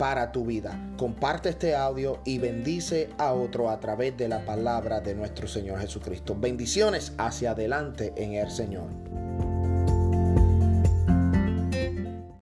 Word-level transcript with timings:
para 0.00 0.32
tu 0.32 0.46
vida. 0.46 0.80
Comparte 0.96 1.50
este 1.50 1.76
audio 1.76 2.20
y 2.24 2.38
bendice 2.38 3.10
a 3.18 3.34
otro 3.34 3.68
a 3.68 3.80
través 3.80 4.16
de 4.16 4.28
la 4.28 4.46
palabra 4.46 5.00
de 5.00 5.14
nuestro 5.14 5.46
Señor 5.46 5.78
Jesucristo. 5.78 6.34
Bendiciones 6.34 7.12
hacia 7.18 7.50
adelante 7.50 8.14
en 8.16 8.32
el 8.32 8.50
Señor. 8.50 8.86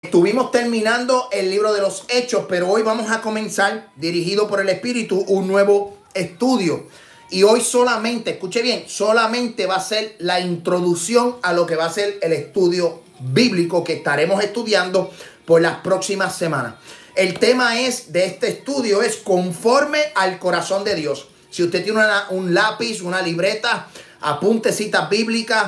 Estuvimos 0.03 0.51
terminando 0.51 1.29
el 1.31 1.49
libro 1.49 1.73
de 1.73 1.81
los 1.81 2.05
Hechos, 2.09 2.45
pero 2.47 2.69
hoy 2.69 2.83
vamos 2.83 3.09
a 3.09 3.21
comenzar, 3.21 3.87
dirigido 3.95 4.47
por 4.47 4.61
el 4.61 4.69
Espíritu, 4.69 5.25
un 5.27 5.47
nuevo 5.47 5.97
estudio. 6.13 6.85
Y 7.31 7.41
hoy 7.41 7.61
solamente, 7.61 8.29
escuche 8.29 8.61
bien, 8.61 8.83
solamente 8.85 9.65
va 9.65 9.77
a 9.77 9.81
ser 9.81 10.15
la 10.19 10.39
introducción 10.39 11.37
a 11.41 11.53
lo 11.53 11.65
que 11.65 11.75
va 11.75 11.85
a 11.85 11.91
ser 11.91 12.19
el 12.21 12.33
estudio 12.33 13.01
bíblico 13.19 13.83
que 13.83 13.93
estaremos 13.93 14.43
estudiando 14.43 15.09
por 15.47 15.61
las 15.61 15.77
próximas 15.77 16.35
semanas. 16.35 16.75
El 17.17 17.39
tema 17.39 17.81
es 17.81 18.13
de 18.13 18.25
este 18.25 18.47
estudio 18.47 19.01
es 19.01 19.15
conforme 19.15 19.97
al 20.13 20.37
corazón 20.37 20.83
de 20.83 20.93
Dios. 20.93 21.27
Si 21.49 21.63
usted 21.63 21.83
tiene 21.83 21.99
un 22.29 22.53
lápiz, 22.53 23.01
una 23.01 23.23
libreta, 23.23 23.87
apunte 24.21 24.71
citas 24.71 25.09
bíblicas, 25.09 25.67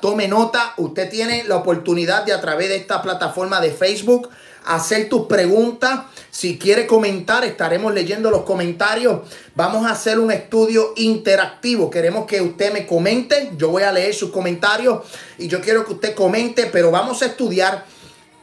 tome 0.00 0.26
nota. 0.26 0.74
Usted 0.78 1.08
tiene 1.08 1.44
la 1.44 1.54
oportunidad 1.54 2.24
de 2.24 2.32
a 2.32 2.40
través 2.40 2.68
de 2.68 2.78
esta 2.78 3.00
plataforma 3.00 3.60
de 3.60 3.70
Facebook 3.70 4.28
hacer 4.64 5.08
tus 5.08 5.26
preguntas. 5.28 6.00
Si 6.32 6.58
quiere 6.58 6.88
comentar, 6.88 7.44
estaremos 7.44 7.94
leyendo 7.94 8.32
los 8.32 8.42
comentarios. 8.42 9.20
Vamos 9.54 9.86
a 9.86 9.90
hacer 9.90 10.18
un 10.18 10.32
estudio 10.32 10.94
interactivo. 10.96 11.88
Queremos 11.88 12.26
que 12.26 12.40
usted 12.40 12.72
me 12.72 12.88
comente. 12.88 13.52
Yo 13.56 13.68
voy 13.70 13.84
a 13.84 13.92
leer 13.92 14.14
sus 14.14 14.30
comentarios 14.30 15.04
y 15.38 15.46
yo 15.46 15.60
quiero 15.60 15.86
que 15.86 15.92
usted 15.92 16.14
comente, 16.16 16.66
pero 16.66 16.90
vamos 16.90 17.22
a 17.22 17.26
estudiar 17.26 17.86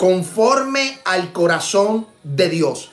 conforme 0.04 1.00
al 1.06 1.32
corazón 1.32 2.06
de 2.24 2.50
Dios. 2.50 2.92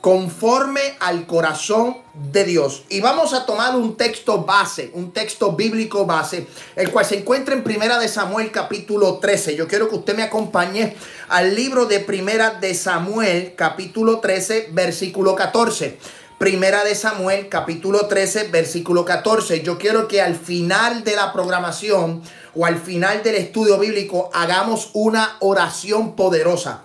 Conforme 0.00 0.80
al 0.98 1.28
corazón 1.28 1.98
de 2.12 2.42
Dios. 2.42 2.82
Y 2.88 3.00
vamos 3.00 3.32
a 3.32 3.46
tomar 3.46 3.76
un 3.76 3.96
texto 3.96 4.42
base, 4.42 4.90
un 4.94 5.12
texto 5.12 5.52
bíblico 5.52 6.06
base, 6.06 6.48
el 6.74 6.90
cual 6.90 7.04
se 7.04 7.20
encuentra 7.20 7.54
en 7.54 7.62
Primera 7.62 8.00
de 8.00 8.08
Samuel 8.08 8.50
capítulo 8.50 9.20
13. 9.20 9.54
Yo 9.54 9.68
quiero 9.68 9.88
que 9.88 9.94
usted 9.94 10.16
me 10.16 10.24
acompañe 10.24 10.96
al 11.28 11.54
libro 11.54 11.86
de 11.86 12.00
Primera 12.00 12.50
de 12.50 12.74
Samuel 12.74 13.54
capítulo 13.56 14.18
13, 14.18 14.70
versículo 14.72 15.36
14. 15.36 15.98
Primera 16.36 16.82
de 16.82 16.96
Samuel 16.96 17.48
capítulo 17.48 18.06
13, 18.08 18.48
versículo 18.48 19.04
14. 19.04 19.62
Yo 19.62 19.78
quiero 19.78 20.08
que 20.08 20.20
al 20.20 20.34
final 20.34 21.04
de 21.04 21.14
la 21.14 21.32
programación 21.32 22.22
o 22.54 22.66
al 22.66 22.78
final 22.78 23.22
del 23.22 23.36
estudio 23.36 23.78
bíblico 23.78 24.30
hagamos 24.32 24.90
una 24.92 25.36
oración 25.40 26.16
poderosa. 26.16 26.84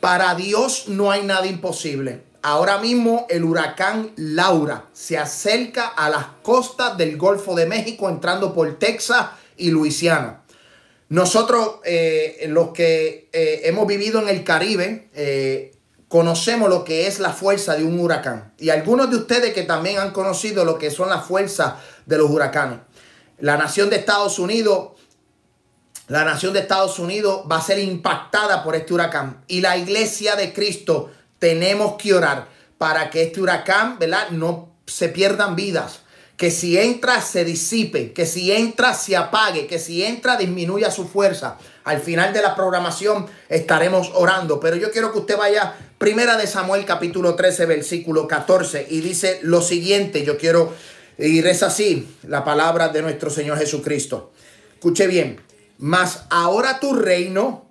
Para 0.00 0.34
Dios 0.34 0.84
no 0.88 1.10
hay 1.10 1.22
nada 1.22 1.46
imposible. 1.46 2.22
Ahora 2.42 2.78
mismo 2.78 3.26
el 3.28 3.44
huracán 3.44 4.12
Laura 4.16 4.84
se 4.92 5.18
acerca 5.18 5.88
a 5.88 6.08
las 6.10 6.26
costas 6.42 6.96
del 6.96 7.16
Golfo 7.16 7.54
de 7.54 7.66
México 7.66 8.08
entrando 8.08 8.54
por 8.54 8.78
Texas 8.78 9.26
y 9.56 9.70
Luisiana. 9.70 10.42
Nosotros, 11.08 11.76
eh, 11.84 12.46
los 12.48 12.70
que 12.70 13.28
eh, 13.32 13.62
hemos 13.64 13.86
vivido 13.86 14.20
en 14.20 14.28
el 14.28 14.44
Caribe, 14.44 15.08
eh, 15.14 15.72
conocemos 16.08 16.68
lo 16.68 16.84
que 16.84 17.06
es 17.06 17.20
la 17.20 17.32
fuerza 17.32 17.76
de 17.76 17.84
un 17.84 17.98
huracán. 17.98 18.52
Y 18.58 18.70
algunos 18.70 19.10
de 19.10 19.16
ustedes 19.16 19.52
que 19.52 19.62
también 19.62 19.98
han 19.98 20.12
conocido 20.12 20.64
lo 20.64 20.78
que 20.78 20.90
son 20.90 21.08
las 21.08 21.24
fuerzas 21.24 21.74
de 22.06 22.18
los 22.18 22.30
huracanes. 22.30 22.78
La 23.38 23.56
nación 23.56 23.90
de 23.90 23.96
Estados 23.96 24.38
Unidos, 24.38 24.92
la 26.08 26.24
nación 26.24 26.52
de 26.52 26.60
Estados 26.60 26.98
Unidos 26.98 27.42
va 27.50 27.58
a 27.58 27.62
ser 27.62 27.78
impactada 27.78 28.64
por 28.64 28.76
este 28.76 28.94
huracán. 28.94 29.44
Y 29.46 29.60
la 29.60 29.76
iglesia 29.76 30.36
de 30.36 30.52
Cristo 30.52 31.10
tenemos 31.38 31.96
que 31.96 32.14
orar 32.14 32.48
para 32.78 33.10
que 33.10 33.24
este 33.24 33.40
huracán, 33.40 33.98
¿verdad? 33.98 34.30
No 34.30 34.70
se 34.86 35.08
pierdan 35.08 35.54
vidas. 35.54 36.00
Que 36.36 36.50
si 36.50 36.78
entra 36.78 37.22
se 37.22 37.44
disipe, 37.44 38.12
que 38.12 38.26
si 38.26 38.52
entra 38.52 38.92
se 38.92 39.16
apague, 39.16 39.66
que 39.66 39.78
si 39.78 40.04
entra 40.04 40.36
disminuya 40.36 40.90
su 40.90 41.08
fuerza. 41.08 41.56
Al 41.84 42.00
final 42.00 42.32
de 42.32 42.42
la 42.42 42.54
programación 42.54 43.26
estaremos 43.48 44.10
orando, 44.14 44.60
pero 44.60 44.76
yo 44.76 44.90
quiero 44.90 45.12
que 45.12 45.20
usted 45.20 45.36
vaya 45.38 45.74
primera 45.96 46.36
de 46.36 46.46
Samuel 46.46 46.84
capítulo 46.84 47.36
13 47.36 47.64
versículo 47.64 48.28
14 48.28 48.86
y 48.90 49.00
dice 49.00 49.38
lo 49.42 49.62
siguiente, 49.62 50.24
yo 50.24 50.36
quiero 50.36 50.74
y 51.18 51.40
reza 51.40 51.66
así 51.66 52.08
la 52.22 52.44
palabra 52.44 52.88
de 52.88 53.02
nuestro 53.02 53.30
Señor 53.30 53.58
Jesucristo. 53.58 54.32
Escuche 54.74 55.06
bien, 55.06 55.40
mas 55.78 56.24
ahora 56.30 56.80
tu 56.80 56.94
reino 56.94 57.66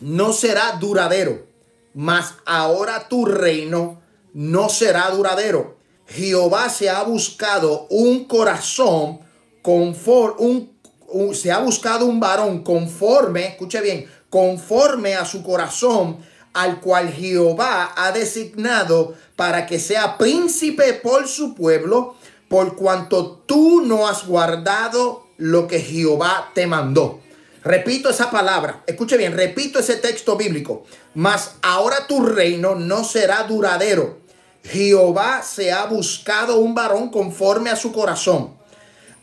no 0.00 0.32
será 0.32 0.72
duradero, 0.80 1.46
mas 1.94 2.34
ahora 2.46 3.08
tu 3.08 3.26
reino 3.26 4.00
no 4.32 4.68
será 4.68 5.10
duradero. 5.10 5.76
Jehová 6.06 6.70
se 6.70 6.88
ha 6.88 7.02
buscado 7.02 7.86
un 7.90 8.24
corazón 8.24 9.20
conforme, 9.62 10.36
un, 10.38 11.34
se 11.34 11.52
ha 11.52 11.58
buscado 11.58 12.06
un 12.06 12.18
varón 12.18 12.62
conforme, 12.62 13.48
escuche 13.48 13.80
bien, 13.82 14.06
conforme 14.30 15.14
a 15.14 15.26
su 15.26 15.42
corazón, 15.42 16.18
al 16.54 16.80
cual 16.80 17.12
Jehová 17.12 17.92
ha 17.94 18.12
designado 18.12 19.14
para 19.36 19.66
que 19.66 19.78
sea 19.78 20.16
príncipe 20.16 20.94
por 20.94 21.28
su 21.28 21.54
pueblo 21.54 22.16
por 22.48 22.76
cuanto 22.76 23.42
tú 23.46 23.82
no 23.82 24.08
has 24.08 24.26
guardado 24.26 25.26
lo 25.36 25.66
que 25.66 25.80
Jehová 25.80 26.50
te 26.54 26.66
mandó. 26.66 27.20
Repito 27.62 28.08
esa 28.08 28.30
palabra, 28.30 28.82
escuche 28.86 29.16
bien, 29.16 29.36
repito 29.36 29.78
ese 29.78 29.96
texto 29.96 30.36
bíblico. 30.36 30.84
Mas 31.14 31.56
ahora 31.62 32.06
tu 32.06 32.24
reino 32.24 32.74
no 32.74 33.04
será 33.04 33.42
duradero. 33.42 34.18
Jehová 34.64 35.42
se 35.42 35.72
ha 35.72 35.84
buscado 35.86 36.58
un 36.58 36.74
varón 36.74 37.10
conforme 37.10 37.70
a 37.70 37.76
su 37.76 37.92
corazón, 37.92 38.54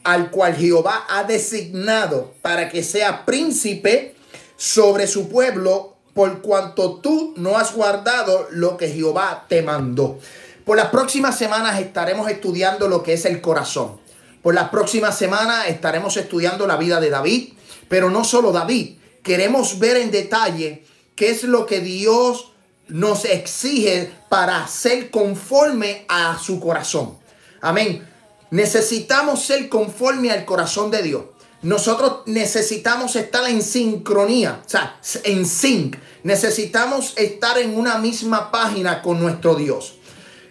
al 0.03 0.31
cual 0.31 0.55
Jehová 0.55 1.05
ha 1.09 1.23
designado 1.23 2.33
para 2.41 2.69
que 2.69 2.83
sea 2.83 3.25
príncipe 3.25 4.15
sobre 4.57 5.07
su 5.07 5.29
pueblo, 5.29 5.95
por 6.13 6.41
cuanto 6.41 6.95
tú 6.95 7.33
no 7.37 7.57
has 7.57 7.73
guardado 7.73 8.47
lo 8.51 8.77
que 8.77 8.89
Jehová 8.89 9.45
te 9.49 9.61
mandó. 9.61 10.19
Por 10.65 10.77
las 10.77 10.87
próximas 10.87 11.37
semanas 11.37 11.79
estaremos 11.79 12.27
estudiando 12.27 12.87
lo 12.87 13.03
que 13.03 13.13
es 13.13 13.25
el 13.25 13.39
corazón. 13.39 13.99
Por 14.41 14.55
las 14.55 14.69
próximas 14.69 15.15
semanas 15.15 15.67
estaremos 15.67 16.17
estudiando 16.17 16.65
la 16.65 16.75
vida 16.75 16.99
de 16.99 17.11
David, 17.11 17.53
pero 17.87 18.09
no 18.09 18.23
solo 18.23 18.51
David. 18.51 18.97
Queremos 19.21 19.77
ver 19.77 19.97
en 19.97 20.09
detalle 20.09 20.83
qué 21.15 21.29
es 21.29 21.43
lo 21.43 21.67
que 21.67 21.81
Dios 21.81 22.51
nos 22.87 23.25
exige 23.25 24.11
para 24.27 24.67
ser 24.67 25.11
conforme 25.11 26.05
a 26.07 26.39
su 26.39 26.59
corazón. 26.59 27.17
Amén. 27.61 28.07
Necesitamos 28.49 29.43
ser 29.43 29.69
conforme 29.69 30.31
al 30.31 30.45
corazón 30.45 30.89
de 30.89 31.03
Dios. 31.03 31.25
Nosotros 31.61 32.21
necesitamos 32.25 33.15
estar 33.15 33.47
en 33.49 33.61
sincronía, 33.61 34.61
o 34.65 34.69
sea, 34.69 34.99
en 35.23 35.45
sync. 35.45 35.97
Necesitamos 36.23 37.13
estar 37.17 37.57
en 37.59 37.77
una 37.77 37.97
misma 37.97 38.51
página 38.51 39.01
con 39.01 39.19
nuestro 39.19 39.55
Dios. 39.55 39.94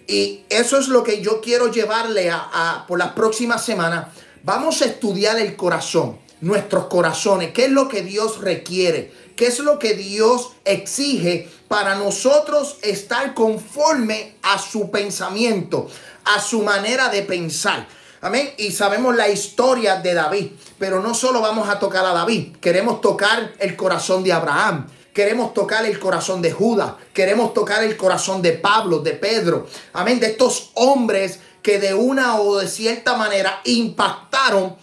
Y 0.07 0.45
eso 0.49 0.79
es 0.79 0.89
lo 0.89 1.03
que 1.03 1.21
yo 1.21 1.41
quiero 1.41 1.71
llevarle 1.71 2.31
a, 2.31 2.85
por 2.87 2.99
las 2.99 3.13
próximas 3.13 3.65
semanas. 3.65 4.09
Vamos 4.43 4.83
a 4.83 4.87
estudiar 4.87 5.39
el 5.39 5.57
corazón, 5.57 6.19
nuestros 6.41 6.87
corazones, 6.87 7.53
qué 7.53 7.67
es 7.67 7.71
lo 7.71 7.89
que 7.89 8.03
Dios 8.03 8.41
requiere, 8.41 9.13
qué 9.37 9.47
es 9.47 9.59
lo 9.61 9.79
que 9.79 9.95
Dios 9.95 10.53
exige 10.65 11.49
para 11.69 11.95
nosotros 11.95 12.77
estar 12.83 13.33
conforme 13.35 14.37
a 14.43 14.59
su 14.59 14.91
pensamiento, 14.91 15.89
a 16.25 16.41
su 16.41 16.63
manera 16.63 17.09
de 17.09 17.23
pensar. 17.23 17.89
Amén. 18.21 18.53
Y 18.57 18.73
sabemos 18.73 19.17
la 19.17 19.29
historia 19.29 19.97
de 19.97 20.15
David, 20.15 20.53
pero 20.79 21.01
no 21.01 21.15
solo 21.15 21.41
vamos 21.41 21.69
a 21.69 21.79
tocar 21.79 22.05
a 22.05 22.13
David, 22.13 22.57
queremos 22.57 23.01
tocar 23.01 23.53
el 23.59 23.77
corazón 23.77 24.23
de 24.23 24.33
Abraham, 24.33 24.87
Queremos 25.15 25.55
tocar 25.55 25.87
el 25.87 25.99
corazón 26.01 26.43
de 26.43 26.51
Judas. 26.51 26.95
Queremos 27.13 27.55
tocar 27.55 27.85
el 27.85 27.97
corazón 27.97 28.43
de 28.43 28.53
Pablo, 28.53 28.99
de 28.99 29.13
Pedro. 29.13 29.69
Amén. 29.93 30.19
De 30.19 30.27
estos 30.27 30.73
hombres 30.75 31.39
que 31.63 31.79
de 31.79 31.95
una 31.95 32.41
o 32.41 32.59
de 32.59 32.67
cierta 32.67 33.17
manera 33.17 33.61
impactaron 33.65 34.77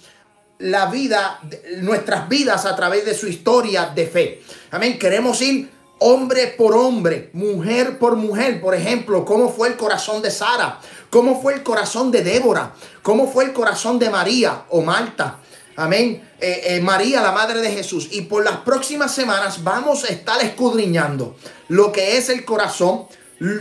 la 0.60 0.86
vida, 0.86 1.42
nuestras 1.80 2.30
vidas 2.30 2.66
a 2.66 2.78
través 2.78 3.06
de 3.06 3.13
su 3.13 3.28
historia 3.28 3.92
de 3.94 4.07
fe. 4.07 4.42
Amén. 4.72 4.98
Queremos 4.98 5.42
ir 5.42 5.69
hombre 6.00 6.48
por 6.48 6.75
hombre, 6.75 7.30
mujer 7.33 8.00
por 8.00 8.16
mujer. 8.16 8.62
Por 8.62 8.74
ejemplo, 8.74 9.25
cómo 9.25 9.51
fue 9.51 9.68
el 9.68 9.75
corazón 9.75 10.22
de 10.22 10.31
Sara, 10.31 10.80
cómo 11.10 11.42
fue 11.42 11.56
el 11.56 11.63
corazón 11.63 12.10
de 12.10 12.24
Débora, 12.24 12.74
cómo 13.01 13.28
fue 13.28 13.44
el 13.44 13.54
corazón 13.54 14.00
de 14.00 14.10
María 14.10 14.63
o 14.69 14.81
Marta. 14.81 15.39
Amén. 15.75 16.31
Eh, 16.42 16.76
eh, 16.76 16.82
María, 16.82 17.22
la 17.22 17.32
madre 17.32 17.62
de 17.62 17.72
Jesús. 17.72 18.08
Y 18.12 18.22
por 18.22 18.44
las 18.44 18.58
próximas 18.58 19.14
semanas 19.14 19.64
vamos 19.64 20.04
a 20.04 20.08
estar 20.08 20.44
escudriñando 20.44 21.36
lo 21.68 21.92
que 21.92 22.18
es 22.18 22.30
el 22.30 22.46
corazón, 22.46 23.06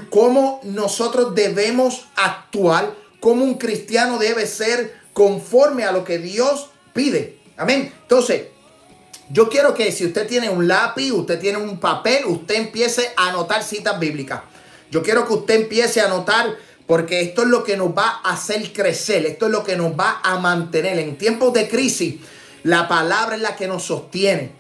cómo 0.09 0.61
nosotros 0.65 1.35
debemos 1.35 2.07
actuar, 2.17 2.95
cómo 3.21 3.45
un 3.45 3.59
cristiano 3.59 4.19
debe 4.19 4.47
ser 4.47 4.99
conforme 5.13 5.85
a 5.85 5.93
lo 5.93 6.05
que 6.05 6.19
Dios 6.19 6.71
pide. 6.95 7.39
Amén. 7.59 7.93
Entonces, 8.03 8.45
yo 9.29 9.51
quiero 9.51 9.75
que 9.75 9.93
si 9.93 10.07
usted 10.07 10.27
tiene 10.27 10.49
un 10.49 10.67
lápiz, 10.67 11.13
usted 11.13 11.39
tiene 11.39 11.59
un 11.59 11.79
papel, 11.79 12.25
usted 12.25 12.55
empiece 12.55 13.13
a 13.15 13.29
anotar 13.29 13.63
citas 13.63 14.01
bíblicas. 14.01 14.41
Yo 14.91 15.03
quiero 15.03 15.27
que 15.27 15.35
usted 15.35 15.55
empiece 15.55 16.01
a 16.01 16.07
anotar 16.07 16.57
porque 16.87 17.21
esto 17.21 17.43
es 17.43 17.49
lo 17.49 17.63
que 17.63 17.77
nos 17.77 17.91
va 17.91 18.21
a 18.25 18.33
hacer 18.33 18.73
crecer, 18.73 19.27
esto 19.27 19.47
es 19.47 19.53
lo 19.53 19.63
que 19.63 19.77
nos 19.77 19.93
va 19.93 20.21
a 20.25 20.39
mantener. 20.39 20.99
En 20.99 21.17
tiempos 21.17 21.53
de 21.53 21.69
crisis, 21.69 22.17
la 22.63 22.89
palabra 22.89 23.37
es 23.37 23.43
la 23.43 23.57
que 23.57 23.69
nos 23.69 23.85
sostiene. 23.85 24.53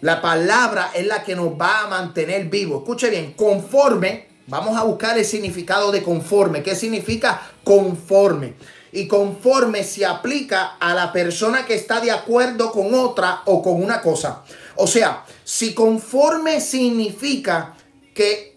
La 0.00 0.20
palabra 0.20 0.90
es 0.94 1.06
la 1.06 1.22
que 1.22 1.34
nos 1.34 1.48
va 1.48 1.80
a 1.80 1.88
mantener 1.88 2.46
vivos. 2.46 2.82
Escuche 2.82 3.10
bien, 3.10 3.32
conforme, 3.32 4.28
vamos 4.46 4.76
a 4.76 4.82
buscar 4.82 5.18
el 5.18 5.24
significado 5.24 5.90
de 5.90 6.02
conforme. 6.02 6.62
¿Qué 6.62 6.74
significa 6.74 7.42
conforme? 7.64 8.54
y 8.92 9.08
conforme 9.08 9.84
se 9.84 10.06
aplica 10.06 10.76
a 10.80 10.94
la 10.94 11.12
persona 11.12 11.66
que 11.66 11.74
está 11.74 12.00
de 12.00 12.10
acuerdo 12.10 12.72
con 12.72 12.94
otra 12.94 13.42
o 13.44 13.62
con 13.62 13.82
una 13.82 14.00
cosa. 14.00 14.42
O 14.76 14.86
sea, 14.86 15.24
si 15.44 15.74
conforme 15.74 16.62
significa 16.62 17.74
que 18.14 18.56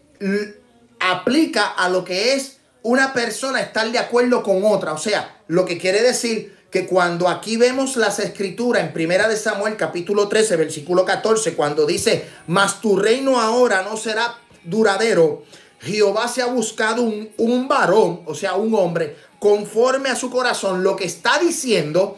aplica 1.00 1.68
a 1.68 1.90
lo 1.90 2.06
que 2.06 2.36
es 2.36 2.58
una 2.84 3.14
persona 3.14 3.60
estar 3.60 3.92
de 3.92 4.00
acuerdo 4.00 4.44
con 4.44 4.64
otra. 4.64 4.94
O 4.94 4.98
sea, 4.98 5.42
lo 5.48 5.66
que 5.66 5.78
quiere 5.78 6.02
decir 6.02 6.58
que 6.72 6.86
cuando 6.86 7.28
aquí 7.28 7.58
vemos 7.58 7.98
las 7.98 8.20
escrituras 8.20 8.84
en 8.84 8.94
Primera 8.94 9.28
de 9.28 9.38
Samuel 9.38 9.76
capítulo 9.76 10.28
13 10.28 10.56
versículo 10.56 11.06
14 11.06 11.56
cuando 11.56 11.86
dice, 11.86 12.26
"Mas 12.48 12.82
tu 12.82 12.96
reino 12.96 13.40
ahora 13.40 13.84
no 13.84 13.98
será 13.98 14.38
duradero." 14.64 15.44
Jehová 15.82 16.28
se 16.28 16.42
ha 16.42 16.48
buscado 16.48 17.04
un, 17.04 17.30
un 17.38 17.68
varón, 17.68 18.22
o 18.26 18.36
sea, 18.36 18.56
un 18.56 18.76
hombre 18.76 19.16
conforme 19.40 20.10
a 20.10 20.16
su 20.16 20.30
corazón, 20.30 20.84
lo 20.84 20.96
que 20.96 21.06
está 21.06 21.40
diciendo, 21.40 22.18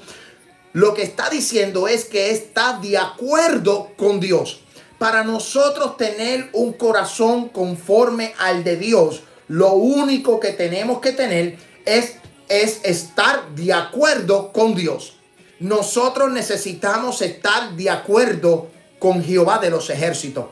lo 0.73 0.93
que 0.93 1.03
está 1.03 1.29
diciendo 1.29 1.87
es 1.87 2.05
que 2.05 2.31
está 2.31 2.79
de 2.81 2.97
acuerdo 2.97 3.91
con 3.95 4.19
Dios. 4.19 4.61
Para 4.97 5.23
nosotros 5.23 5.97
tener 5.97 6.49
un 6.53 6.73
corazón 6.73 7.49
conforme 7.49 8.33
al 8.39 8.63
de 8.63 8.77
Dios, 8.77 9.21
lo 9.47 9.73
único 9.73 10.39
que 10.39 10.51
tenemos 10.51 10.99
que 10.99 11.11
tener 11.11 11.57
es, 11.85 12.15
es 12.51 12.81
estar 12.83 13.55
de 13.55 13.71
acuerdo 13.71 14.51
con 14.51 14.75
Dios. 14.75 15.13
Nosotros 15.59 16.31
necesitamos 16.31 17.21
estar 17.21 17.77
de 17.77 17.89
acuerdo 17.89 18.67
con 18.99 19.23
Jehová 19.23 19.59
de 19.59 19.69
los 19.69 19.89
ejércitos. 19.89 20.47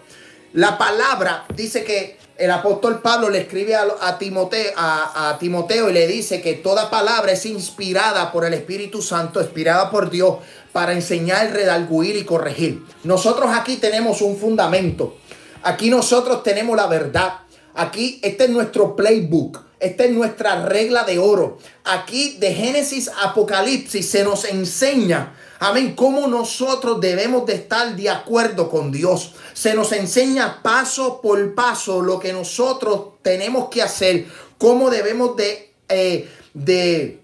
La 0.54 0.78
palabra 0.78 1.46
dice 1.54 1.84
que 1.84 2.18
el 2.38 2.52
apóstol 2.52 3.02
Pablo 3.02 3.30
le 3.30 3.40
escribe 3.40 3.76
a, 3.76 4.18
Timoteo, 4.18 5.90
y 5.90 5.94
le 5.94 6.08
dice 6.08 6.42
que 6.42 6.54
toda 6.54 6.90
palabra 6.90 7.34
es 7.34 7.46
inspirada 7.46 8.32
por 8.32 8.46
el 8.46 8.54
Espíritu 8.54 9.02
Santo, 9.02 9.42
inspirada 9.42 9.92
por 9.92 10.10
Dios 10.10 10.38
para 10.72 10.94
enseñar, 10.94 11.52
redarguir 11.52 12.16
y 12.16 12.24
corregir. 12.24 12.82
Nosotros 13.04 13.50
aquí 13.54 13.76
tenemos 13.76 14.22
un 14.22 14.38
fundamento. 14.38 15.18
Aquí 15.64 15.90
nosotros 15.90 16.42
tenemos 16.42 16.78
la 16.78 16.88
verdad. 16.88 17.34
Aquí 17.74 18.20
este 18.24 18.46
es 18.46 18.50
nuestro 18.50 18.96
playbook. 18.96 19.66
Esta 19.80 20.04
es 20.04 20.12
nuestra 20.12 20.66
regla 20.66 21.04
de 21.04 21.20
oro. 21.20 21.58
Aquí 21.86 22.38
de 22.40 22.54
Génesis 22.54 23.08
a 23.08 23.30
Apocalipsis 23.30 24.10
se 24.10 24.24
nos 24.24 24.46
enseña 24.46 25.34
Amén. 25.62 25.94
Cómo 25.94 26.28
nosotros 26.28 27.02
debemos 27.02 27.46
de 27.46 27.56
estar 27.56 27.94
de 27.94 28.10
acuerdo 28.10 28.70
con 28.70 28.94
Dios. 28.94 29.34
Se 29.54 29.74
nos 29.74 29.92
enseña 29.92 30.64
paso 30.64 31.20
por 31.22 31.54
paso 31.54 32.02
lo 32.02 32.18
que 32.18 32.32
nosotros 32.32 33.20
tenemos 33.22 33.68
que 33.68 33.82
hacer. 33.82 34.26
Cómo 34.58 34.90
debemos 34.90 35.36
de, 35.36 35.74
eh, 35.90 36.30
de, 36.54 37.20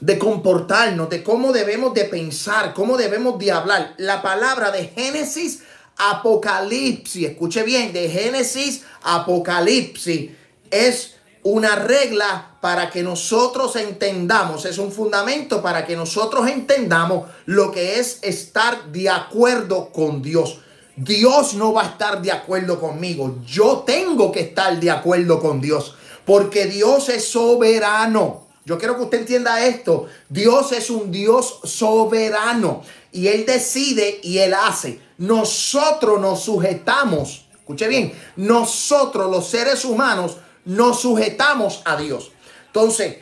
de 0.00 0.18
comportarnos. 0.18 1.08
De 1.08 1.22
cómo 1.22 1.52
debemos 1.52 1.94
de 1.94 2.06
pensar. 2.06 2.74
Cómo 2.74 2.96
debemos 2.96 3.38
de 3.38 3.52
hablar. 3.52 3.94
La 3.96 4.22
palabra 4.22 4.72
de 4.72 4.88
Génesis, 4.88 5.62
Apocalipsis. 6.10 7.30
Escuche 7.30 7.62
bien. 7.62 7.92
De 7.92 8.08
Génesis, 8.08 8.82
Apocalipsis. 9.02 10.30
Es 10.70 11.14
una 11.44 11.74
regla 11.76 12.56
para 12.60 12.90
que 12.90 13.02
nosotros 13.02 13.74
entendamos, 13.76 14.64
es 14.64 14.78
un 14.78 14.92
fundamento 14.92 15.60
para 15.60 15.84
que 15.84 15.96
nosotros 15.96 16.48
entendamos 16.48 17.28
lo 17.46 17.72
que 17.72 17.98
es 17.98 18.20
estar 18.22 18.92
de 18.92 19.10
acuerdo 19.10 19.90
con 19.90 20.22
Dios. 20.22 20.60
Dios 20.94 21.54
no 21.54 21.72
va 21.72 21.82
a 21.82 21.86
estar 21.86 22.22
de 22.22 22.30
acuerdo 22.30 22.78
conmigo, 22.78 23.38
yo 23.46 23.82
tengo 23.84 24.30
que 24.30 24.40
estar 24.40 24.78
de 24.78 24.90
acuerdo 24.90 25.40
con 25.40 25.60
Dios, 25.60 25.94
porque 26.24 26.66
Dios 26.66 27.08
es 27.08 27.26
soberano. 27.26 28.41
Yo 28.64 28.78
quiero 28.78 28.96
que 28.96 29.02
usted 29.02 29.18
entienda 29.20 29.64
esto. 29.64 30.06
Dios 30.28 30.72
es 30.72 30.88
un 30.90 31.10
Dios 31.10 31.60
soberano 31.64 32.82
y 33.10 33.28
Él 33.28 33.44
decide 33.44 34.20
y 34.22 34.38
Él 34.38 34.54
hace. 34.54 35.00
Nosotros 35.18 36.20
nos 36.20 36.44
sujetamos, 36.44 37.46
escuche 37.52 37.88
bien, 37.88 38.12
nosotros 38.36 39.30
los 39.30 39.48
seres 39.48 39.84
humanos 39.84 40.36
nos 40.64 41.00
sujetamos 41.00 41.82
a 41.84 41.96
Dios. 41.96 42.30
Entonces, 42.66 43.16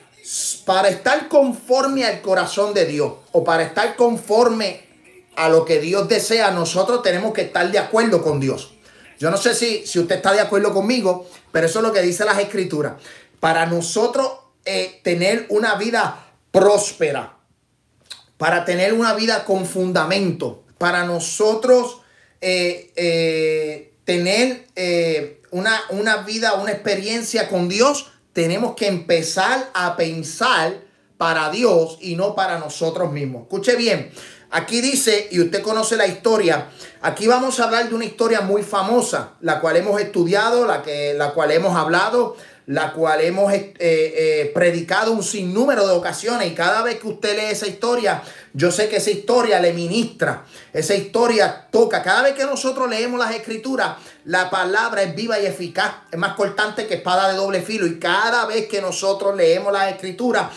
para 0.67 0.89
estar 0.89 1.29
conforme 1.29 2.05
al 2.05 2.21
corazón 2.21 2.75
de 2.75 2.85
Dios 2.85 3.15
o 3.33 3.43
para 3.43 3.63
estar 3.63 3.97
conforme 3.97 4.89
a 5.37 5.49
lo 5.49 5.65
que 5.65 5.81
Dios 5.81 6.07
desea, 6.07 6.51
nosotros 6.51 7.03
tenemos 7.03 7.33
que 7.33 7.43
estar 7.43 7.71
de 7.71 7.79
acuerdo 7.79 8.23
con 8.23 8.41
Dios. 8.41 8.75
Yo 9.19 9.31
no 9.31 9.39
sé 9.39 9.55
si, 9.55 9.87
si 9.87 9.99
usted 9.99 10.17
está 10.17 10.33
de 10.33 10.41
acuerdo 10.41 10.73
conmigo, 10.75 11.27
pero 11.51 11.67
eso 11.67 11.79
es 11.79 11.85
lo 11.85 11.93
que 11.93 12.03
dice 12.03 12.25
las 12.25 12.39
escrituras. 12.39 12.95
Para 13.39 13.65
nosotros 13.67 14.33
eh, 14.65 15.01
tener 15.03 15.47
una 15.49 15.75
vida 15.77 16.27
próspera, 16.51 17.37
para 18.37 18.65
tener 18.65 18.93
una 18.93 19.15
vida 19.15 19.45
con 19.45 19.67
fundamento, 19.67 20.65
para 20.79 21.05
nosotros 21.05 21.99
eh, 22.41 22.93
eh, 22.97 23.95
tener 24.05 24.67
una, 25.51 25.81
una 25.91 26.19
vida, 26.19 26.55
una 26.55 26.73
experiencia 26.73 27.49
con 27.49 27.69
Dios, 27.69 28.11
tenemos 28.33 28.75
que 28.75 28.87
empezar 28.87 29.71
a 29.75 29.97
pensar 29.97 30.81
para 31.17 31.51
Dios 31.51 31.99
y 32.01 32.17
no 32.17 32.35
para 32.35 32.59
nosotros 32.59 33.13
mismos. 33.13 33.43
Escuche 33.43 33.77
bien, 33.77 34.11
aquí 34.51 34.81
dice, 34.81 35.29
y 35.31 35.41
usted 35.41 35.63
conoce 35.63 35.97
la 35.97 36.07
historia, 36.07 36.71
aquí 37.03 37.27
vamos 37.27 37.61
a 37.61 37.65
hablar 37.65 37.89
de 37.89 37.95
una 37.95 38.05
historia 38.05 38.41
muy 38.41 38.63
famosa, 38.63 39.35
la 39.41 39.61
cual 39.61 39.77
hemos 39.77 40.01
estudiado, 40.01 40.67
la, 40.67 40.83
que, 40.83 41.15
la 41.15 41.33
cual 41.33 41.51
hemos 41.51 41.77
hablado, 41.77 42.37
la 42.71 42.93
cual 42.93 43.21
hemos 43.23 43.53
eh, 43.53 43.75
eh, 43.81 44.51
predicado 44.55 45.11
un 45.11 45.25
sinnúmero 45.25 45.89
de 45.89 45.93
ocasiones 45.93 46.53
y 46.53 46.55
cada 46.55 46.83
vez 46.83 47.01
que 47.01 47.09
usted 47.09 47.37
lee 47.37 47.51
esa 47.51 47.67
historia, 47.67 48.23
yo 48.53 48.71
sé 48.71 48.89
que 48.89 48.99
esa 48.99 49.11
historia 49.11 49.59
le 49.59 49.73
ministra, 49.73 50.45
esa 50.73 50.95
historia 50.95 51.67
toca. 51.73 52.01
Cada 52.01 52.23
vez 52.23 52.35
que 52.35 52.45
nosotros 52.45 52.89
leemos 52.89 53.19
las 53.19 53.35
escrituras, 53.35 53.97
la 54.25 54.51
palabra 54.51 55.03
es 55.03 55.17
viva 55.17 55.41
y 55.41 55.47
eficaz, 55.47 55.95
es 56.13 56.17
más 56.17 56.35
cortante 56.37 56.87
que 56.87 56.95
espada 56.95 57.33
de 57.33 57.39
doble 57.39 57.61
filo 57.61 57.89
y 57.89 57.99
cada 57.99 58.47
vez 58.47 58.69
que 58.69 58.81
nosotros 58.81 59.37
leemos 59.37 59.73
las 59.73 59.93
escrituras, 59.93 60.51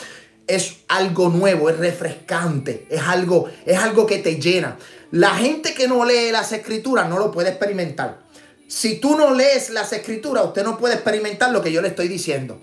es 0.45 0.81
algo 0.89 1.29
nuevo, 1.29 1.67
es 1.71 1.79
refrescante, 1.79 2.85
es 2.91 3.01
algo, 3.01 3.49
es 3.65 3.79
algo 3.79 4.05
que 4.05 4.19
te 4.19 4.35
llena. 4.39 4.77
La 5.09 5.33
gente 5.33 5.73
que 5.73 5.87
no 5.87 6.05
lee 6.05 6.29
las 6.31 6.51
escrituras 6.51 7.09
no 7.09 7.17
lo 7.17 7.31
puede 7.31 7.49
experimentar. 7.49 8.22
Si 8.67 8.95
tú 8.95 9.15
no 9.17 9.33
lees 9.33 9.69
las 9.69 9.93
escrituras, 9.93 10.45
usted 10.45 10.63
no 10.63 10.77
puede 10.77 10.95
experimentar 10.95 11.51
lo 11.51 11.61
que 11.61 11.71
yo 11.71 11.81
le 11.81 11.89
estoy 11.89 12.07
diciendo. 12.07 12.59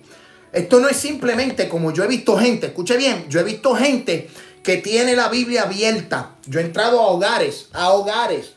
Esto 0.52 0.80
no 0.80 0.88
es 0.88 0.96
simplemente 0.96 1.68
como 1.68 1.92
yo 1.92 2.02
he 2.02 2.08
visto 2.08 2.36
gente, 2.36 2.68
escuche 2.68 2.96
bien, 2.96 3.26
yo 3.28 3.38
he 3.38 3.44
visto 3.44 3.74
gente 3.76 4.28
que 4.62 4.78
tiene 4.78 5.14
la 5.14 5.28
Biblia 5.28 5.62
abierta. 5.62 6.36
Yo 6.46 6.58
he 6.58 6.64
entrado 6.64 7.00
a 7.00 7.06
hogares, 7.06 7.68
a 7.72 7.90
hogares, 7.92 8.54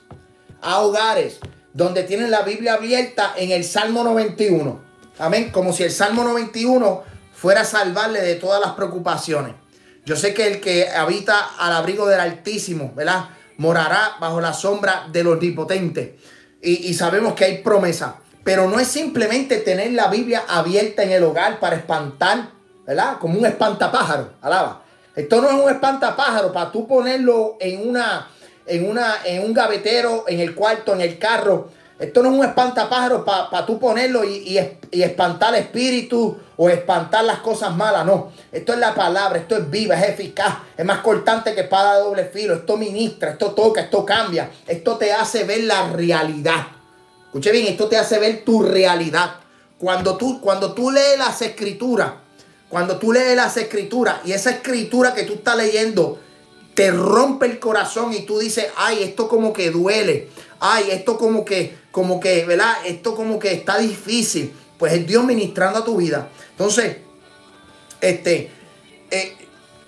a 0.61 0.79
hogares, 0.81 1.39
donde 1.73 2.03
tienen 2.03 2.31
la 2.31 2.41
Biblia 2.41 2.73
abierta 2.73 3.33
en 3.37 3.51
el 3.51 3.63
Salmo 3.63 4.03
91. 4.03 4.81
Amén, 5.19 5.51
como 5.51 5.73
si 5.73 5.83
el 5.83 5.91
Salmo 5.91 6.23
91 6.23 7.03
fuera 7.33 7.61
a 7.61 7.65
salvarle 7.65 8.21
de 8.21 8.35
todas 8.35 8.59
las 8.59 8.73
preocupaciones. 8.73 9.53
Yo 10.05 10.15
sé 10.15 10.33
que 10.33 10.47
el 10.47 10.59
que 10.59 10.89
habita 10.89 11.55
al 11.57 11.73
abrigo 11.73 12.07
del 12.07 12.19
Altísimo, 12.19 12.91
¿verdad? 12.95 13.29
Morará 13.57 14.17
bajo 14.19 14.41
la 14.41 14.53
sombra 14.53 15.07
del 15.11 15.27
Omnipotente 15.27 16.17
y, 16.63 16.93
sabemos 16.93 17.33
que 17.33 17.45
hay 17.45 17.57
promesa. 17.59 18.15
Pero 18.43 18.69
no 18.69 18.79
es 18.79 18.87
simplemente 18.87 19.57
tener 19.57 19.91
la 19.91 20.07
Biblia 20.07 20.43
abierta 20.47 21.03
en 21.03 21.11
el 21.11 21.23
hogar 21.23 21.59
para 21.59 21.75
espantar, 21.75 22.49
¿verdad? 22.85 23.17
Como 23.19 23.39
un 23.39 23.45
espantapájaro, 23.45 24.33
alaba. 24.41 24.83
Esto 25.15 25.41
no 25.41 25.49
es 25.49 25.53
un 25.53 25.69
espantapájaro 25.69 26.51
para 26.51 26.71
tú 26.71 26.87
ponerlo 26.87 27.57
en 27.59 27.87
una, 27.87 28.27
en 28.65 28.89
una, 28.89 29.17
en 29.25 29.43
un 29.43 29.53
gavetero, 29.53 30.25
en 30.27 30.39
el 30.39 30.55
cuarto, 30.55 30.93
en 30.93 31.01
el 31.01 31.17
carro, 31.19 31.69
Esto 32.03 32.21
no 32.21 32.31
es 32.31 32.35
un 32.37 32.45
espantapájaro 32.45 33.23
para 33.23 33.65
tú 33.65 33.79
ponerlo 33.79 34.25
y, 34.25 34.59
y, 34.91 35.01
espantar 35.01 35.55
el 35.55 35.61
espíritu 35.61 36.37
o 36.57 36.67
espantar 36.67 37.23
las 37.23 37.39
cosas 37.39 37.73
malas. 37.73 38.05
No, 38.05 38.31
esto 38.51 38.73
es 38.73 38.79
la 38.79 38.93
palabra, 38.93 39.39
esto 39.39 39.55
es 39.55 39.69
viva, 39.69 39.95
es 39.95 40.09
eficaz, 40.09 40.57
es 40.75 40.85
más 40.85 40.99
cortante 40.99 41.55
que 41.55 41.61
espada 41.61 41.95
de 41.95 42.03
doble 42.03 42.25
filo. 42.25 42.55
Esto 42.55 42.75
ministra, 42.75 43.31
esto 43.31 43.51
toca, 43.51 43.81
esto 43.81 44.05
cambia. 44.05 44.49
Esto 44.67 44.97
te 44.97 45.13
hace 45.13 45.45
ver 45.45 45.63
la 45.63 45.91
realidad. 45.91 46.67
Escuche 47.25 47.53
bien, 47.53 47.67
esto 47.67 47.87
te 47.87 47.95
hace 47.95 48.19
ver 48.19 48.43
tu 48.43 48.61
realidad. 48.61 49.35
Cuando 49.79 50.17
tú, 50.17 50.41
cuando 50.41 50.73
tú 50.73 50.91
lees 50.91 51.17
las 51.17 51.41
escrituras, 51.41 52.11
cuando 52.67 52.97
tú 52.97 53.13
lees 53.13 53.35
las 53.37 53.55
escrituras 53.55 54.17
y 54.25 54.33
esa 54.33 54.51
escritura 54.51 55.13
que 55.13 55.23
tú 55.23 55.35
estás 55.35 55.55
leyendo 55.55 56.19
te 56.73 56.91
rompe 56.91 57.45
el 57.45 57.59
corazón 57.59 58.13
y 58.13 58.21
tú 58.21 58.39
dices, 58.39 58.65
ay, 58.75 59.03
esto 59.03 59.27
como 59.27 59.53
que 59.53 59.69
duele, 59.69 60.29
ay, 60.65 60.91
esto 60.91 61.17
como 61.17 61.43
que, 61.43 61.75
como 61.91 62.21
que, 62.21 62.45
¿verdad? 62.45 62.73
Esto 62.85 63.15
como 63.15 63.37
que 63.37 63.51
está 63.51 63.77
difícil. 63.77 64.53
Pues 64.77 64.93
es 64.93 65.05
Dios 65.05 65.25
ministrando 65.25 65.79
a 65.79 65.83
tu 65.85 65.97
vida. 65.97 66.29
Entonces, 66.51 66.97
este, 67.99 68.49
eh, 69.11 69.35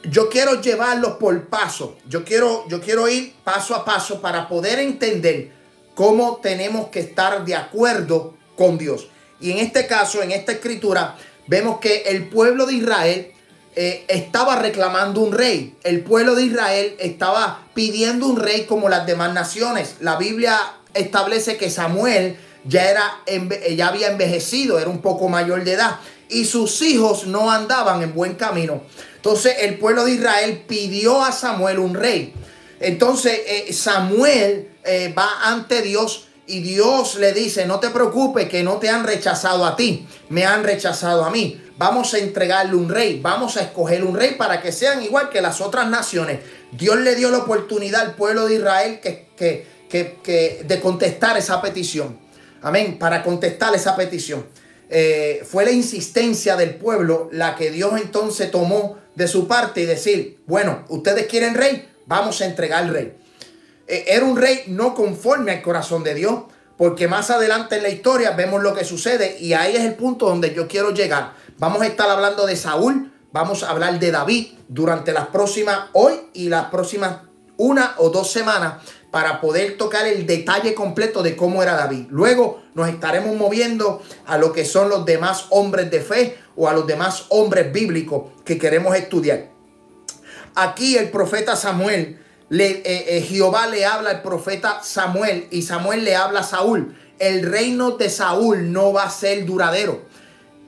yo 0.04 0.30
quiero 0.30 0.62
llevarlos 0.62 1.14
por 1.14 1.48
paso. 1.48 1.96
Yo 2.10 2.26
quiero, 2.26 2.68
yo 2.68 2.82
quiero 2.82 3.08
ir 3.08 3.36
paso 3.46 3.74
a 3.74 3.86
paso 3.86 4.22
para 4.22 4.50
poder 4.50 4.80
entender 4.80 5.54
cómo 5.96 6.38
tenemos 6.44 6.90
que 6.90 7.00
estar 7.00 7.46
de 7.46 7.56
acuerdo 7.56 8.36
con 8.58 8.78
Dios. 8.78 9.08
Y 9.40 9.52
en 9.52 9.60
este 9.60 9.88
caso, 9.88 10.22
en 10.22 10.34
esta 10.34 10.52
escritura, 10.52 11.16
vemos 11.48 11.80
que 11.80 12.04
el 12.08 12.28
pueblo 12.28 12.66
de 12.66 12.74
Israel 12.74 13.32
eh, 13.76 14.06
estaba 14.08 14.56
reclamando 14.58 15.22
un 15.22 15.34
rey. 15.34 15.76
El 15.84 16.02
pueblo 16.02 16.36
de 16.36 16.44
Israel 16.44 16.96
estaba 17.00 17.68
pidiendo 17.74 18.28
un 18.28 18.38
rey 18.38 18.66
como 18.66 18.90
las 18.90 19.06
demás 19.06 19.34
naciones. 19.34 19.96
La 20.00 20.16
Biblia 20.16 20.58
establece 20.94 21.58
que 21.58 21.70
Samuel 21.70 22.38
ya, 22.64 22.90
era, 22.90 23.22
ya 23.76 23.88
había 23.88 24.08
envejecido, 24.08 24.80
era 24.80 24.90
un 24.90 25.02
poco 25.02 25.28
mayor 25.28 25.64
de 25.64 25.74
edad. 25.74 26.00
Y 26.30 26.46
sus 26.46 26.82
hijos 26.82 27.28
no 27.28 27.52
andaban 27.52 28.02
en 28.02 28.14
buen 28.14 28.36
camino. 28.36 28.82
Entonces 29.18 29.56
el 29.60 29.78
pueblo 29.78 30.06
de 30.06 30.14
Israel 30.14 30.64
pidió 30.68 31.24
a 31.24 31.32
Samuel 31.32 31.80
un 31.80 31.96
rey. 31.96 32.34
Entonces 32.80 33.40
eh, 33.46 33.74
Samuel 33.74 34.70
eh, 34.84 35.14
va 35.18 35.30
ante 35.44 35.82
Dios 35.82 36.28
y 36.48 36.62
Dios 36.62 37.16
le 37.16 37.34
dice, 37.34 37.66
no 37.66 37.80
te 37.80 37.90
preocupes 37.90 38.48
que 38.50 38.64
no 38.64 38.78
te 38.78 38.90
han 38.90 39.04
rechazado 39.04 39.66
a 39.66 39.76
ti, 39.76 40.08
me 40.30 40.46
han 40.46 40.64
rechazado 40.64 41.26
a 41.26 41.30
mí 41.30 41.62
vamos 41.78 42.14
a 42.14 42.20
entregarle 42.20 42.76
un 42.76 42.90
rey, 42.90 43.20
vamos 43.22 43.58
a 43.58 43.62
escoger 43.62 44.04
un 44.04 44.16
rey 44.16 44.36
para 44.36 44.62
que 44.62 44.72
sean 44.72 45.04
igual 45.04 45.30
que 45.30 45.42
las 45.42 45.62
otras 45.62 45.90
naciones. 45.90 46.40
Dios 46.72 46.98
le 46.98 47.16
dio 47.16 47.30
la 47.32 47.40
oportunidad 47.40 48.02
al 48.02 48.16
pueblo 48.16 48.48
de 48.48 48.56
Israel 48.56 49.00
que, 49.02 49.28
que, 49.36 50.64
de 50.66 50.80
contestar 50.80 51.38
esa 51.38 51.62
petición. 51.62 52.20
Amén, 52.62 52.98
para 52.98 53.24
contestar 53.24 53.76
esa 53.76 53.96
petición. 53.96 54.46
Eh, 54.90 55.44
fue 55.46 55.66
la 55.66 55.72
insistencia 55.72 56.56
del 56.56 56.76
pueblo 56.76 57.30
la 57.32 57.56
que 57.56 57.72
Dios 57.72 57.94
entonces 58.00 58.52
tomó 58.52 58.98
de 59.16 59.28
su 59.28 59.48
parte 59.48 59.82
y 59.82 59.86
decir, 59.86 60.40
bueno, 60.46 60.86
ustedes 60.90 61.28
quieren 61.28 61.56
rey, 61.56 61.90
vamos 62.06 62.42
a 62.42 62.46
entregar 62.46 62.92
rey. 62.92 63.14
Eh, 63.88 64.06
era 64.08 64.26
un 64.26 64.38
rey 64.38 64.64
no 64.68 64.94
conforme 64.94 65.52
al 65.52 65.62
corazón 65.62 66.04
de 66.04 66.16
Dios, 66.16 66.44
porque 66.78 67.08
más 67.08 67.30
adelante 67.30 67.78
en 67.78 67.84
la 67.84 67.90
historia 67.90 68.32
vemos 68.32 68.62
lo 68.62 68.74
que 68.74 68.84
sucede 68.84 69.38
y 69.40 69.54
ahí 69.54 69.76
es 69.76 69.84
el 69.84 69.96
punto 69.96 70.28
donde 70.28 70.54
yo 70.54 70.68
quiero 70.68 70.92
llegar. 70.92 71.34
Vamos 71.58 71.82
a 71.82 71.88
estar 71.88 72.10
hablando 72.10 72.46
de 72.46 72.56
Saúl, 72.56 73.12
vamos 73.32 73.64
a 73.64 73.70
hablar 73.70 74.00
de 74.00 74.12
David 74.12 74.48
durante 74.68 75.14
las 75.14 75.28
próximas, 75.28 75.90
hoy 75.94 76.16
y 76.34 76.50
las 76.50 76.66
próximas 76.66 77.20
una 77.58 77.96
o 77.98 78.10
dos 78.10 78.32
semanas 78.32 78.84
para 79.12 79.40
poder 79.40 79.78
tocar 79.78 80.06
el 80.08 80.26
detalle 80.26 80.74
completo 80.74 81.24
de 81.24 81.38
cómo 81.38 81.64
era 81.64 81.76
David. 81.76 82.08
Luego 82.10 82.62
nos 82.74 82.90
estaremos 82.90 83.34
moviendo 83.38 84.02
a 84.26 84.38
lo 84.38 84.52
que 84.52 84.66
son 84.66 84.90
los 84.90 85.06
demás 85.06 85.46
hombres 85.52 85.90
de 85.90 86.02
fe 86.02 86.38
o 86.58 86.68
a 86.68 86.74
los 86.74 86.86
demás 86.86 87.28
hombres 87.30 87.72
bíblicos 87.72 88.24
que 88.44 88.58
queremos 88.58 88.94
estudiar. 88.96 89.50
Aquí 90.56 90.98
el 90.98 91.10
profeta 91.12 91.56
Samuel, 91.56 92.20
le, 92.50 92.82
eh, 92.86 93.18
eh, 93.18 93.22
Jehová 93.22 93.68
le 93.68 93.86
habla 93.86 94.12
al 94.12 94.22
profeta 94.22 94.82
Samuel 94.84 95.48
y 95.52 95.64
Samuel 95.64 96.04
le 96.04 96.16
habla 96.16 96.42
a 96.42 96.44
Saúl. 96.44 96.96
El 97.18 97.44
reino 97.44 97.92
de 97.92 98.10
Saúl 98.10 98.72
no 98.72 98.94
va 98.94 99.04
a 99.04 99.10
ser 99.10 99.46
duradero. 99.46 100.04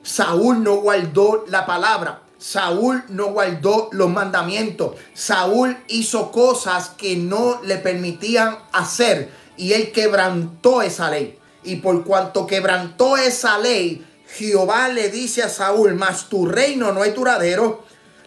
Saúl 0.02 0.62
no 0.62 0.76
guardó 0.76 1.44
la 1.48 1.66
palabra. 1.66 2.22
Saúl 2.38 3.02
no 3.08 3.26
guardó 3.32 3.90
los 3.92 4.08
mandamientos. 4.08 4.96
Saúl 5.12 5.76
hizo 5.88 6.30
cosas 6.30 6.90
que 6.90 7.16
no 7.16 7.60
le 7.62 7.76
permitían 7.76 8.58
hacer 8.72 9.28
y 9.56 9.72
él 9.72 9.92
quebrantó 9.92 10.82
esa 10.82 11.10
ley. 11.10 11.38
Y 11.64 11.76
por 11.76 12.04
cuanto 12.04 12.46
quebrantó 12.46 13.16
esa 13.16 13.58
ley, 13.58 14.06
Jehová 14.36 14.88
le 14.88 15.10
dice 15.10 15.42
a 15.42 15.48
Saúl, 15.48 15.94
mas 15.94 16.28
tu 16.28 16.46
reino 16.46 16.92
no 16.92 17.04
es 17.04 17.14
duradero, 17.14 17.84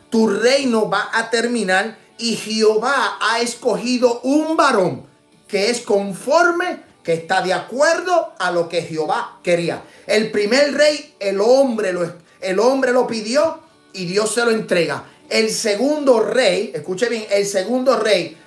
tu 0.10 0.28
reino 0.28 0.90
va 0.90 1.10
a 1.14 1.30
terminar 1.30 1.98
y 2.22 2.36
Jehová 2.36 3.18
ha 3.20 3.42
escogido 3.42 4.22
un 4.22 4.56
varón 4.56 5.06
que 5.48 5.70
es 5.70 5.82
conforme 5.82 6.80
que 7.04 7.14
está 7.14 7.42
de 7.42 7.52
acuerdo 7.52 8.34
a 8.38 8.52
lo 8.52 8.70
que 8.70 8.84
Jehová 8.84 9.40
quería. 9.44 9.84
El 10.06 10.32
primer 10.32 10.74
rey, 10.76 11.16
el 11.20 11.42
hombre 11.42 11.92
lo, 11.92 12.14
el 12.40 12.60
hombre 12.60 12.92
lo 12.92 13.08
pidió 13.08 13.60
y 13.92 14.06
Dios 14.06 14.34
se 14.34 14.46
lo 14.46 14.52
entrega. 14.52 15.04
El 15.30 15.50
segundo 15.50 16.20
rey, 16.20 16.72
escuche 16.76 17.10
bien, 17.10 17.26
el 17.32 17.46
segundo 17.46 17.98
rey, 17.98 18.38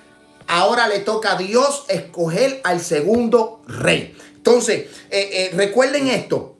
ahora 0.47 0.87
le 0.87 0.99
toca 0.99 1.33
a 1.33 1.37
Dios 1.37 1.85
escoger 1.89 2.61
al 2.63 2.79
segundo 2.79 3.61
rey. 3.67 4.15
Entonces, 4.35 4.87
eh, 5.09 5.29
eh, 5.31 5.51
recuerden 5.53 6.07
esto, 6.07 6.55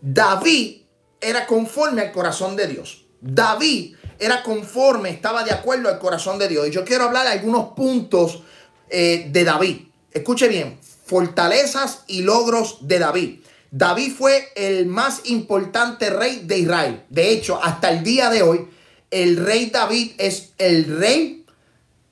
David 0.00 0.82
era 1.20 1.46
conforme 1.46 2.02
al 2.02 2.12
corazón 2.12 2.54
de 2.54 2.68
Dios. 2.68 3.06
David 3.20 3.96
era 4.22 4.44
conforme, 4.44 5.10
estaba 5.10 5.42
de 5.42 5.50
acuerdo 5.50 5.88
al 5.88 5.98
corazón 5.98 6.38
de 6.38 6.46
Dios. 6.46 6.68
Y 6.68 6.70
yo 6.70 6.84
quiero 6.84 7.04
hablar 7.04 7.26
de 7.26 7.32
algunos 7.32 7.72
puntos 7.74 8.44
eh, 8.88 9.26
de 9.30 9.42
David. 9.42 9.78
Escuche 10.12 10.46
bien, 10.46 10.78
fortalezas 11.04 12.04
y 12.06 12.22
logros 12.22 12.86
de 12.86 13.00
David. 13.00 13.40
David 13.72 14.12
fue 14.16 14.52
el 14.54 14.86
más 14.86 15.22
importante 15.24 16.08
rey 16.08 16.42
de 16.44 16.58
Israel. 16.58 17.02
De 17.10 17.30
hecho, 17.30 17.58
hasta 17.60 17.90
el 17.90 18.04
día 18.04 18.30
de 18.30 18.42
hoy, 18.42 18.68
el 19.10 19.44
rey 19.44 19.70
David 19.70 20.12
es 20.18 20.50
el 20.58 20.98
rey 20.98 21.44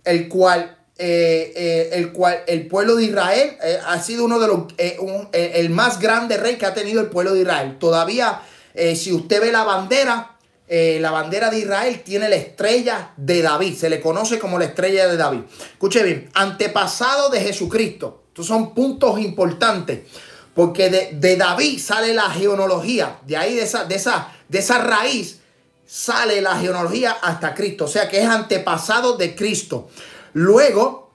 el 0.03 0.29
cual, 0.29 0.79
eh, 0.99 1.53
eh, 1.55 1.91
el, 1.93 2.11
cual 2.11 2.41
el 2.49 2.67
pueblo 2.67 2.97
de 2.97 3.05
Israel 3.05 3.57
ha 3.87 4.03
sido 4.03 4.25
uno 4.25 4.41
de 4.41 4.49
los, 4.49 4.65
el 5.33 5.71
más 5.71 6.01
grande 6.01 6.39
rey 6.39 6.57
que 6.57 6.67
ha 6.67 6.75
tenido 6.75 7.01
el 7.01 7.07
pueblo 7.07 7.35
de 7.35 7.43
Israel. 7.43 7.77
Todavía, 7.79 8.43
si 8.97 9.13
usted 9.13 9.41
ve 9.41 9.53
la 9.53 9.63
bandera, 9.63 10.40
la 10.71 11.11
bandera 11.11 11.51
de 11.51 11.59
Israel 11.59 12.03
tiene 12.05 12.29
la 12.29 12.37
estrella 12.37 13.13
de 13.17 13.43
David. 13.43 13.77
Se 13.77 13.91
le 13.91 14.01
conoce 14.01 14.39
como 14.39 14.57
la 14.57 14.67
estrella 14.67 15.09
de 15.09 15.17
David. 15.17 15.41
Escuche 15.73 16.03
bien, 16.05 16.31
antepasado 16.33 17.29
de 17.29 17.41
Jesucristo. 17.41 18.23
Estos 18.29 18.47
son 18.47 18.73
puntos 18.73 19.19
importantes. 19.19 20.01
Porque 20.55 20.89
de, 21.13 21.37
David 21.37 21.81
sale 21.81 22.15
la 22.15 22.31
genealogía. 22.31 23.19
De 23.27 23.37
ahí, 23.37 23.57
de 23.57 23.63
esa, 23.63 23.85
de, 23.85 23.97
esa, 23.97 24.33
de 24.49 24.59
esa 24.61 24.79
raíz, 24.79 25.41
sale 25.87 26.41
la 26.41 26.57
genealogía 26.57 27.17
hasta 27.21 27.53
Cristo. 27.53 27.87
O 27.87 27.89
sea 27.89 28.09
que 28.09 28.21
es 28.21 28.27
antepasado 28.27 29.17
de 29.17 29.35
Cristo. 29.35 29.89
Luego 30.35 31.11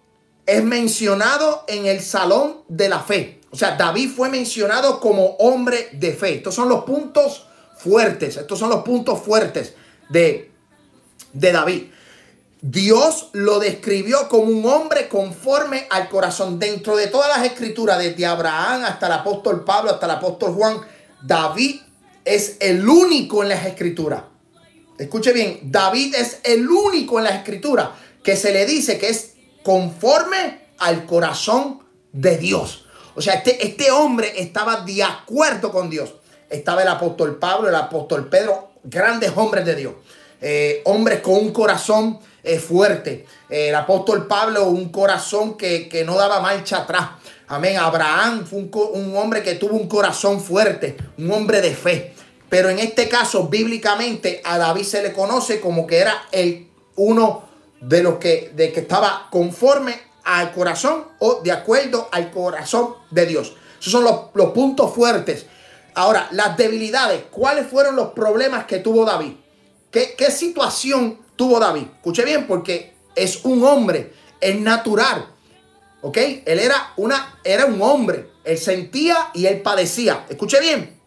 es 0.45 0.63
mencionado 0.63 1.63
en 1.69 1.85
el 1.85 2.01
salón 2.01 2.63
de 2.67 2.89
la 2.89 2.99
fe. 2.99 3.39
O 3.51 3.55
sea, 3.55 3.77
David 3.77 4.09
fue 4.13 4.27
mencionado 4.27 4.99
como 4.99 5.37
hombre 5.37 5.87
de 5.93 6.13
fe. 6.13 6.35
Estos 6.35 6.55
son 6.55 6.67
los 6.67 6.83
puntos 6.83 7.44
fuertes. 7.85 8.37
Estos 8.37 8.57
son 8.57 8.69
los 8.71 8.83
puntos 8.83 9.21
fuertes 9.21 9.75
de, 10.09 10.51
de 11.33 11.51
David. 11.51 11.83
Dios 12.61 13.29
lo 13.33 13.59
describió 13.59 14.27
como 14.27 14.45
un 14.45 14.65
hombre 14.65 15.07
conforme 15.07 15.85
al 15.91 16.09
corazón. 16.09 16.57
Dentro 16.57 16.97
de 16.97 17.07
todas 17.07 17.29
las 17.37 17.45
escrituras, 17.45 17.99
desde 17.99 18.25
Abraham 18.25 18.85
hasta 18.85 19.05
el 19.05 19.13
apóstol 19.13 19.63
Pablo, 19.63 19.91
hasta 19.91 20.07
el 20.07 20.13
apóstol 20.13 20.53
Juan, 20.53 20.81
David 21.21 21.81
es 22.23 22.57
el 22.59 22.89
único 22.89 23.43
en 23.43 23.49
las 23.49 23.65
escrituras. 23.67 24.23
Escuche 24.97 25.31
bien, 25.31 25.59
David 25.63 26.15
es 26.15 26.39
el 26.43 26.67
único 26.67 27.19
en 27.19 27.25
las 27.25 27.35
escrituras 27.35 27.89
que 28.23 28.35
se 28.35 28.51
le 28.51 28.65
dice 28.65 28.97
que 28.97 29.09
es 29.09 29.33
conforme 29.61 30.69
al 30.79 31.05
corazón 31.05 31.83
de 32.11 32.37
Dios. 32.37 32.85
O 33.13 33.21
sea, 33.21 33.35
este, 33.35 33.65
este 33.65 33.91
hombre 33.91 34.33
estaba 34.37 34.81
de 34.81 35.03
acuerdo 35.03 35.71
con 35.71 35.89
Dios. 35.89 36.15
Estaba 36.49 36.81
el 36.81 36.87
apóstol 36.87 37.37
Pablo, 37.37 37.69
el 37.69 37.75
apóstol 37.75 38.27
Pedro, 38.27 38.69
grandes 38.83 39.31
hombres 39.35 39.65
de 39.65 39.75
Dios. 39.75 39.93
Eh, 40.41 40.81
hombres 40.85 41.21
con 41.21 41.35
un 41.35 41.51
corazón 41.51 42.19
eh, 42.43 42.59
fuerte. 42.59 43.25
Eh, 43.49 43.69
el 43.69 43.75
apóstol 43.75 44.27
Pablo, 44.27 44.67
un 44.67 44.89
corazón 44.89 45.57
que, 45.57 46.03
no 46.05 46.15
daba 46.15 46.39
marcha 46.39 46.77
atrás. 46.77 47.09
Amén. 47.47 47.77
Abraham 47.77 48.45
fue 48.45 48.59
un, 48.59 49.15
hombre 49.17 49.41
que 49.41 49.55
tuvo 49.55 49.75
un 49.75 49.87
corazón 49.87 50.41
fuerte, 50.41 50.97
un 51.17 51.31
hombre 51.31 51.61
de 51.61 51.73
fe. 51.73 52.13
Pero 52.49 52.69
en 52.69 52.79
este 52.79 53.09
caso, 53.09 53.47
bíblicamente, 53.47 54.41
a 54.43 54.57
David 54.57 54.83
se 54.83 55.01
le 55.01 55.13
conoce 55.13 55.59
como 55.59 55.87
que 55.87 55.97
era 55.97 56.25
el 56.31 56.67
uno 56.95 57.45
de 57.81 58.03
los 58.03 58.15
que, 58.19 58.51
de 58.55 58.71
que 58.71 58.81
estaba 58.81 59.27
conforme 59.31 59.99
al 60.23 60.51
corazón 60.53 61.05
o 61.19 61.41
de 61.43 61.51
acuerdo 61.51 62.09
al 62.11 62.31
corazón 62.31 62.95
de 63.09 63.25
Dios. 63.25 63.55
Esos 63.79 63.91
son 63.91 64.03
los, 64.03 64.15
los 64.33 64.51
puntos 64.51 64.93
fuertes. 64.93 65.47
Ahora, 65.95 66.27
las 66.31 66.57
debilidades. 66.57 67.23
¿Cuáles 67.31 67.67
fueron 67.67 67.95
los 67.95 68.09
problemas 68.09 68.65
que 68.65 68.79
tuvo 68.79 69.05
David? 69.05 69.31
¿Qué, 69.89 70.29
situación 70.29 71.19
tuvo 71.37 71.57
David? 71.57 71.83
Escuche 71.95 72.25
bien, 72.25 72.45
porque 72.47 72.93
es 73.15 73.45
un 73.45 73.63
hombre, 73.63 74.13
es 74.41 74.59
natural. 74.59 75.25
¿Ok? 76.01 76.17
Él 76.17 76.59
era, 76.59 76.91
una, 76.97 77.39
era 77.45 77.65
un 77.65 77.81
hombre. 77.81 78.29
Él 78.43 78.57
sentía 78.57 79.29
y 79.33 79.45
él 79.45 79.61
padecía. 79.61 80.25
Escuche 80.29 80.59
bien. 80.59 80.99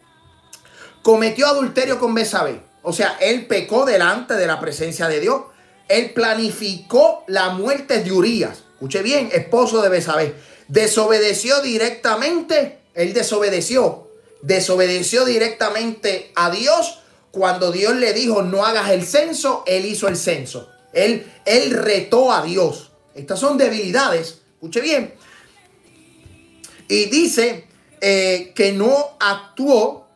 Cometió 1.02 1.46
adulterio 1.46 1.98
con 1.98 2.14
Besabé. 2.14 2.62
O 2.82 2.94
sea, 2.94 3.18
él 3.20 3.46
pecó 3.46 3.84
delante 3.84 4.34
de 4.34 4.46
la 4.46 4.58
presencia 4.58 5.06
de 5.06 5.20
Dios. 5.20 5.42
Él 5.88 6.12
planificó 6.14 7.24
la 7.26 7.50
muerte 7.50 8.02
de 8.02 8.10
Urias. 8.10 8.64
Escuche 8.72 9.02
bien, 9.02 9.28
esposo 9.32 9.82
de 9.82 9.90
Besabé. 9.90 10.34
Desobedeció 10.68 11.60
directamente. 11.60 12.78
Él 12.94 13.12
desobedeció. 13.12 14.07
Desobedeció 14.42 15.24
directamente 15.24 16.32
a 16.34 16.50
Dios. 16.50 17.00
Cuando 17.30 17.72
Dios 17.72 17.96
le 17.96 18.12
dijo 18.12 18.42
no 18.42 18.64
hagas 18.64 18.90
el 18.90 19.04
censo, 19.04 19.62
él 19.66 19.84
hizo 19.84 20.08
el 20.08 20.16
censo. 20.16 20.68
Él, 20.92 21.30
él 21.44 21.70
retó 21.72 22.32
a 22.32 22.42
Dios. 22.42 22.90
Estas 23.14 23.38
son 23.40 23.58
debilidades. 23.58 24.40
Escuche 24.54 24.80
bien. 24.80 25.14
Y 26.88 27.06
dice 27.06 27.66
eh, 28.00 28.52
que 28.54 28.72
no 28.72 29.16
actuó, 29.20 30.06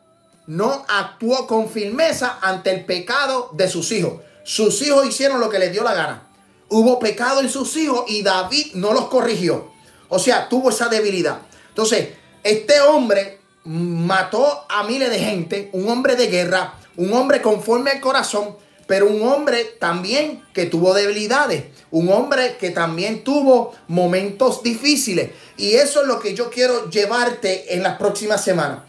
no 0.47 0.85
actuó 0.87 1.47
con 1.47 1.69
firmeza 1.69 2.39
ante 2.41 2.71
el 2.71 2.85
pecado 2.85 3.51
de 3.53 3.69
sus 3.69 3.91
hijos. 3.91 4.21
Sus 4.43 4.81
hijos 4.81 5.07
hicieron 5.07 5.39
lo 5.39 5.49
que 5.49 5.59
les 5.59 5.71
dio 5.71 5.83
la 5.83 5.93
gana. 5.93 6.27
Hubo 6.69 6.99
pecado 6.99 7.41
en 7.41 7.49
sus 7.49 7.75
hijos 7.77 8.05
y 8.07 8.23
David 8.23 8.73
no 8.73 8.93
los 8.93 9.07
corrigió. 9.07 9.71
O 10.09 10.19
sea, 10.19 10.49
tuvo 10.49 10.69
esa 10.69 10.89
debilidad. 10.89 11.39
Entonces, 11.69 12.09
este 12.43 12.81
hombre 12.81 13.39
mató 13.63 14.65
a 14.69 14.83
miles 14.83 15.09
de 15.09 15.19
gente, 15.19 15.69
un 15.73 15.87
hombre 15.89 16.15
de 16.15 16.27
guerra, 16.27 16.75
un 16.97 17.13
hombre 17.13 17.41
conforme 17.41 17.91
al 17.91 18.01
corazón, 18.01 18.55
pero 18.87 19.07
un 19.07 19.21
hombre 19.27 19.63
también 19.79 20.43
que 20.53 20.65
tuvo 20.65 20.93
debilidades, 20.93 21.65
un 21.91 22.11
hombre 22.11 22.57
que 22.57 22.71
también 22.71 23.23
tuvo 23.23 23.73
momentos 23.87 24.61
difíciles. 24.61 25.31
Y 25.57 25.75
eso 25.75 26.01
es 26.01 26.07
lo 26.07 26.19
que 26.19 26.33
yo 26.33 26.49
quiero 26.49 26.89
llevarte 26.89 27.73
en 27.73 27.83
las 27.83 27.97
próximas 27.97 28.43
semanas. 28.43 28.79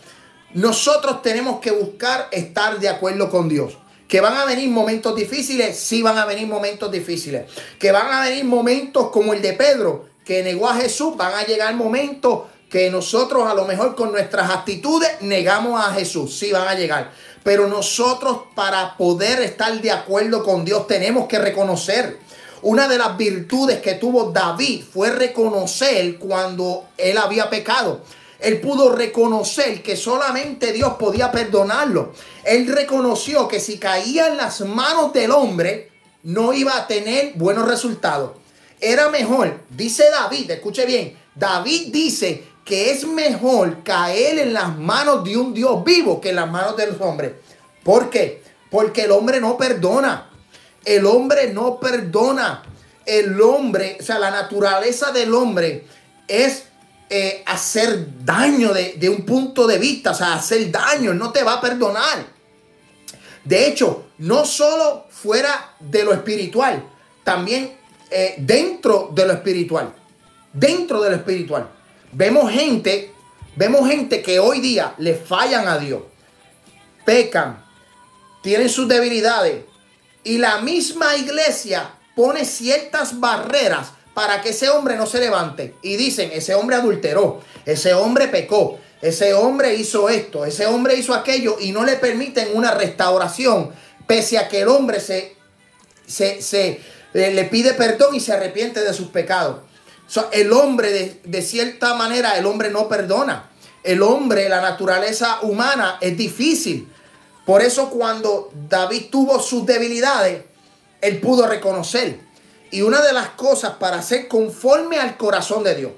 Nosotros 0.52 1.22
tenemos 1.22 1.60
que 1.60 1.70
buscar 1.70 2.28
estar 2.32 2.78
de 2.78 2.88
acuerdo 2.88 3.30
con 3.30 3.48
Dios. 3.48 3.78
Que 4.08 4.20
van 4.20 4.36
a 4.36 4.44
venir 4.44 4.68
momentos 4.68 5.16
difíciles, 5.16 5.76
sí 5.78 6.02
van 6.02 6.18
a 6.18 6.26
venir 6.26 6.46
momentos 6.46 6.90
difíciles. 6.90 7.50
Que 7.78 7.90
van 7.90 8.12
a 8.12 8.20
venir 8.20 8.44
momentos 8.44 9.10
como 9.10 9.32
el 9.32 9.42
de 9.42 9.54
Pedro, 9.54 10.06
que 10.24 10.42
negó 10.42 10.68
a 10.68 10.76
Jesús, 10.76 11.16
van 11.16 11.34
a 11.34 11.44
llegar 11.44 11.74
momentos 11.74 12.42
que 12.74 12.90
nosotros 12.90 13.48
a 13.48 13.54
lo 13.54 13.66
mejor 13.66 13.94
con 13.94 14.10
nuestras 14.10 14.50
actitudes 14.50 15.08
negamos 15.20 15.80
a 15.80 15.92
Jesús, 15.92 16.36
sí 16.36 16.50
van 16.50 16.66
a 16.66 16.74
llegar. 16.74 17.12
Pero 17.44 17.68
nosotros 17.68 18.38
para 18.56 18.96
poder 18.96 19.40
estar 19.42 19.80
de 19.80 19.92
acuerdo 19.92 20.42
con 20.42 20.64
Dios 20.64 20.88
tenemos 20.88 21.28
que 21.28 21.38
reconocer. 21.38 22.18
Una 22.62 22.88
de 22.88 22.98
las 22.98 23.16
virtudes 23.16 23.80
que 23.80 23.94
tuvo 23.94 24.32
David 24.32 24.82
fue 24.92 25.10
reconocer 25.10 26.18
cuando 26.18 26.86
él 26.98 27.16
había 27.16 27.48
pecado. 27.48 28.00
Él 28.40 28.60
pudo 28.60 28.90
reconocer 28.90 29.80
que 29.80 29.96
solamente 29.96 30.72
Dios 30.72 30.94
podía 30.94 31.30
perdonarlo. 31.30 32.12
Él 32.42 32.66
reconoció 32.66 33.46
que 33.46 33.60
si 33.60 33.78
caía 33.78 34.26
en 34.26 34.36
las 34.36 34.62
manos 34.62 35.12
del 35.12 35.30
hombre, 35.30 35.92
no 36.24 36.52
iba 36.52 36.76
a 36.76 36.88
tener 36.88 37.34
buenos 37.36 37.68
resultados. 37.68 38.32
Era 38.80 39.10
mejor, 39.10 39.60
dice 39.70 40.10
David, 40.10 40.50
escuche 40.50 40.84
bien, 40.84 41.16
David 41.36 41.92
dice 41.92 42.53
que 42.64 42.90
es 42.90 43.06
mejor 43.06 43.82
caer 43.82 44.38
en 44.38 44.54
las 44.54 44.76
manos 44.76 45.22
de 45.24 45.36
un 45.36 45.52
Dios 45.52 45.84
vivo 45.84 46.20
que 46.20 46.30
en 46.30 46.36
las 46.36 46.50
manos 46.50 46.76
de 46.76 46.86
los 46.86 47.00
hombres. 47.00 47.32
¿Por 47.82 48.08
qué? 48.08 48.42
Porque 48.70 49.02
el 49.02 49.10
hombre 49.10 49.40
no 49.40 49.56
perdona. 49.56 50.30
El 50.84 51.04
hombre 51.06 51.52
no 51.52 51.78
perdona. 51.78 52.62
El 53.04 53.40
hombre, 53.40 53.98
o 54.00 54.02
sea, 54.02 54.18
la 54.18 54.30
naturaleza 54.30 55.12
del 55.12 55.34
hombre 55.34 55.84
es 56.26 56.64
eh, 57.10 57.42
hacer 57.46 58.24
daño 58.24 58.72
de, 58.72 59.08
un 59.10 59.26
punto 59.26 59.66
de 59.66 59.78
vista, 59.78 60.12
o 60.12 60.14
sea, 60.14 60.34
hacer 60.34 60.70
daño, 60.70 61.12
no 61.12 61.30
te 61.30 61.42
va 61.42 61.54
a 61.54 61.60
perdonar. 61.60 62.26
De 63.44 63.66
hecho, 63.66 64.06
no 64.18 64.46
solo 64.46 65.04
fuera 65.10 65.74
de 65.78 66.02
lo 66.02 66.14
espiritual, 66.14 66.82
también 67.22 67.76
eh, 68.10 68.36
dentro 68.38 69.10
de 69.12 69.26
lo 69.26 69.34
espiritual. 69.34 69.94
Dentro 70.50 71.02
de 71.02 71.10
lo 71.10 71.16
espiritual. 71.16 71.68
Vemos 72.16 72.48
gente, 72.52 73.12
vemos 73.56 73.88
gente 73.88 74.22
que 74.22 74.38
hoy 74.38 74.60
día 74.60 74.94
le 74.98 75.16
fallan 75.16 75.66
a 75.66 75.78
Dios, 75.78 76.00
pecan, 77.04 77.64
tienen 78.40 78.68
sus 78.68 78.86
debilidades 78.86 79.64
y 80.22 80.38
la 80.38 80.58
misma 80.58 81.16
iglesia 81.16 81.90
pone 82.14 82.44
ciertas 82.44 83.18
barreras 83.18 83.88
para 84.14 84.40
que 84.42 84.50
ese 84.50 84.68
hombre 84.68 84.94
no 84.94 85.06
se 85.06 85.18
levante. 85.18 85.74
Y 85.82 85.96
dicen, 85.96 86.30
ese 86.32 86.54
hombre 86.54 86.76
adulteró, 86.76 87.40
ese 87.66 87.94
hombre 87.94 88.28
pecó, 88.28 88.78
ese 89.02 89.34
hombre 89.34 89.74
hizo 89.74 90.08
esto, 90.08 90.44
ese 90.44 90.66
hombre 90.66 90.94
hizo 90.94 91.14
aquello 91.14 91.56
y 91.58 91.72
no 91.72 91.84
le 91.84 91.96
permiten 91.96 92.50
una 92.54 92.70
restauración, 92.74 93.72
pese 94.06 94.38
a 94.38 94.46
que 94.46 94.60
el 94.60 94.68
hombre 94.68 95.00
se, 95.00 95.36
se, 96.06 96.80
le 97.12 97.44
pide 97.46 97.74
perdón 97.74 98.14
y 98.14 98.20
se 98.20 98.32
arrepiente 98.32 98.84
de 98.84 98.94
sus 98.94 99.08
pecados 99.08 99.73
el 100.32 100.52
hombre, 100.52 101.20
de, 101.24 101.42
cierta 101.42 101.94
manera, 101.94 102.38
el 102.38 102.46
hombre 102.46 102.70
no 102.70 102.88
perdona. 102.88 103.50
El 103.82 104.02
hombre, 104.02 104.48
la 104.48 104.60
naturaleza 104.60 105.40
humana 105.42 105.98
es 106.00 106.16
difícil. 106.16 106.90
Por 107.44 107.62
eso 107.62 107.90
cuando 107.90 108.50
David 108.68 109.06
tuvo 109.10 109.40
sus 109.40 109.66
debilidades, 109.66 110.44
él 111.00 111.20
pudo 111.20 111.46
reconocer. 111.46 112.20
Y 112.70 112.82
una 112.82 113.02
de 113.02 113.12
las 113.12 113.30
cosas 113.30 113.74
para 113.74 114.02
ser 114.02 114.28
conforme 114.28 114.98
al 114.98 115.16
corazón 115.16 115.62
de 115.62 115.74
Dios 115.74 115.92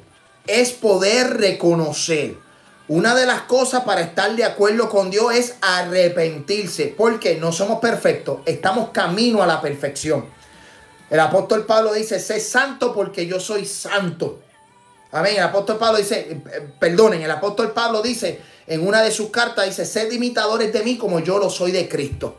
es 0.47 0.73
poder 0.73 1.37
reconocer. 1.39 2.37
Una 2.89 3.15
de 3.15 3.27
las 3.27 3.43
cosas 3.43 3.83
para 3.85 4.01
estar 4.01 4.35
de 4.37 4.45
acuerdo 4.45 4.89
con 4.89 5.11
Dios 5.11 5.35
es 5.35 5.55
arrepentirse. 5.61 6.95
Porque 6.97 7.37
no 7.37 7.53
somos 7.53 7.81
perfectos, 7.81 8.41
estamos 8.47 8.91
camino 8.91 9.43
a 9.43 9.47
la 9.47 9.61
perfección. 9.61 10.27
El 11.09 11.21
apóstol 11.21 11.65
Pablo 11.65 11.93
dice, 11.93 12.19
sé 12.19 12.41
santo 12.41 12.93
porque 12.93 13.27
yo 13.27 13.39
soy 13.39 13.65
santo. 13.65 14.41
Amén. 15.13 15.37
El 15.37 15.45
apóstol 15.45 15.79
Pablo 15.79 15.99
dice, 15.99 16.19
eh, 16.19 16.43
eh, 16.53 16.69
perdonen, 16.79 17.23
el 17.23 17.31
apóstol 17.31 17.73
Pablo 17.73 18.03
dice 18.03 18.41
en 18.67 18.87
una 18.87 19.03
de 19.03 19.11
sus 19.11 19.31
cartas, 19.31 19.67
dice, 19.67 19.87
sed 19.87 20.11
imitadores 20.11 20.73
de 20.73 20.83
mí 20.83 20.97
como 20.97 21.21
yo 21.21 21.39
lo 21.39 21.49
soy 21.49 21.71
de 21.71 21.89
Cristo. 21.89 22.37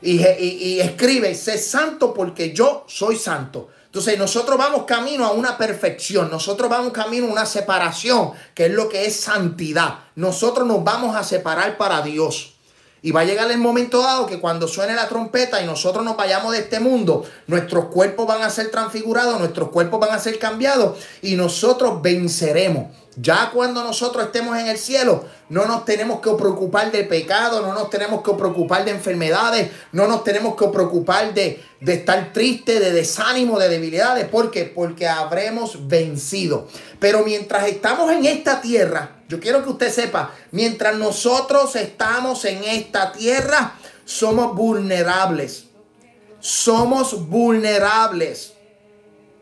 Y, 0.00 0.20
y, 0.22 0.80
escribe, 0.80 1.34
sé 1.34 1.58
santo 1.58 2.12
porque 2.12 2.52
yo 2.52 2.84
soy 2.86 3.16
santo. 3.16 3.68
Entonces 3.86 4.18
nosotros 4.18 4.58
vamos 4.58 4.84
camino 4.84 5.24
a 5.24 5.32
una 5.32 5.56
perfección, 5.56 6.30
nosotros 6.30 6.68
vamos 6.68 6.92
camino 6.92 7.26
a 7.26 7.30
una 7.30 7.46
separación, 7.46 8.32
que 8.54 8.66
es 8.66 8.72
lo 8.72 8.88
que 8.88 9.06
es 9.06 9.16
santidad. 9.16 10.00
Nosotros 10.16 10.66
nos 10.66 10.84
vamos 10.84 11.16
a 11.16 11.24
separar 11.24 11.76
para 11.78 12.02
Dios. 12.02 12.53
Y 13.04 13.10
va 13.10 13.20
a 13.20 13.24
llegar 13.24 13.50
el 13.50 13.58
momento 13.58 14.00
dado 14.00 14.24
que 14.24 14.40
cuando 14.40 14.66
suene 14.66 14.94
la 14.94 15.06
trompeta 15.08 15.60
y 15.60 15.66
nosotros 15.66 16.02
nos 16.06 16.16
vayamos 16.16 16.52
de 16.52 16.60
este 16.60 16.80
mundo, 16.80 17.22
nuestros 17.46 17.84
cuerpos 17.90 18.26
van 18.26 18.40
a 18.40 18.48
ser 18.48 18.70
transfigurados, 18.70 19.38
nuestros 19.38 19.68
cuerpos 19.68 20.00
van 20.00 20.12
a 20.12 20.18
ser 20.18 20.38
cambiados 20.38 20.96
y 21.20 21.36
nosotros 21.36 22.00
venceremos. 22.00 22.86
Ya 23.16 23.50
cuando 23.52 23.84
nosotros 23.84 24.26
estemos 24.26 24.58
en 24.58 24.66
el 24.66 24.76
cielo, 24.76 25.24
no 25.48 25.66
nos 25.66 25.84
tenemos 25.84 26.20
que 26.20 26.30
preocupar 26.32 26.90
del 26.90 27.06
pecado, 27.06 27.62
no 27.62 27.72
nos 27.72 27.88
tenemos 27.88 28.22
que 28.22 28.32
preocupar 28.32 28.84
de 28.84 28.90
enfermedades, 28.90 29.70
no 29.92 30.08
nos 30.08 30.24
tenemos 30.24 30.56
que 30.56 30.66
preocupar 30.68 31.32
de, 31.32 31.62
de 31.80 31.92
estar 31.94 32.32
triste, 32.32 32.80
de 32.80 32.90
desánimo, 32.90 33.58
de 33.58 33.68
debilidades. 33.68 34.26
¿Por 34.26 34.50
qué? 34.50 34.64
Porque 34.64 35.06
habremos 35.06 35.86
vencido. 35.86 36.66
Pero 36.98 37.24
mientras 37.24 37.68
estamos 37.68 38.10
en 38.10 38.24
esta 38.24 38.60
tierra, 38.60 39.22
yo 39.28 39.38
quiero 39.38 39.62
que 39.62 39.70
usted 39.70 39.92
sepa, 39.92 40.32
mientras 40.50 40.96
nosotros 40.96 41.76
estamos 41.76 42.44
en 42.44 42.64
esta 42.64 43.12
tierra, 43.12 43.74
somos 44.04 44.54
vulnerables. 44.56 45.66
Somos 46.40 47.28
vulnerables. 47.28 48.54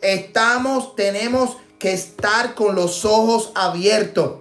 Estamos, 0.01 0.95
tenemos 0.95 1.57
que 1.83 1.93
estar 1.93 2.55
con 2.55 2.77
los 2.77 3.05
ojos 3.05 3.51
abiertos. 3.57 4.35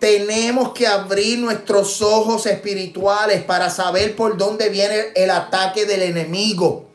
Tenemos 0.00 0.72
que 0.72 0.88
abrir 0.88 1.38
nuestros 1.38 2.02
ojos 2.02 2.44
espirituales 2.46 3.44
para 3.44 3.70
saber 3.70 4.16
por 4.16 4.36
dónde 4.36 4.68
viene 4.68 5.12
el 5.14 5.30
ataque 5.30 5.86
del 5.86 6.02
enemigo. 6.02 6.88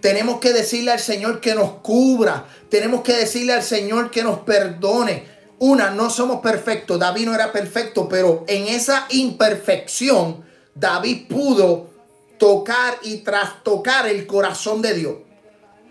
Tenemos 0.00 0.38
que 0.38 0.52
decirle 0.52 0.92
al 0.92 1.00
Señor 1.00 1.40
que 1.40 1.56
nos 1.56 1.72
cubra. 1.82 2.46
Tenemos 2.68 3.00
que 3.02 3.14
decirle 3.14 3.54
al 3.54 3.64
Señor 3.64 4.12
que 4.12 4.22
nos 4.22 4.38
perdone. 4.40 5.24
Una, 5.58 5.90
no 5.90 6.08
somos 6.08 6.40
perfectos. 6.40 7.00
David 7.00 7.26
no 7.26 7.34
era 7.34 7.50
perfecto, 7.50 8.08
pero 8.08 8.44
en 8.46 8.68
esa 8.68 9.06
imperfección, 9.10 10.44
David 10.72 11.26
pudo 11.28 11.90
tocar 12.38 12.96
y 13.02 13.18
trastocar 13.18 14.06
el 14.06 14.24
corazón 14.28 14.82
de 14.82 14.94
Dios 14.94 15.14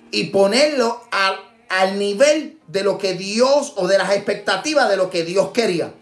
y 0.10 0.26
ponerlo 0.26 1.02
al, 1.12 1.53
al 1.80 1.98
nivel 1.98 2.58
de 2.68 2.84
lo 2.84 2.98
que 2.98 3.14
Dios 3.14 3.74
o 3.76 3.88
de 3.88 3.98
las 3.98 4.12
expectativas 4.12 4.90
de 4.90 4.98
lo 4.98 5.10
que 5.10 5.24
Dios 5.24 5.50
quería. 5.54 5.94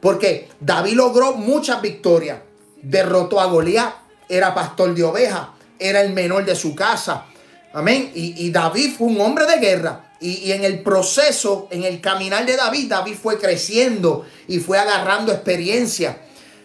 Porque 0.00 0.48
David 0.60 0.94
logró 0.94 1.32
muchas 1.32 1.82
victorias. 1.82 2.38
Derrotó 2.82 3.40
a 3.40 3.46
Goliat, 3.46 3.94
era 4.28 4.54
pastor 4.54 4.94
de 4.94 5.04
ovejas, 5.04 5.48
era 5.78 6.00
el 6.00 6.12
menor 6.12 6.44
de 6.44 6.56
su 6.56 6.74
casa. 6.74 7.26
Amén. 7.72 8.10
Y, 8.14 8.50
David 8.50 8.94
fue 8.96 9.08
un 9.08 9.20
hombre 9.20 9.46
de 9.46 9.58
guerra. 9.58 10.14
Y, 10.20 10.50
en 10.52 10.64
el 10.64 10.82
proceso, 10.82 11.68
en 11.70 11.84
el 11.84 12.00
caminar 12.00 12.46
de 12.46 12.56
David, 12.56 12.88
David 12.88 13.14
fue 13.20 13.38
creciendo 13.38 14.26
y 14.48 14.58
fue 14.58 14.78
agarrando 14.78 15.32
experiencia. 15.32 16.18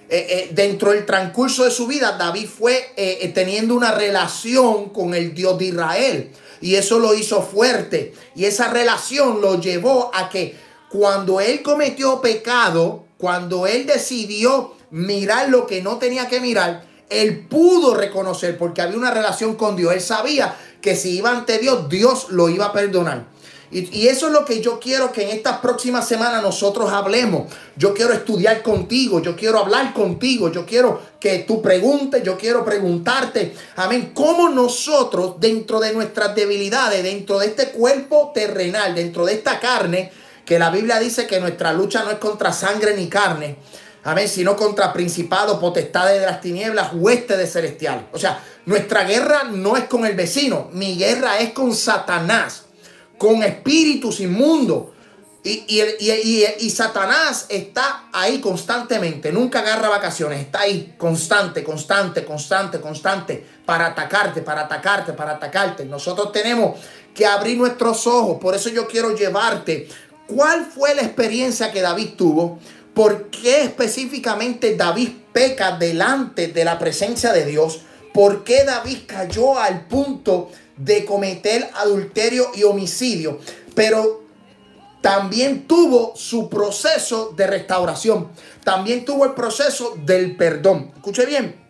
Eh, 0.08 0.28
eh, 0.30 0.50
dentro 0.52 0.92
del 0.92 1.06
transcurso 1.06 1.64
de 1.64 1.72
su 1.72 1.88
vida, 1.88 2.16
David 2.18 2.48
fue 2.48 2.94
eh, 2.96 3.32
teniendo 3.34 3.76
una 3.76 3.92
relación 3.92 4.90
con 4.90 5.14
el 5.14 5.34
Dios 5.34 5.58
de 5.58 5.66
Israel. 5.66 6.32
Y 6.66 6.78
eso 6.78 6.98
lo 6.98 7.14
hizo 7.14 7.44
fuerte. 7.44 8.16
Y 8.36 8.46
esa 8.46 8.72
relación 8.72 9.40
lo 9.40 9.62
llevó 9.62 10.10
a 10.12 10.30
que 10.30 10.56
cuando 10.90 11.40
él 11.40 11.62
cometió 11.62 12.22
pecado, 12.22 13.06
cuando 13.20 13.68
él 13.68 13.86
decidió 13.86 14.74
mirar 14.90 15.50
lo 15.50 15.68
que 15.68 15.84
no 15.84 16.00
tenía 16.00 16.28
que 16.28 16.42
mirar, 16.42 16.84
él 17.12 17.46
pudo 17.48 17.94
reconocer 17.94 18.58
porque 18.58 18.82
había 18.82 18.98
una 18.98 19.12
relación 19.12 19.54
con 19.54 19.76
Dios. 19.76 19.94
Él 19.94 20.02
sabía 20.02 20.58
que 20.82 20.96
si 20.96 21.18
iba 21.18 21.30
ante 21.30 21.60
Dios, 21.60 21.88
Dios 21.88 22.30
lo 22.32 22.50
iba 22.50 22.66
a 22.66 22.74
perdonar. 22.74 23.28
Y, 23.78 24.08
eso 24.08 24.28
es 24.28 24.32
lo 24.32 24.46
que 24.46 24.62
yo 24.62 24.80
quiero 24.80 25.12
que 25.12 25.24
en 25.24 25.30
estas 25.32 25.58
próximas 25.58 26.08
semanas 26.08 26.42
nosotros 26.42 26.94
hablemos. 26.94 27.52
Yo 27.76 27.94
quiero 27.94 28.14
estudiar 28.14 28.62
contigo, 28.62 29.22
yo 29.22 29.36
quiero 29.36 29.60
hablar 29.60 29.94
contigo, 29.94 30.50
yo 30.50 30.66
quiero 30.66 31.02
que 31.20 31.40
tú 31.40 31.62
preguntes, 31.62 32.24
yo 32.24 32.38
quiero 32.38 32.64
preguntarte, 32.64 33.54
amén, 33.76 34.12
cómo 34.14 34.48
nosotros 34.48 35.36
dentro 35.42 35.82
de 35.82 35.92
nuestras 35.92 36.34
debilidades, 36.34 37.04
dentro 37.04 37.38
de 37.38 37.48
este 37.48 37.72
cuerpo 37.72 38.32
terrenal, 38.34 38.96
dentro 38.96 39.26
de 39.26 39.34
esta 39.34 39.60
carne, 39.60 40.10
que 40.46 40.58
la 40.58 40.70
Biblia 40.70 40.98
dice 40.98 41.28
que 41.28 41.42
nuestra 41.42 41.74
lucha 41.74 42.02
no 42.06 42.12
es 42.12 42.18
contra 42.18 42.54
sangre 42.54 42.96
ni 42.96 43.10
carne, 43.10 43.58
amén, 44.06 44.30
sino 44.30 44.56
contra 44.56 44.94
principados, 44.94 45.60
potestades 45.60 46.22
de 46.22 46.26
las 46.26 46.40
tinieblas, 46.40 46.92
huestes 46.94 47.38
de 47.38 47.46
celestial. 47.46 48.08
O 48.14 48.20
sea, 48.20 48.42
nuestra 48.66 49.04
guerra 49.04 49.44
no 49.52 49.76
es 49.76 49.84
con 49.84 50.06
el 50.06 50.16
vecino, 50.16 50.70
mi 50.72 50.96
guerra 50.96 51.40
es 51.40 51.52
con 51.52 51.76
Satanás, 51.76 52.65
con 53.18 53.44
espíritus 53.44 54.20
inmundos. 54.20 54.88
Y, 55.44 55.64
y, 55.68 56.44
y, 56.60 56.70
Satanás 56.72 57.46
está 57.50 58.06
ahí 58.12 58.40
constantemente, 58.42 59.32
nunca 59.32 59.60
agarra 59.60 59.90
vacaciones, 59.90 60.40
está 60.42 60.62
ahí 60.62 60.96
constante, 60.98 61.64
constante, 61.64 62.26
constante, 62.26 62.82
constante, 62.82 63.46
para 63.64 63.86
atacarte, 63.86 64.42
para 64.42 64.62
atacarte, 64.62 65.14
para 65.14 65.34
atacarte. 65.34 65.86
Nosotros 65.86 66.32
tenemos 66.32 66.80
que 67.14 67.28
abrir 67.28 67.60
nuestros 67.60 68.08
ojos, 68.08 68.40
por 68.42 68.56
eso 68.56 68.70
yo 68.70 68.88
quiero 68.88 69.16
llevarte 69.16 69.88
cuál 70.26 70.66
fue 70.66 70.96
la 70.96 71.04
experiencia 71.04 71.72
que 71.72 71.82
David 71.82 72.16
tuvo, 72.18 72.58
por 72.96 73.30
qué 73.30 73.62
específicamente 73.62 74.76
David 74.76 75.10
peca 75.32 75.78
delante 75.78 76.48
de 76.48 76.66
la 76.66 76.80
presencia 76.80 77.32
de 77.32 77.46
Dios, 77.46 77.82
por 78.14 78.44
qué 78.44 78.64
David 78.64 79.00
cayó 79.06 79.60
al 79.60 79.86
punto 79.86 80.50
cometer 81.06 81.70
adulterio 81.76 82.52
y 82.56 82.64
homicidio, 82.64 83.40
pero 83.74 84.24
también 85.02 85.68
tuvo 85.68 86.14
su 86.16 86.50
proceso 86.50 87.34
de 87.36 87.48
restauración, 87.48 88.30
también 88.64 89.06
tuvo 89.06 89.26
el 89.26 89.34
proceso 89.34 89.96
del 90.04 90.36
perdón. 90.36 90.92
Escuche 90.96 91.26
bien, 91.26 91.66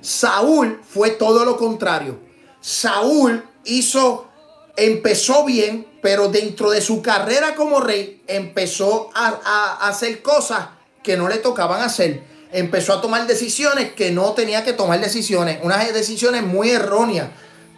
Saúl 0.00 0.80
fue 0.86 1.10
todo 1.10 1.44
lo 1.44 1.56
contrario. 1.56 2.18
Saúl 2.60 3.44
hizo, 3.64 4.28
empezó 4.76 5.44
bien, 5.44 5.86
pero 6.02 6.28
dentro 6.28 6.70
de 6.70 6.80
su 6.80 7.02
carrera 7.02 7.54
como 7.54 7.80
rey 7.80 8.22
empezó 8.26 9.10
a, 9.14 9.88
hacer 9.88 10.22
cosas 10.22 10.68
que 11.02 11.16
no 11.16 11.28
le 11.28 11.36
tocaban 11.36 11.82
hacer. 11.82 12.22
Empezó 12.52 12.94
a 12.94 13.00
tomar 13.00 13.26
decisiones 13.26 13.92
que 13.92 14.10
no 14.10 14.32
tenía 14.32 14.64
que 14.64 14.72
tomar 14.72 15.00
decisiones, 15.00 15.60
unas 15.62 15.92
decisiones 15.92 16.42
muy 16.42 16.70
erróneas. 16.70 17.28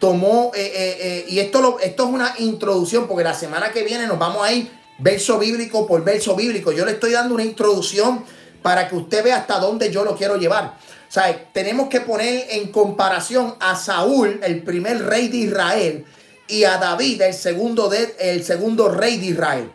Tomó, 0.03 0.51
eh, 0.53 0.73
eh, 0.75 0.97
eh, 1.01 1.25
y 1.29 1.39
esto, 1.39 1.79
es 1.79 1.95
una 2.01 2.35
introducción, 2.41 3.07
porque 3.07 3.23
la 3.23 3.35
semana 3.35 3.71
que 3.71 3.85
viene 3.85 4.09
nos 4.09 4.19
vamos 4.19 4.45
a 4.45 4.53
ir 4.53 4.69
verso 4.99 5.39
bíblico 5.39 5.87
por 5.87 6.03
verso 6.03 6.35
bíblico. 6.35 6.73
Yo 6.73 6.85
le 6.85 6.91
estoy 6.91 7.13
dando 7.13 7.37
una 7.37 7.45
introducción 7.45 8.25
para 8.63 8.89
que 8.89 8.97
usted 8.97 9.23
vea 9.23 9.37
hasta 9.37 9.61
dónde 9.61 9.93
yo 9.93 10.03
lo 10.03 10.17
quiero 10.17 10.37
llevar. 10.39 10.77
O 11.09 11.13
sea, 11.13 11.49
tenemos 11.53 11.89
que 11.89 12.01
poner 12.01 12.49
en 12.51 12.73
comparación 12.73 13.55
a 13.61 13.77
Saúl, 13.77 14.41
el 14.43 14.65
primer 14.65 15.05
rey 15.05 15.29
de 15.29 15.37
Israel, 15.37 16.05
y 16.49 16.65
a 16.65 16.79
David, 16.79 17.23
el 17.23 17.33
segundo, 17.33 18.89
rey 18.89 19.19
de 19.19 19.27
Israel. 19.27 19.71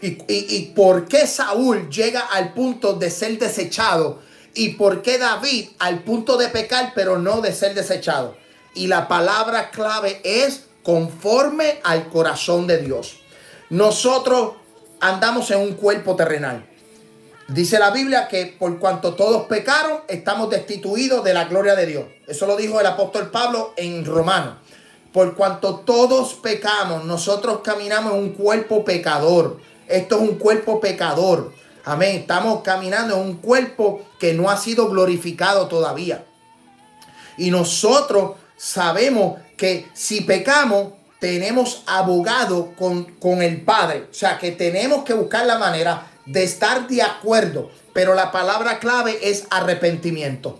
Y, 0.00 0.72
por 0.74 1.06
qué 1.06 1.28
Saúl 1.28 1.88
llega 1.88 2.18
al 2.18 2.52
punto 2.52 2.94
de 2.94 3.12
ser 3.12 3.38
desechado 3.38 4.18
y 4.54 4.70
por 4.70 5.02
qué 5.02 5.18
David 5.18 5.68
al 5.78 6.02
punto 6.02 6.36
de 6.36 6.48
pecar 6.48 6.90
pero 6.96 7.20
no 7.20 7.40
de 7.42 7.52
ser 7.52 7.76
desechado. 7.76 8.41
Y 8.74 8.86
la 8.86 9.08
palabra 9.08 9.70
clave 9.70 10.20
es 10.24 10.64
conforme 10.82 11.80
al 11.84 12.08
corazón 12.08 12.66
de 12.66 12.78
Dios. 12.78 13.20
Nosotros 13.70 14.54
andamos 15.00 15.50
en 15.50 15.60
un 15.60 15.74
cuerpo 15.74 16.16
terrenal. 16.16 16.68
Dice 17.48 17.78
la 17.78 17.90
Biblia 17.90 18.28
que 18.28 18.56
por 18.58 18.78
cuanto 18.78 19.14
todos 19.14 19.44
pecaron, 19.44 20.00
estamos 20.08 20.48
destituidos 20.48 21.22
de 21.24 21.34
la 21.34 21.44
gloria 21.44 21.74
de 21.74 21.86
Dios. 21.86 22.04
Eso 22.26 22.46
lo 22.46 22.56
dijo 22.56 22.80
el 22.80 22.86
apóstol 22.86 23.30
Pablo 23.30 23.74
en 23.76 24.04
Romanos. 24.04 24.54
Por 25.12 25.34
cuanto 25.34 25.80
todos 25.80 26.34
pecamos, 26.34 27.04
nosotros 27.04 27.60
caminamos 27.62 28.14
en 28.14 28.20
un 28.20 28.30
cuerpo 28.30 28.84
pecador. 28.84 29.58
Esto 29.86 30.16
es 30.16 30.22
un 30.22 30.36
cuerpo 30.36 30.80
pecador. 30.80 31.52
Amén. 31.84 32.16
Estamos 32.20 32.62
caminando 32.62 33.16
en 33.16 33.20
un 33.20 33.36
cuerpo 33.36 34.02
que 34.18 34.32
no 34.32 34.48
ha 34.48 34.56
sido 34.56 34.88
glorificado 34.88 35.66
todavía. 35.66 36.24
Y 37.36 37.50
nosotros 37.50 38.32
sabemos 38.62 39.40
que 39.56 39.88
si 39.94 40.20
pecamos, 40.20 40.92
tenemos 41.20 41.82
abogado 41.86 42.74
con, 42.76 43.04
con 43.04 43.42
el 43.42 43.62
Padre. 43.62 44.06
O 44.10 44.14
sea, 44.14 44.38
que 44.38 44.52
tenemos 44.52 45.04
que 45.04 45.14
buscar 45.14 45.46
la 45.46 45.58
manera 45.58 46.10
de 46.26 46.44
estar 46.44 46.86
de 46.88 47.02
acuerdo. 47.02 47.70
Pero 47.92 48.14
la 48.14 48.32
palabra 48.32 48.78
clave 48.78 49.18
es 49.22 49.44
arrepentimiento. 49.50 50.58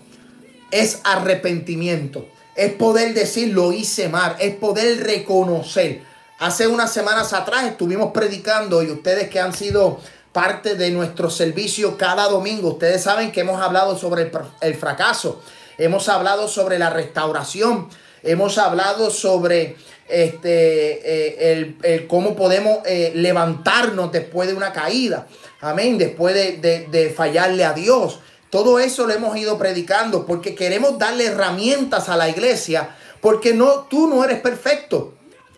Es 0.71 1.01
arrepentimiento 1.05 2.27
es 2.55 2.73
poder 2.73 3.15
decir 3.15 3.53
lo 3.53 3.73
hice 3.73 4.09
mal, 4.09 4.37
es 4.39 4.55
poder 4.57 5.03
reconocer. 5.05 6.03
Hace 6.39 6.67
unas 6.67 6.93
semanas 6.93 7.33
atrás 7.33 7.65
estuvimos 7.65 8.13
predicando 8.13 8.83
y 8.83 8.91
ustedes 8.91 9.29
que 9.29 9.41
han 9.41 9.53
sido 9.53 10.01
parte 10.33 10.75
de 10.75 10.91
nuestro 10.91 11.31
servicio 11.31 11.97
cada 11.97 12.29
domingo, 12.29 12.71
ustedes 12.71 13.03
saben 13.03 13.33
que 13.33 13.41
hemos 13.41 13.61
hablado 13.61 13.99
sobre 13.99 14.31
el, 14.61 14.75
fracaso, 14.75 15.43
hemos 15.79 16.09
hablado 16.09 16.49
sobre 16.49 16.79
la 16.79 16.91
restauración, 16.91 17.89
hemos 18.23 18.59
hablado 18.59 19.11
sobre 19.11 19.77
este, 20.09 21.01
eh, 21.05 21.77
el, 21.83 22.07
cómo 22.07 22.37
podemos 22.37 22.79
eh, 22.87 23.13
levantarnos 23.15 24.13
después 24.13 24.49
de 24.49 24.55
una 24.55 24.73
caída, 24.73 25.27
amén, 25.61 25.99
después 25.99 26.35
de, 26.35 26.87
de 26.91 27.11
fallarle 27.11 27.65
a 27.65 27.73
Dios. 27.73 28.21
Todo 28.51 28.79
eso 28.79 29.07
lo 29.07 29.15
hemos 29.15 29.37
ido 29.37 29.57
predicando 29.57 30.27
porque 30.27 30.55
queremos 30.55 30.99
darle 30.99 31.27
herramientas 31.27 32.09
a 32.09 32.17
la 32.17 32.29
iglesia 32.29 32.95
porque 33.23 33.55
no 33.55 33.87
tú 33.89 34.09
no 34.09 34.23
eres 34.25 34.41
perfecto. 34.41 35.15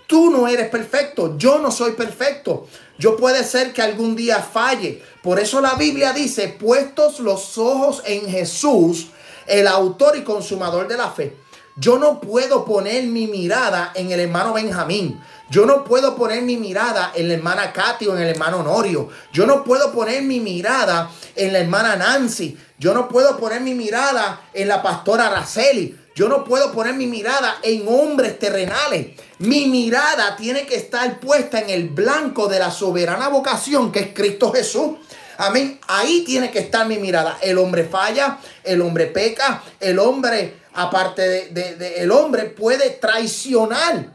Tú 0.07 0.31
no 0.31 0.46
eres 0.46 0.68
perfecto, 0.68 1.37
yo 1.38 1.59
no 1.59 1.72
soy 1.72 1.92
perfecto. 1.92 2.68
Yo 2.98 3.16
puede 3.16 3.42
ser 3.42 3.72
que 3.72 3.81
algún 3.83 4.14
día 4.14 4.38
falle. 4.38 5.03
Por 5.22 5.40
eso 5.40 5.62
la 5.62 5.74
Biblia 5.74 6.12
dice, 6.12 6.48
puestos 6.48 7.20
los 7.20 7.57
ojos 7.57 8.03
en 8.05 8.29
Jesús, 8.29 9.09
el 9.47 9.67
autor 9.67 10.17
y 10.17 10.25
consumador 10.25 10.89
de 10.89 10.97
la 10.97 11.11
fe. 11.11 11.37
Yo 11.77 11.99
no 11.99 12.21
puedo 12.21 12.65
poner 12.65 13.03
mi 13.05 13.27
mirada 13.27 13.91
en 13.97 14.13
el 14.13 14.21
hermano 14.21 14.53
Benjamín. 14.53 15.21
Yo 15.51 15.67
no 15.67 15.83
puedo 15.83 16.15
poner 16.15 16.43
mi 16.43 16.57
mirada 16.57 17.13
en 17.17 17.27
la 17.27 17.35
hermana 17.35 17.73
Katy 17.73 18.07
o 18.07 18.17
en 18.17 18.23
el 18.23 18.29
hermano 18.29 18.63
Norio. 18.63 19.09
Yo 19.33 19.45
no 19.45 19.65
puedo 19.65 19.93
poner 19.93 20.23
mi 20.23 20.39
mirada 20.39 21.11
en 21.35 21.53
la 21.53 21.59
hermana 21.59 21.97
Nancy. 21.97 22.57
Yo 22.79 22.95
no 22.95 23.09
puedo 23.09 23.37
poner 23.39 23.61
mi 23.61 23.75
mirada 23.75 24.43
en 24.53 24.69
la 24.69 24.83
pastora 24.83 25.27
Araceli. 25.27 25.99
Yo 26.15 26.29
no 26.29 26.45
puedo 26.45 26.71
poner 26.71 26.95
mi 26.95 27.09
mirada 27.09 27.59
en 27.63 27.89
hombres 27.89 28.39
terrenales. 28.39 29.09
Mi 29.39 29.67
mirada 29.67 30.37
tiene 30.37 30.67
que 30.67 30.77
estar 30.77 31.19
puesta 31.19 31.59
en 31.59 31.71
el 31.71 31.89
blanco 31.89 32.47
de 32.47 32.61
la 32.61 32.71
soberana 32.71 33.29
vocación 33.29 33.91
que 33.91 33.99
es 33.99 34.15
Cristo 34.15 34.53
Jesús. 34.53 34.93
Amén. 35.37 35.79
Ahí 35.88 36.23
tiene 36.25 36.51
que 36.51 36.61
estar 36.61 36.87
mi 36.87 36.99
mirada. 36.99 37.38
El 37.42 37.59
hombre 37.59 37.85
falla, 37.85 38.38
el 38.62 38.81
hombre 38.81 39.07
peca, 39.07 39.62
el 39.81 39.99
hombre, 39.99 40.55
aparte 40.75 41.51
de, 41.51 41.94
el 41.99 42.11
hombre 42.11 42.44
puede 42.44 42.90
traicionar. 42.90 44.12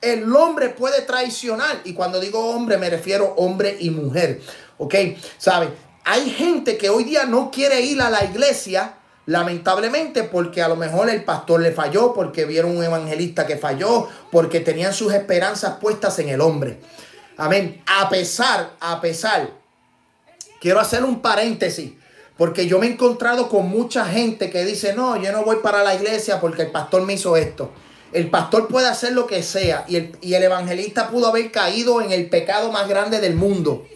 El 0.00 0.34
hombre 0.34 0.70
puede 0.70 1.02
traicionar. 1.02 1.80
Y 1.84 1.94
cuando 1.94 2.20
digo 2.20 2.50
hombre 2.50 2.78
me 2.78 2.90
refiero 2.90 3.34
hombre 3.36 3.76
y 3.78 3.90
mujer. 3.90 4.40
¿Ok? 4.78 4.94
¿Sabe? 5.38 5.68
Hay 6.04 6.30
gente 6.30 6.76
que 6.76 6.90
hoy 6.90 7.04
día 7.04 7.24
no 7.24 7.50
quiere 7.50 7.80
ir 7.80 8.00
a 8.00 8.10
la 8.10 8.24
iglesia, 8.24 8.94
lamentablemente, 9.24 10.22
porque 10.22 10.62
a 10.62 10.68
lo 10.68 10.76
mejor 10.76 11.10
el 11.10 11.24
pastor 11.24 11.60
le 11.60 11.72
falló, 11.72 12.14
porque 12.14 12.44
vieron 12.44 12.76
un 12.76 12.84
evangelista 12.84 13.44
que 13.46 13.56
falló, 13.56 14.08
porque 14.30 14.60
tenían 14.60 14.92
sus 14.92 15.12
esperanzas 15.12 15.78
puestas 15.80 16.18
en 16.20 16.28
el 16.28 16.40
hombre. 16.40 16.78
Amén. 17.36 17.82
A 17.86 18.08
pesar, 18.08 18.74
a 18.78 19.00
pesar 19.00 19.50
quiero 20.60 20.80
hacer 20.80 21.04
un 21.04 21.20
paréntesis. 21.20 21.92
Porque 22.36 22.66
yo 22.66 22.78
me 22.78 22.86
he 22.86 22.90
encontrado 22.90 23.48
con 23.48 23.68
mucha 23.68 24.04
gente 24.04 24.50
que 24.50 24.64
dice, 24.64 24.92
no, 24.92 25.20
yo 25.22 25.32
no 25.32 25.42
voy 25.42 25.56
para 25.62 25.82
la 25.82 25.94
iglesia 25.94 26.38
porque 26.40 26.62
el 26.62 26.70
pastor 26.70 27.02
me 27.02 27.14
hizo 27.14 27.36
esto. 27.36 27.72
El 28.12 28.28
pastor 28.30 28.68
puede 28.68 28.88
hacer 28.88 29.12
lo 29.12 29.26
que 29.26 29.42
sea 29.42 29.84
y 29.88 29.96
el, 29.96 30.16
y 30.20 30.34
el 30.34 30.42
evangelista 30.42 31.08
pudo 31.08 31.28
haber 31.28 31.50
caído 31.50 32.02
en 32.02 32.12
el 32.12 32.28
pecado 32.28 32.70
más 32.70 32.88
grande 32.88 33.20
del 33.20 33.34
mundo. 33.36 33.86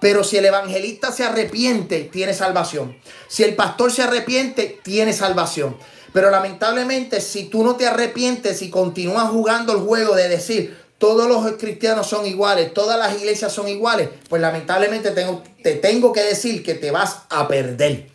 Pero 0.00 0.24
si 0.24 0.36
el 0.36 0.44
evangelista 0.44 1.12
se 1.12 1.24
arrepiente, 1.24 2.00
tiene 2.12 2.34
salvación. 2.34 2.96
Si 3.28 3.42
el 3.42 3.54
pastor 3.54 3.92
se 3.92 4.02
arrepiente, 4.02 4.80
tiene 4.82 5.12
salvación. 5.12 5.76
Pero 6.12 6.30
lamentablemente, 6.30 7.20
si 7.20 7.44
tú 7.44 7.64
no 7.64 7.76
te 7.76 7.86
arrepientes 7.86 8.62
y 8.62 8.70
continúas 8.70 9.30
jugando 9.30 9.72
el 9.72 9.78
juego 9.78 10.14
de 10.14 10.28
decir, 10.28 10.83
todos 10.98 11.28
los 11.28 11.56
cristianos 11.58 12.06
son 12.06 12.26
iguales, 12.26 12.72
todas 12.72 12.98
las 12.98 13.14
iglesias 13.18 13.52
son 13.52 13.68
iguales, 13.68 14.08
pues 14.28 14.40
lamentablemente 14.40 15.10
tengo, 15.10 15.42
te 15.62 15.74
tengo 15.74 16.12
que 16.12 16.22
decir 16.22 16.62
que 16.62 16.74
te 16.74 16.90
vas 16.90 17.22
a 17.30 17.48
perder. 17.48 18.08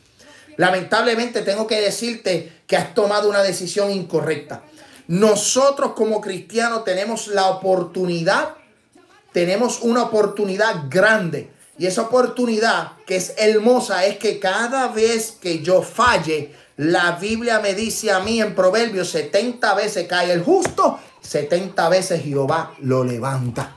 Lamentablemente 0.57 1.41
tengo 1.41 1.67
que 1.67 1.79
decirte 1.79 2.51
que 2.67 2.77
has 2.77 2.93
tomado 2.93 3.29
una 3.29 3.41
decisión 3.41 3.91
incorrecta. 3.91 4.63
Nosotros 5.07 5.93
como 5.93 6.21
cristianos 6.21 6.83
tenemos 6.83 7.27
la 7.27 7.47
oportunidad, 7.47 8.55
tenemos 9.31 9.79
una 9.81 10.03
oportunidad 10.03 10.83
grande. 10.89 11.49
Y 11.77 11.85
esa 11.85 12.01
oportunidad 12.03 12.91
que 13.07 13.15
es 13.15 13.33
hermosa 13.37 14.05
es 14.05 14.17
que 14.17 14.37
cada 14.37 14.89
vez 14.89 15.37
que 15.41 15.59
yo 15.59 15.81
falle, 15.81 16.53
la 16.75 17.13
Biblia 17.13 17.59
me 17.59 17.73
dice 17.73 18.11
a 18.11 18.19
mí 18.19 18.41
en 18.41 18.53
Proverbios 18.53 19.09
70 19.09 19.73
veces 19.75 20.07
cae 20.07 20.31
el 20.31 20.43
justo 20.43 20.99
70 21.29 21.89
veces 21.89 22.23
Jehová 22.23 22.73
lo 22.79 23.03
levanta. 23.03 23.75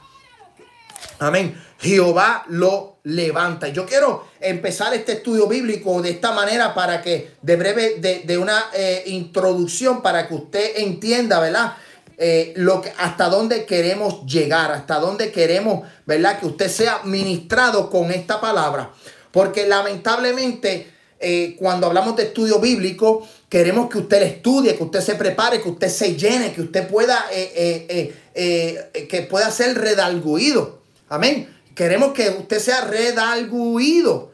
Amén. 1.19 1.55
Jehová 1.79 2.45
lo 2.49 2.97
levanta. 3.03 3.69
Yo 3.69 3.85
quiero 3.85 4.29
empezar 4.41 4.95
este 4.95 5.13
estudio 5.13 5.47
bíblico 5.49 6.01
de 6.01 6.11
esta 6.13 6.33
manera 6.33 6.73
para 6.73 7.03
que 7.03 7.33
de 7.43 7.57
breve, 7.57 7.97
de, 8.25 8.39
una 8.39 8.71
eh, 8.73 9.03
introducción, 9.07 10.01
para 10.01 10.27
que 10.27 10.35
usted 10.35 10.79
entienda, 10.79 11.41
¿verdad? 11.41 11.75
Eh, 12.17 12.55
lo 12.57 12.81
que, 12.81 12.91
hasta 12.97 13.29
dónde 13.29 13.67
queremos 13.67 14.25
llegar, 14.25 14.73
hasta 14.73 14.99
dónde 14.99 15.31
queremos, 15.31 15.87
¿verdad? 16.07 16.41
Que 16.41 16.47
usted 16.47 16.69
sea 16.69 17.03
ministrado 17.05 17.91
con 17.91 18.11
esta 18.11 18.41
palabra. 18.41 18.93
Porque 19.31 19.67
lamentablemente 19.67 20.91
eh, 21.25 21.55
cuando 21.57 21.87
hablamos 21.87 22.17
de 22.17 22.25
estudio 22.25 22.59
bíblico, 22.59 23.29
queremos 23.53 23.91
que 23.91 23.99
usted 23.99 24.23
estudie, 24.23 24.75
que 24.75 24.83
usted 24.83 25.03
se 25.03 25.15
prepare, 25.15 25.61
que 25.61 25.69
usted 25.69 25.91
se 25.91 26.17
llene, 26.17 26.55
que 26.55 26.63
usted 26.63 26.89
pueda, 26.89 27.27
eh, 27.31 28.15
eh, 28.33 29.07
que 29.11 29.23
pueda 29.29 29.51
ser 29.51 29.77
redalguido. 29.77 30.79
Amén. 31.11 31.55
Queremos 31.75 32.15
que 32.15 32.31
usted 32.31 32.59
sea 32.59 32.81
redalguido. 32.81 34.33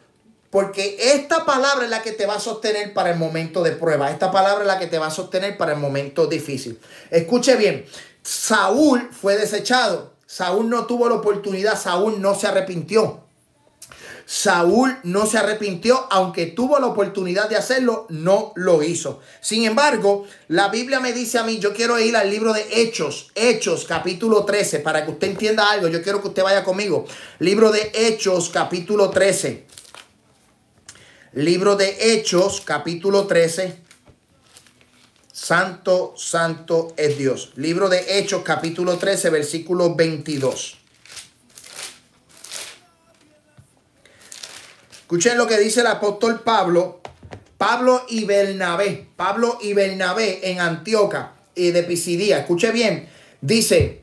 Porque 0.51 0.97
esta 1.17 1.45
palabra 1.45 1.87
es 1.87 1.91
la 1.91 2.01
que 2.01 2.13
te 2.13 2.27
va 2.27 2.37
a 2.37 2.41
sostener 2.41 2.95
para 2.95 3.11
el 3.11 3.19
momento 3.19 3.65
de 3.65 3.73
prueba. 3.73 4.13
Esta 4.13 4.31
palabra 4.31 4.61
es 4.63 4.69
la 4.69 4.79
que 4.79 4.87
te 4.87 5.01
va 5.01 5.09
a 5.09 5.11
sostener 5.11 5.59
para 5.59 5.73
el 5.73 5.81
momento 5.81 6.29
difícil. 6.29 6.79
Escuche 7.11 7.57
bien. 7.57 7.87
Saúl 8.23 9.11
fue 9.11 9.37
desechado. 9.37 10.13
Saúl 10.27 10.71
no 10.71 10.87
tuvo 10.87 11.09
la 11.09 11.17
oportunidad. 11.17 11.77
Saúl 11.77 12.23
no 12.23 12.37
se 12.37 12.47
arrepintió. 12.47 13.25
Saúl 14.31 14.99
no 15.05 15.25
se 15.25 15.39
arrepintió, 15.39 16.07
aunque 16.11 16.45
tuvo 16.45 16.79
la 16.79 16.89
oportunidad 16.89 17.49
de 17.49 17.57
hacerlo, 17.57 18.07
no 18.11 18.53
lo 18.57 18.83
hizo. 18.83 19.21
Sin 19.41 19.65
embargo, 19.65 20.27
la 20.49 20.69
Biblia 20.69 21.01
me 21.01 21.15
dice 21.15 21.39
a 21.39 21.45
mí, 21.45 21.59
yo 21.59 21.73
quiero 21.73 21.99
ir 21.99 22.15
al 22.15 22.29
libro 22.29 22.53
de 22.53 22.67
Hechos, 22.71 23.31
Hechos 23.35 23.87
capítulo 23.89 24.45
13, 24.45 24.81
para 24.81 25.07
que 25.07 25.13
usted 25.13 25.29
entienda 25.29 25.71
algo, 25.71 25.89
yo 25.89 26.03
quiero 26.03 26.21
que 26.21 26.29
usted 26.29 26.43
vaya 26.43 26.63
conmigo. 26.63 27.07
Libro 27.39 27.73
de 27.73 27.91
Hechos 27.95 28.51
capítulo 28.51 29.09
13. 29.09 29.65
Libro 31.33 31.77
de 31.77 31.97
Hechos 32.13 32.61
capítulo 32.61 33.27
13. 33.27 33.81
Santo, 35.33 36.13
santo 36.19 36.93
es 36.99 37.17
Dios. 37.17 37.53
Libro 37.57 37.89
de 37.89 38.19
Hechos 38.19 38.43
capítulo 38.45 38.99
13, 38.99 39.31
versículo 39.31 39.95
22. 39.95 40.78
Escuchen 45.09 45.39
lo 45.39 45.47
que 45.47 45.57
dice 45.57 45.81
el 45.81 45.87
apóstol 45.87 46.41
Pablo, 46.41 47.01
Pablo 47.57 48.05
y 48.11 48.27
Bernabé, 48.27 49.07
Pablo 49.17 49.57
y 49.63 49.73
Bernabé 49.73 50.51
en 50.51 50.61
Antioquia 50.61 51.33
y 51.55 51.71
de 51.71 51.83
Pisidía. 51.83 52.41
Escuche 52.41 52.71
bien, 52.73 53.09
dice, 53.41 54.03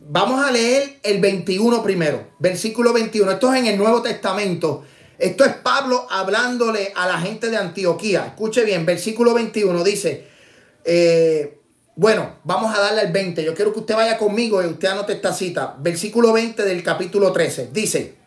vamos 0.00 0.42
a 0.42 0.50
leer 0.50 1.00
el 1.02 1.20
21 1.20 1.82
primero, 1.82 2.28
versículo 2.38 2.94
21. 2.94 3.30
Esto 3.30 3.52
es 3.52 3.60
en 3.60 3.66
el 3.66 3.76
Nuevo 3.76 4.00
Testamento. 4.00 4.84
Esto 5.18 5.44
es 5.44 5.52
Pablo 5.52 6.06
hablándole 6.08 6.94
a 6.96 7.06
la 7.06 7.20
gente 7.20 7.50
de 7.50 7.58
Antioquía. 7.58 8.24
Escuche 8.28 8.64
bien, 8.64 8.86
versículo 8.86 9.34
21 9.34 9.84
dice, 9.84 10.24
eh, 10.86 11.58
bueno, 11.94 12.36
vamos 12.42 12.74
a 12.74 12.80
darle 12.80 13.02
el 13.02 13.12
20. 13.12 13.44
Yo 13.44 13.52
quiero 13.52 13.74
que 13.74 13.80
usted 13.80 13.94
vaya 13.94 14.16
conmigo 14.16 14.62
y 14.62 14.66
usted 14.66 14.88
anote 14.88 15.12
esta 15.12 15.34
cita. 15.34 15.76
Versículo 15.78 16.32
20 16.32 16.62
del 16.62 16.82
capítulo 16.82 17.32
13. 17.32 17.68
Dice, 17.70 18.25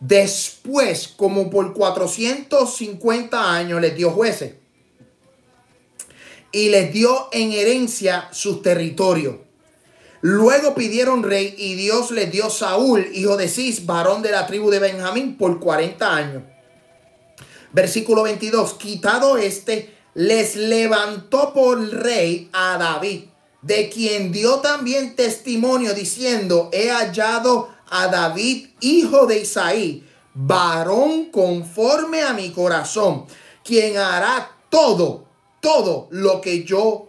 Después, 0.00 1.08
como 1.08 1.50
por 1.50 1.74
450 1.74 3.54
años, 3.54 3.80
les 3.82 3.94
dio 3.94 4.10
jueces. 4.10 4.54
Y 6.52 6.70
les 6.70 6.92
dio 6.92 7.28
en 7.32 7.52
herencia 7.52 8.28
sus 8.32 8.62
territorios. 8.62 9.36
Luego 10.22 10.74
pidieron 10.74 11.22
rey 11.22 11.54
y 11.56 11.74
Dios 11.74 12.10
les 12.10 12.32
dio 12.32 12.50
Saúl, 12.50 13.08
hijo 13.14 13.36
de 13.36 13.48
Cis, 13.48 13.86
varón 13.86 14.22
de 14.22 14.30
la 14.30 14.46
tribu 14.46 14.70
de 14.70 14.78
Benjamín, 14.78 15.36
por 15.36 15.60
40 15.60 16.14
años. 16.14 16.42
Versículo 17.72 18.22
22. 18.24 18.74
Quitado 18.74 19.36
este, 19.36 19.94
les 20.14 20.56
levantó 20.56 21.54
por 21.54 21.78
rey 21.78 22.50
a 22.52 22.76
David, 22.78 23.24
de 23.62 23.88
quien 23.88 24.32
dio 24.32 24.56
también 24.56 25.14
testimonio 25.14 25.94
diciendo, 25.94 26.68
he 26.72 26.90
hallado 26.90 27.68
a 27.90 28.06
David, 28.08 28.68
hijo 28.80 29.26
de 29.26 29.40
Isaí, 29.40 30.06
varón 30.34 31.26
conforme 31.26 32.22
a 32.22 32.32
mi 32.32 32.50
corazón, 32.50 33.26
quien 33.64 33.98
hará 33.98 34.50
todo, 34.70 35.26
todo 35.60 36.08
lo 36.10 36.40
que 36.40 36.64
yo 36.64 37.08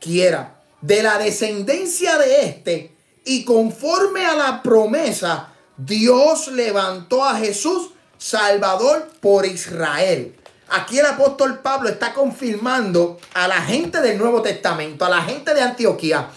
quiera. 0.00 0.62
De 0.80 1.02
la 1.02 1.18
descendencia 1.18 2.16
de 2.16 2.42
este 2.46 2.96
y 3.24 3.44
conforme 3.44 4.24
a 4.24 4.34
la 4.34 4.62
promesa, 4.62 5.52
Dios 5.76 6.48
levantó 6.48 7.24
a 7.24 7.36
Jesús 7.36 7.90
Salvador 8.16 9.10
por 9.20 9.44
Israel. 9.44 10.36
Aquí 10.68 10.98
el 10.98 11.06
apóstol 11.06 11.58
Pablo 11.60 11.88
está 11.88 12.14
confirmando 12.14 13.18
a 13.34 13.48
la 13.48 13.60
gente 13.62 14.00
del 14.00 14.18
Nuevo 14.18 14.40
Testamento, 14.40 15.04
a 15.04 15.10
la 15.10 15.22
gente 15.22 15.52
de 15.52 15.62
Antioquía, 15.62 16.30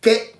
que 0.00 0.31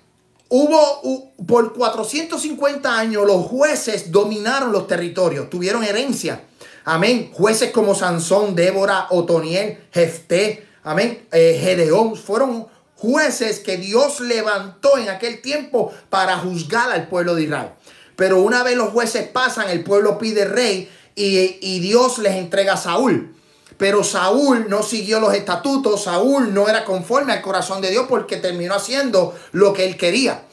Hubo 0.55 1.33
por 1.47 1.73
450 1.73 2.99
años 2.99 3.25
los 3.25 3.47
jueces 3.47 4.11
dominaron 4.11 4.71
los 4.71 4.85
territorios, 4.85 5.49
tuvieron 5.49 5.83
herencia. 5.83 6.43
Amén. 6.85 7.31
Jueces 7.33 7.71
como 7.71 7.95
Sansón, 7.95 8.53
Débora, 8.53 9.07
Otoniel, 9.09 9.79
Jefté, 9.91 10.67
amén, 10.83 11.27
eh, 11.31 11.59
Gedeón, 11.59 12.15
fueron 12.15 12.67
jueces 12.95 13.61
que 13.61 13.77
Dios 13.77 14.19
levantó 14.19 14.99
en 14.99 15.09
aquel 15.09 15.41
tiempo 15.41 15.91
para 16.11 16.37
juzgar 16.37 16.91
al 16.91 17.07
pueblo 17.07 17.33
de 17.33 17.45
Israel. 17.45 17.69
Pero 18.15 18.39
una 18.39 18.61
vez 18.61 18.77
los 18.77 18.89
jueces 18.89 19.27
pasan, 19.27 19.71
el 19.71 19.83
pueblo 19.83 20.19
pide 20.19 20.45
rey 20.45 20.87
y, 21.15 21.57
y 21.61 21.79
Dios 21.79 22.19
les 22.19 22.35
entrega 22.35 22.73
a 22.73 22.77
Saúl. 22.77 23.35
Pero 23.83 24.01
Saúl 24.01 24.67
no 24.69 24.81
siguió 24.81 25.19
los 25.19 25.33
estatutos, 25.33 26.05
Saúl 26.05 26.53
no 26.53 26.69
era 26.69 26.85
conforme 26.85 27.33
al 27.33 27.41
corazón 27.41 27.81
de 27.81 27.91
Dios 27.91 28.05
porque 28.07 28.37
terminó 28.37 28.75
haciendo 28.75 29.35
lo 29.51 29.73
que 29.73 29.83
él 29.83 29.97
quería. 29.97 30.43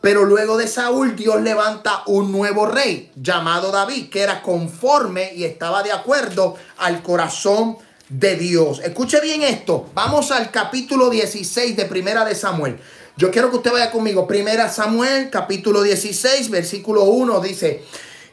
Pero 0.00 0.24
luego 0.24 0.56
de 0.56 0.68
Saúl, 0.68 1.16
Dios 1.16 1.42
levanta 1.42 2.04
un 2.06 2.30
nuevo 2.30 2.64
rey 2.64 3.10
llamado 3.16 3.72
David, 3.72 4.08
que 4.08 4.20
era 4.20 4.40
conforme 4.40 5.34
y 5.34 5.42
estaba 5.42 5.82
de 5.82 5.90
acuerdo 5.90 6.54
al 6.78 7.02
corazón 7.02 7.76
de 8.08 8.36
Dios. 8.36 8.78
Escuche 8.78 9.20
bien 9.20 9.42
esto. 9.42 9.90
Vamos 9.92 10.30
al 10.30 10.52
capítulo 10.52 11.10
16 11.10 11.76
de 11.76 11.86
Primera 11.86 12.24
de 12.24 12.36
Samuel. 12.36 12.78
Yo 13.16 13.32
quiero 13.32 13.50
que 13.50 13.56
usted 13.56 13.72
vaya 13.72 13.90
conmigo. 13.90 14.28
Primera 14.28 14.68
Samuel, 14.68 15.28
capítulo 15.28 15.82
16, 15.82 16.50
versículo 16.50 17.02
1 17.02 17.40
dice, 17.40 17.82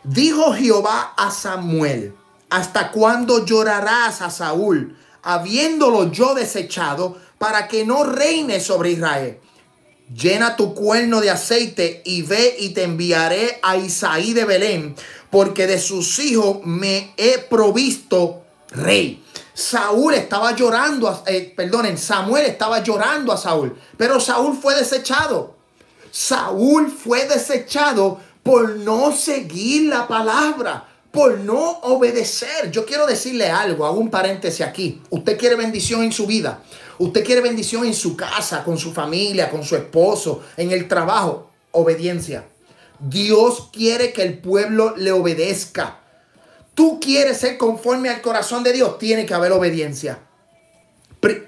dijo 0.04 0.54
Jehová 0.54 1.16
a 1.18 1.32
Samuel, 1.32 2.14
¿Hasta 2.54 2.92
cuándo 2.92 3.48
llorarás 3.48 4.22
a 4.22 4.30
Saúl, 4.30 4.96
habiéndolo 5.24 6.12
yo 6.12 6.36
desechado, 6.36 7.18
para 7.40 7.68
que 7.68 7.84
no 7.84 8.04
reine 8.04 8.60
sobre 8.60 8.92
Israel? 8.92 9.40
Llena 10.16 10.56
tu 10.56 10.76
cuerno 10.76 11.20
de 11.20 11.32
aceite 11.32 12.04
y 12.06 12.22
ve 12.22 12.56
y 12.60 12.70
te 12.70 12.84
enviaré 12.84 13.58
a 13.64 13.76
Isaí 13.76 14.34
de 14.34 14.46
Belén, 14.46 14.96
porque 15.32 15.66
de 15.66 15.80
sus 15.80 16.20
hijos 16.20 16.60
me 16.64 17.16
he 17.18 17.40
provisto 17.40 18.44
rey. 18.70 19.26
Saúl 19.56 20.14
estaba 20.14 20.56
llorando, 20.56 21.24
eh, 21.26 21.52
perdonen, 21.58 21.98
Samuel 21.98 22.46
estaba 22.46 22.84
llorando 22.84 23.34
a 23.34 23.38
Saúl, 23.38 23.76
pero 23.98 24.20
Saúl 24.20 24.56
fue 24.62 24.76
desechado. 24.76 25.56
Saúl 26.12 26.92
fue 26.92 27.28
desechado 27.28 28.20
por 28.44 28.76
no 28.76 29.12
seguir 29.12 29.90
la 29.90 30.08
palabra 30.08 30.93
por 31.14 31.38
no 31.42 31.78
obedecer. 31.84 32.72
Yo 32.72 32.88
quiero 32.88 33.06
decirle 33.06 33.48
algo, 33.48 33.86
hago 33.86 34.00
un 34.00 34.10
paréntesis 34.10 34.66
aquí. 34.66 35.00
Usted 35.12 35.38
quiere 35.38 35.56
bendición 35.56 36.02
en 36.02 36.12
su 36.12 36.26
vida. 36.26 36.64
Usted 36.98 37.24
quiere 37.24 37.40
bendición 37.40 37.86
en 37.86 37.94
su 37.94 38.18
casa, 38.18 38.64
con 38.64 38.80
su 38.80 38.92
familia, 38.92 39.52
con 39.52 39.64
su 39.64 39.76
esposo, 39.76 40.42
en 40.58 40.72
el 40.72 40.88
trabajo. 40.88 41.52
Obediencia. 41.70 42.46
Dios 43.00 43.70
quiere 43.72 44.12
que 44.12 44.24
el 44.24 44.40
pueblo 44.40 44.96
le 44.98 45.12
obedezca. 45.12 46.00
Tú 46.74 47.00
quieres 47.00 47.38
ser 47.38 47.60
conforme 47.60 48.10
al 48.10 48.24
corazón 48.24 48.64
de 48.64 48.74
Dios, 48.74 48.98
tiene 48.98 49.28
que 49.28 49.36
haber 49.36 49.52
obediencia. 49.52 50.18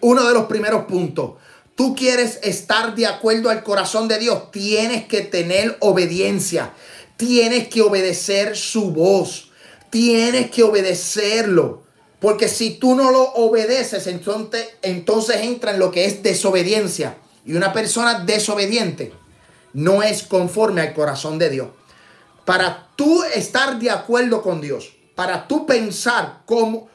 Uno 0.02 0.28
de 0.28 0.34
los 0.36 0.46
primeros 0.46 0.86
puntos. 0.86 1.32
Tú 1.74 1.96
quieres 1.96 2.38
estar 2.44 2.94
de 2.94 3.08
acuerdo 3.08 3.50
al 3.50 3.64
corazón 3.64 4.08
de 4.08 4.20
Dios, 4.20 4.52
tienes 4.52 5.08
que 5.08 5.22
tener 5.22 5.76
obediencia. 5.80 6.72
Tienes 7.18 7.68
que 7.70 7.82
obedecer 7.82 8.56
su 8.56 8.92
voz 8.92 9.45
tienes 9.96 10.52
que 10.52 10.62
obedecerlo. 10.62 11.84
Porque 12.20 12.50
si 12.50 12.72
tú 12.72 12.96
no 12.96 13.12
lo 13.12 13.22
obedeces, 13.36 14.08
entonces, 14.08 15.38
entra 15.42 15.72
en 15.72 15.80
lo 15.80 15.90
que 15.90 16.04
es 16.04 16.22
desobediencia. 16.22 17.16
Y 17.46 17.54
una 17.54 17.72
persona 17.72 18.20
desobediente 18.20 19.14
no 19.72 20.04
es 20.04 20.24
conforme 20.24 20.82
al 20.82 20.94
corazón 20.94 21.40
de 21.40 21.50
Dios. 21.50 21.70
Para 22.44 22.90
tú 22.98 23.24
estar 23.24 23.80
de 23.80 23.90
acuerdo 23.90 24.42
con 24.42 24.60
Dios, 24.60 24.92
para 25.16 25.48
tú 25.48 25.66
pensar 25.66 26.42
con, 26.46 26.88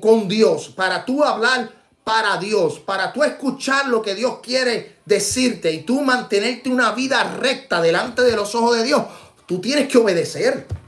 con 0.00 0.26
Dios, 0.26 0.68
para 0.74 1.04
tú 1.04 1.22
hablar 1.22 1.70
para 2.04 2.38
Dios, 2.38 2.78
para 2.78 3.12
tú 3.12 3.22
escuchar 3.22 3.88
lo 3.88 4.00
que 4.00 4.14
Dios 4.14 4.38
quiere 4.42 4.96
decirte 5.04 5.72
y 5.72 5.82
tú 5.82 6.00
mantenerte 6.00 6.70
una 6.70 6.92
vida 6.92 7.22
recta 7.38 7.82
delante 7.82 8.22
de 8.22 8.34
los 8.34 8.54
ojos 8.54 8.78
de 8.78 8.84
Dios, 8.84 9.04
tú 9.44 9.60
tienes 9.60 9.88
que 9.88 9.98
obedecer. 9.98 10.83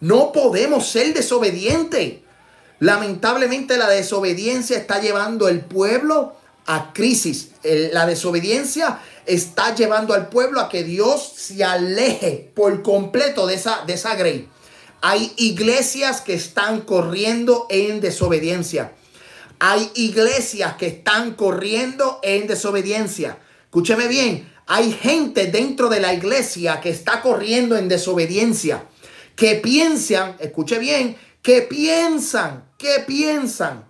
No 0.00 0.32
podemos 0.32 0.88
ser 0.88 1.12
desobedientes. 1.12 2.20
Lamentablemente 2.78 3.76
la 3.76 3.88
desobediencia 3.88 4.78
está 4.78 5.00
llevando 5.00 5.46
al 5.46 5.60
pueblo 5.60 6.34
a 6.66 6.92
crisis. 6.92 7.50
la 7.62 8.06
desobediencia 8.06 9.00
está 9.26 9.74
llevando 9.74 10.14
al 10.14 10.28
pueblo 10.28 10.60
a 10.60 10.68
que 10.68 10.84
Dios 10.84 11.32
se 11.36 11.62
aleje 11.62 12.50
por 12.54 12.82
completo 12.82 13.46
de 13.46 13.54
esa, 13.54 13.84
de 13.86 13.94
esa 13.94 14.14
grey. 14.14 14.48
Hay 15.02 15.32
iglesias 15.36 16.20
que 16.20 16.34
están 16.34 16.82
corriendo 16.82 17.66
en 17.70 18.00
desobediencia. 18.00 18.92
Hay 19.58 19.90
iglesias 19.94 20.76
que 20.76 20.86
están 20.86 21.34
corriendo 21.34 22.20
en 22.22 22.46
desobediencia. 22.46 23.38
Escúcheme 23.64 24.08
bien, 24.08 24.50
hay 24.66 24.92
gente 24.92 25.46
dentro 25.46 25.88
de 25.88 26.00
la 26.00 26.14
iglesia 26.14 26.80
que 26.80 26.90
está 26.90 27.20
corriendo 27.20 27.76
en 27.76 27.88
desobediencia 27.88 28.84
que 29.40 29.54
piensan, 29.54 30.36
escuche 30.38 30.78
bien, 30.78 31.16
que 31.40 31.62
piensan, 31.62 32.70
que 32.76 33.00
piensan 33.06 33.86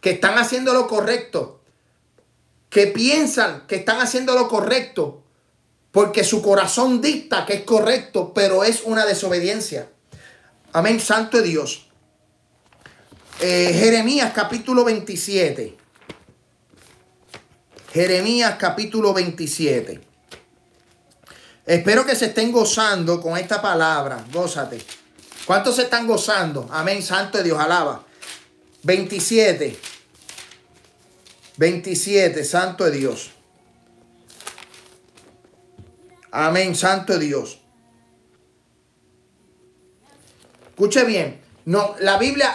que 0.00 0.10
están 0.10 0.38
haciendo 0.38 0.72
lo 0.72 0.86
correcto, 0.86 1.64
que 2.70 2.86
piensan 2.86 3.66
que 3.66 3.74
están 3.74 3.98
haciendo 3.98 4.34
lo 4.34 4.46
correcto, 4.46 5.24
porque 5.90 6.22
su 6.22 6.42
corazón 6.42 7.00
dicta 7.00 7.44
que 7.44 7.54
es 7.54 7.62
correcto, 7.62 8.32
pero 8.32 8.62
es 8.62 8.84
una 8.84 9.04
desobediencia. 9.04 9.88
Amén, 10.72 11.00
santo 11.00 11.42
Dios. 11.42 11.88
Eh, 13.40 13.74
Jeremías 13.76 14.32
capítulo 14.32 14.84
27. 14.84 15.76
Jeremías 17.92 18.54
capítulo 18.60 19.12
27. 19.12 20.06
Espero 21.66 22.06
que 22.06 22.14
se 22.14 22.26
estén 22.26 22.52
gozando 22.52 23.20
con 23.20 23.36
esta 23.36 23.60
palabra. 23.60 24.24
Gózate. 24.32 24.80
¿Cuántos 25.44 25.74
se 25.74 25.82
están 25.82 26.06
gozando? 26.06 26.68
Amén. 26.70 27.02
Santo 27.02 27.38
de 27.38 27.44
Dios, 27.44 27.58
alaba. 27.58 28.06
27. 28.84 29.76
27. 31.56 32.44
Santo 32.44 32.84
de 32.84 32.92
Dios. 32.92 33.32
Amén. 36.30 36.76
Santo 36.76 37.14
de 37.14 37.26
Dios. 37.26 37.58
Escuche 40.68 41.04
bien. 41.04 41.40
No, 41.64 41.96
la 41.98 42.16
Biblia, 42.16 42.54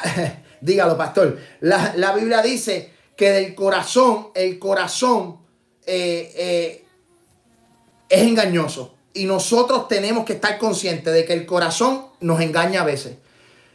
dígalo, 0.62 0.98
pastor. 0.98 1.38
La, 1.60 2.14
Biblia 2.16 2.42
dice 2.42 2.94
que 3.18 3.32
del 3.32 3.54
corazón, 3.56 4.30
el 4.36 4.58
corazón 4.58 5.42
eh, 5.86 6.32
eh, 6.34 6.86
es 8.08 8.22
engañoso. 8.22 9.00
Y 9.14 9.26
nosotros 9.26 9.88
tenemos 9.88 10.26
que 10.26 10.34
estar 10.34 10.58
conscientes 10.58 11.14
de 11.14 11.26
que 11.26 11.34
el 11.34 11.46
corazón 11.46 12.06
nos 12.22 12.40
engaña 12.40 12.82
a 12.82 12.86
veces. 12.86 13.18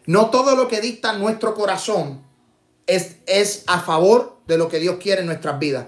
No 0.06 0.30
todo 0.30 0.56
lo 0.56 0.68
que 0.68 0.80
dicta 0.80 1.12
nuestro 1.12 1.54
corazón 1.54 2.22
es, 2.86 3.16
es 3.26 3.64
a 3.66 3.80
favor 3.80 4.38
de 4.46 4.56
lo 4.56 4.68
que 4.68 4.78
Dios 4.78 4.96
quiere 5.00 5.20
en 5.20 5.26
nuestras 5.26 5.58
vidas. 5.58 5.86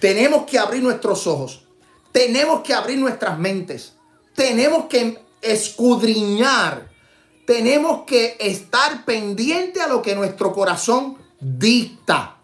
Tenemos 0.00 0.44
que 0.44 0.58
abrir 0.58 0.82
nuestros 0.82 1.26
ojos. 1.26 1.64
Tenemos 2.10 2.62
que 2.62 2.74
abrir 2.74 2.98
nuestras 2.98 3.38
mentes. 3.38 3.92
Tenemos 4.34 4.86
que 4.86 5.18
escudriñar. 5.40 6.88
Tenemos 7.46 8.04
que 8.06 8.36
estar 8.40 9.04
pendiente 9.04 9.80
a 9.80 9.86
lo 9.86 10.02
que 10.02 10.14
nuestro 10.14 10.52
corazón 10.52 11.18
dicta. 11.38 12.36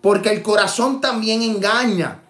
Porque 0.00 0.30
el 0.30 0.42
corazón 0.42 1.00
también 1.00 1.42
engaña. 1.42 2.22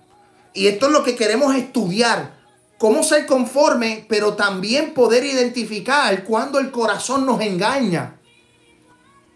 Y 0.53 0.67
esto 0.67 0.87
es 0.87 0.93
lo 0.93 1.05
que 1.05 1.17
queremos 1.17 1.55
estudiar 1.55 2.40
cómo 2.81 3.03
ser 3.03 3.27
conforme, 3.27 4.07
pero 4.09 4.33
también 4.33 4.95
poder 4.95 5.23
identificar 5.23 6.25
cuando 6.25 6.59
el 6.59 6.71
corazón 6.71 7.27
nos 7.27 7.43
engaña. 7.43 8.19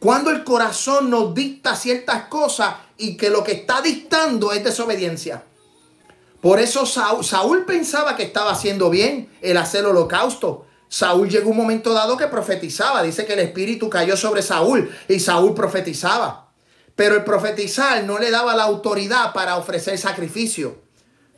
Cuando 0.00 0.30
el 0.30 0.44
corazón 0.44 1.10
nos 1.10 1.34
dicta 1.34 1.76
ciertas 1.76 2.22
cosas 2.28 2.74
y 2.96 3.18
que 3.18 3.28
lo 3.28 3.44
que 3.44 3.52
está 3.52 3.82
dictando 3.82 4.50
es 4.50 4.64
desobediencia. 4.64 5.44
Por 6.40 6.58
eso 6.58 6.86
Saúl, 6.86 7.66
pensaba 7.66 8.16
que 8.16 8.22
estaba 8.22 8.50
haciendo 8.50 8.88
bien 8.88 9.28
el 9.42 9.58
hacer 9.58 9.84
holocausto. 9.84 10.64
Saúl 10.88 11.28
llegó 11.28 11.50
un 11.50 11.58
momento 11.58 11.92
dado 11.92 12.16
que 12.16 12.28
profetizaba. 12.28 13.02
Dice 13.02 13.26
que 13.26 13.34
el 13.34 13.40
espíritu 13.40 13.90
cayó 13.90 14.16
sobre 14.16 14.40
Saúl 14.40 14.90
y 15.06 15.20
Saúl 15.20 15.52
profetizaba. 15.52 16.48
Pero 16.96 17.14
el 17.14 17.24
profetizar 17.24 18.04
no 18.04 18.18
le 18.18 18.30
daba 18.30 18.56
la 18.56 18.62
autoridad 18.62 19.34
para 19.34 19.58
ofrecer 19.58 19.98
sacrificio. 19.98 20.78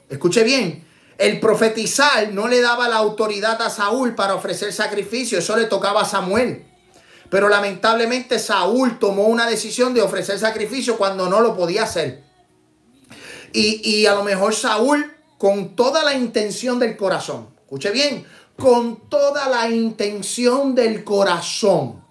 Escuche 0.09 0.45
bien, 0.45 0.87
el 1.19 1.41
profetizar 1.41 2.33
no 2.33 2.49
le 2.49 2.61
daba 2.61 2.89
la 2.89 2.97
autoridad 2.97 3.61
a 3.63 3.71
Saúl 3.71 4.15
para 4.15 4.35
ofrecer 4.35 4.73
sacrificio, 4.73 5.39
eso 5.39 5.57
le 5.57 5.65
tocaba 5.65 6.03
a 6.03 6.05
Samuel. 6.05 6.67
Pero 7.31 7.49
lamentablemente 7.49 8.39
Saúl 8.39 8.99
tomó 8.99 9.25
una 9.25 9.49
decisión 9.49 9.95
de 9.95 10.03
ofrecer 10.03 10.39
sacrificio 10.39 10.97
cuando 10.97 11.29
no 11.29 11.41
lo 11.41 11.57
podía 11.57 11.85
hacer. 11.85 12.23
Y, 13.53 13.81
y 13.89 14.07
a 14.07 14.15
lo 14.15 14.23
mejor 14.23 14.55
Saúl, 14.55 15.15
con 15.39 15.75
toda 15.75 16.05
la 16.05 16.15
intención 16.15 16.79
del 16.79 16.97
corazón, 16.97 17.49
escuche 17.63 17.91
bien, 17.91 18.27
con 18.57 19.09
toda 19.09 19.49
la 19.49 19.69
intención 19.71 20.75
del 20.75 21.03
corazón, 21.03 22.05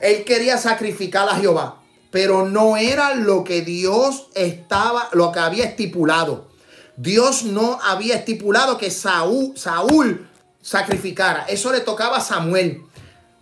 él 0.00 0.24
quería 0.24 0.58
sacrificar 0.58 1.28
a 1.28 1.36
Jehová, 1.36 1.80
pero 2.10 2.46
no 2.46 2.76
era 2.76 3.14
lo 3.14 3.42
que 3.42 3.62
Dios 3.62 4.28
estaba, 4.34 5.08
lo 5.12 5.32
que 5.32 5.40
había 5.40 5.64
estipulado. 5.64 6.53
Dios 6.96 7.42
no 7.44 7.78
había 7.82 8.16
estipulado 8.16 8.78
que 8.78 8.90
Saúl, 8.90 9.56
Saúl 9.56 10.28
sacrificara. 10.62 11.44
Eso 11.48 11.72
le 11.72 11.80
tocaba 11.80 12.18
a 12.18 12.20
Samuel. 12.20 12.82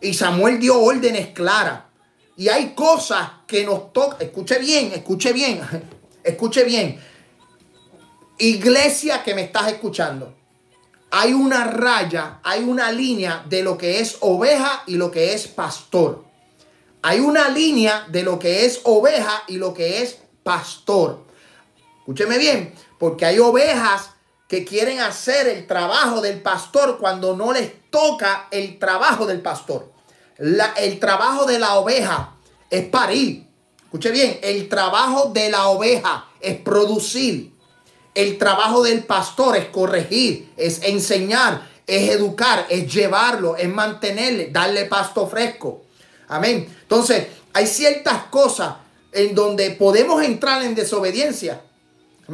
Y 0.01 0.15
Samuel 0.15 0.59
dio 0.59 0.81
órdenes 0.81 1.29
claras. 1.29 1.83
Y 2.37 2.49
hay 2.49 2.75
cosas 2.75 3.29
que 3.47 3.65
nos 3.65 3.93
toca. 3.93 4.17
Escuche 4.21 4.59
bien, 4.59 4.93
escuche 4.93 5.33
bien, 5.33 5.61
escuche 6.25 6.65
bien. 6.65 6.99
Iglesia 8.39 9.23
que 9.23 9.35
me 9.35 9.43
estás 9.43 9.69
escuchando. 9.69 10.35
Hay 11.11 11.35
una 11.35 11.65
raya, 11.65 12.41
hay 12.43 12.65
una 12.65 12.91
línea 12.91 13.45
de 13.47 13.63
lo 13.63 13.77
que 13.77 14.01
es 14.01 14.17
oveja 14.21 14.83
y 14.87 14.97
lo 14.97 15.11
que 15.11 15.35
es 15.35 15.47
pastor. 15.47 16.25
Hay 17.03 17.21
una 17.21 17.51
línea 17.51 18.07
de 18.09 18.23
lo 18.23 18.39
que 18.39 18.65
es 18.65 18.81
oveja 18.85 19.43
y 19.47 19.59
lo 19.59 19.75
que 19.75 20.03
es 20.03 20.19
pastor. 20.43 21.25
Escúcheme 21.99 22.39
bien. 22.39 22.73
Porque 23.03 23.27
hay 23.27 23.41
ovejas 23.41 24.11
que 24.47 24.65
quieren 24.65 25.01
hacer 25.01 25.49
el 25.49 25.67
trabajo 25.67 26.21
del 26.21 26.41
pastor 26.41 26.99
cuando 26.99 27.37
no 27.37 27.53
les 27.53 27.91
toca 27.91 28.47
el 28.53 28.79
trabajo 28.79 29.27
del 29.27 29.41
pastor. 29.41 29.91
el 30.39 31.01
trabajo 31.01 31.45
de 31.45 31.59
la 31.59 31.81
oveja 31.81 32.37
es 32.71 32.85
parir. 32.85 33.49
Escuche 33.83 34.13
bien, 34.13 34.39
el 34.41 34.69
trabajo 34.69 35.33
de 35.35 35.51
la 35.51 35.67
oveja 35.67 36.27
es 36.41 36.59
producir. 36.59 37.51
El 38.15 38.39
trabajo 38.39 38.85
del 38.85 39.03
pastor 39.03 39.57
es 39.57 39.65
corregir, 39.65 40.53
es 40.57 40.81
enseñar, 40.85 41.69
es 41.89 42.09
educar, 42.09 42.67
es 42.69 42.87
llevarlo, 42.87 43.57
es 43.57 43.69
mantenerle, 43.69 44.51
darle 44.53 44.85
pasto 44.85 45.27
fresco. 45.27 45.83
Amén. 46.29 46.73
Entonces, 46.83 47.27
hay 47.53 47.67
ciertas 47.67 48.27
cosas 48.27 48.77
en 49.11 49.35
donde 49.35 49.73
podemos 49.73 50.23
entrar 50.23 50.63
en 50.63 50.77
desobediencia 50.77 51.63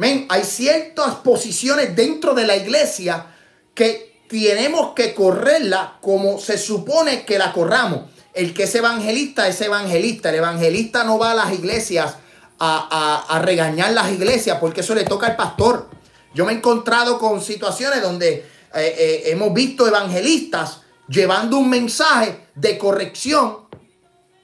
hay 0.01 0.43
ciertas 0.43 1.15
posiciones 1.15 1.95
dentro 1.95 2.33
de 2.33 2.47
la 2.47 2.55
iglesia 2.55 3.27
que 3.73 4.23
tenemos 4.29 4.93
que 4.93 5.13
correrla 5.13 5.97
como 6.01 6.39
se 6.39 6.57
supone 6.57 7.25
que 7.25 7.37
la 7.37 7.51
corramos. 7.51 8.01
El 8.33 8.53
que 8.53 8.63
es 8.63 8.75
evangelista 8.75 9.47
es 9.47 9.59
evangelista. 9.61 10.29
El 10.29 10.35
evangelista 10.35 11.03
no 11.03 11.17
va 11.17 11.31
a 11.31 11.35
las 11.35 11.53
iglesias 11.53 12.15
a, 12.59 13.41
regañar 13.43 13.93
las 13.93 14.11
iglesias 14.11 14.57
porque 14.59 14.81
eso 14.81 14.93
le 14.93 15.03
toca 15.03 15.27
al 15.27 15.35
pastor. 15.35 15.89
Yo 16.33 16.45
me 16.45 16.51
he 16.51 16.55
encontrado 16.55 17.17
con 17.17 17.41
situaciones 17.41 18.01
donde 18.01 18.29
eh, 18.29 18.45
eh, 18.75 19.23
hemos 19.25 19.53
visto 19.53 19.87
evangelistas 19.87 20.81
llevando 21.07 21.57
un 21.57 21.69
mensaje 21.69 22.47
de 22.55 22.77
corrección. 22.77 23.69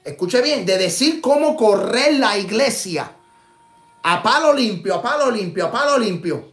Escuche 0.04 0.42
bien, 0.42 0.66
de 0.66 0.78
decir 0.78 1.20
cómo 1.20 1.56
correr 1.56 2.14
la 2.14 2.36
iglesia. 2.38 3.15
A 4.08 4.22
palo 4.22 4.52
limpio, 4.52 4.94
a 4.94 5.02
palo 5.02 5.32
limpio, 5.32 5.66
a 5.66 5.72
palo 5.72 5.98
limpio. 5.98 6.52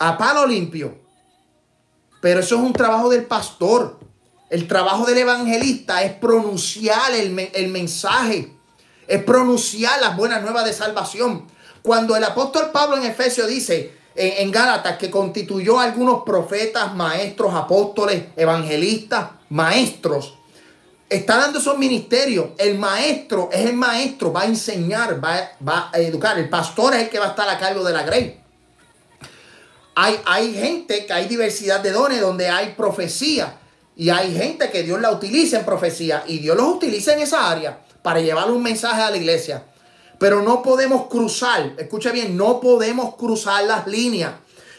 A 0.00 0.18
palo 0.18 0.44
limpio. 0.44 0.98
Pero 2.20 2.40
eso 2.40 2.56
es 2.56 2.62
un 2.62 2.72
trabajo 2.72 3.08
del 3.08 3.26
pastor. 3.26 4.00
El 4.50 4.66
trabajo 4.66 5.06
del 5.06 5.18
evangelista 5.18 6.02
es 6.02 6.14
pronunciar 6.14 7.12
el, 7.14 7.30
mensaje, 7.70 8.56
es 9.06 9.22
pronunciar 9.22 10.00
las 10.00 10.16
buenas 10.16 10.42
nuevas 10.42 10.64
de 10.64 10.72
salvación. 10.72 11.46
Cuando 11.80 12.16
el 12.16 12.24
apóstol 12.24 12.70
Pablo 12.72 12.96
en 12.96 13.04
Efesios 13.04 13.46
dice 13.46 13.96
en, 14.16 14.46
en 14.46 14.50
Gálatas 14.50 14.98
que 14.98 15.12
constituyó 15.12 15.78
a 15.78 15.84
algunos 15.84 16.24
profetas, 16.24 16.92
maestros, 16.96 17.54
apóstoles, 17.54 18.24
evangelistas, 18.34 19.30
maestros, 19.48 20.37
está 21.08 21.38
dando 21.38 21.58
esos 21.58 21.78
ministerios. 21.78 22.48
El 22.58 22.78
maestro 22.78 23.48
es 23.52 23.66
el 23.66 23.74
maestro, 23.74 24.32
va 24.32 24.42
a 24.42 24.46
enseñar, 24.46 25.22
va, 25.24 25.90
a 25.92 25.98
educar. 25.98 26.38
El 26.38 26.48
pastor 26.48 26.94
es 26.94 27.02
el 27.02 27.08
que 27.08 27.18
va 27.18 27.26
a 27.26 27.30
estar 27.30 27.48
a 27.48 27.58
cargo 27.58 27.84
de 27.84 27.92
la 27.92 28.02
grey. 28.02 28.40
Hay, 29.94 30.20
hay 30.26 30.54
gente 30.54 31.06
que 31.06 31.12
hay 31.12 31.26
diversidad 31.26 31.80
de 31.80 31.92
dones 31.92 32.20
donde 32.20 32.48
hay 32.48 32.74
profecía. 32.74 33.58
Y 33.96 34.10
hay 34.10 34.32
gente 34.36 34.70
que 34.70 34.84
Dios 34.84 35.00
la 35.00 35.10
utiliza 35.10 35.58
en 35.58 35.64
profecía. 35.64 36.22
Y 36.26 36.38
Dios 36.38 36.56
los 36.56 36.68
utiliza 36.68 37.14
en 37.14 37.20
esa 37.20 37.50
área 37.50 37.80
para 38.02 38.20
llevar 38.20 38.50
un 38.50 38.62
mensaje 38.62 39.02
a 39.02 39.10
la 39.10 39.16
iglesia. 39.16 39.64
Pero 40.18 40.42
no 40.42 40.62
podemos 40.62 41.06
cruzar, 41.06 41.74
escucha 41.78 42.10
bien, 42.10 42.36
no 42.36 42.60
podemos 42.60 43.14
cruzar 43.16 43.64
las 43.64 43.86
líneas. 43.86 44.34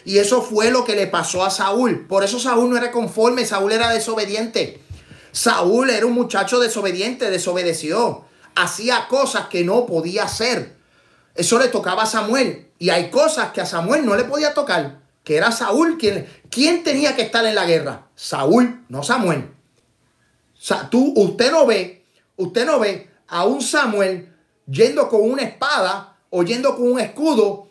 Y 0.05 0.17
eso 0.17 0.41
fue 0.41 0.71
lo 0.71 0.85
que 0.85 0.95
le 0.95 1.07
pasó 1.07 1.43
a 1.43 1.49
Saúl. 1.49 2.07
Por 2.07 2.23
eso 2.23 2.39
Saúl 2.39 2.69
no 2.69 2.77
era 2.77 2.91
conforme, 2.91 3.45
Saúl 3.45 3.71
era 3.71 3.89
desobediente. 3.89 4.81
Saúl 5.31 5.89
era 5.89 6.05
un 6.05 6.13
muchacho 6.13 6.59
desobediente, 6.59 7.29
desobedeció. 7.29 8.25
Hacía 8.55 9.07
cosas 9.07 9.47
que 9.47 9.63
no 9.63 9.85
podía 9.85 10.23
hacer. 10.23 10.77
Eso 11.35 11.59
le 11.59 11.67
tocaba 11.67 12.03
a 12.03 12.07
Samuel. 12.07 12.71
Y 12.79 12.89
hay 12.89 13.09
cosas 13.09 13.51
que 13.51 13.61
a 13.61 13.65
Samuel 13.65 14.05
no 14.05 14.15
le 14.15 14.23
podía 14.23 14.53
tocar 14.53 14.99
que 15.29 15.37
era 15.37 15.51
Saúl 15.51 15.99
quien, 15.99 16.27
¿quién 16.49 16.83
tenía 16.83 17.15
que 17.15 17.21
estar 17.21 17.45
en 17.45 17.53
la 17.53 17.65
guerra? 17.65 18.07
Saúl, 18.15 18.83
no 18.89 19.03
Samuel. 19.03 19.51
tú, 20.89 21.13
usted 21.15 21.51
no 21.51 21.67
ve, 21.67 22.03
usted 22.35 22.65
no 22.65 22.79
ve 22.79 23.11
a 23.27 23.45
un 23.45 23.61
Samuel 23.61 24.33
yendo 24.65 25.07
con 25.07 25.21
una 25.21 25.43
espada 25.43 26.17
o 26.31 26.41
yendo 26.41 26.75
con 26.75 26.93
un 26.93 26.99
escudo 26.99 27.67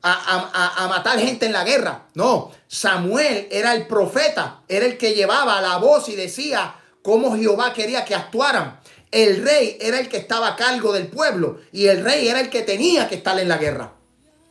a, 0.00 0.82
a, 0.82 0.88
matar 0.88 1.18
gente 1.18 1.44
en 1.44 1.52
la 1.52 1.64
guerra. 1.64 2.06
No, 2.14 2.50
Samuel 2.68 3.48
era 3.50 3.74
el 3.74 3.86
profeta, 3.86 4.62
era 4.66 4.86
el 4.86 4.96
que 4.96 5.12
llevaba 5.12 5.60
la 5.60 5.76
voz 5.76 6.08
y 6.08 6.16
decía 6.16 6.74
cómo 7.04 7.36
Jehová 7.36 7.74
quería 7.74 8.02
que 8.02 8.14
actuaran. 8.14 8.80
El 9.10 9.44
rey 9.44 9.76
era 9.78 10.00
el 10.00 10.08
que 10.08 10.16
estaba 10.16 10.48
a 10.48 10.56
cargo 10.56 10.90
del 10.90 11.08
pueblo 11.08 11.60
y 11.70 11.86
el 11.86 12.02
rey 12.02 12.26
era 12.26 12.40
el 12.40 12.48
que 12.48 12.62
tenía 12.62 13.06
que 13.08 13.16
estar 13.16 13.38
en 13.38 13.46
la 13.46 13.58
guerra. 13.58 13.92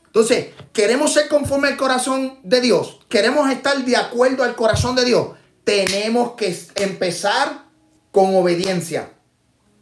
Entonces, 0.05 0.49
queremos 0.71 1.11
ser 1.11 1.27
conforme 1.27 1.69
al 1.69 1.77
corazón 1.77 2.37
de 2.43 2.61
Dios. 2.61 2.99
Queremos 3.09 3.49
estar 3.49 3.83
de 3.83 3.97
acuerdo 3.97 4.43
al 4.43 4.55
corazón 4.55 4.95
de 4.95 5.03
Dios. 5.03 5.29
Tenemos 5.63 6.33
que 6.33 6.55
empezar 6.75 7.65
con 8.11 8.35
obediencia. 8.35 9.09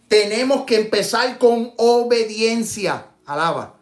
Tenemos 0.08 0.64
que 0.64 0.78
empezar 0.78 1.38
con 1.38 1.74
obediencia. 1.76 3.08
Alaba. 3.26 3.76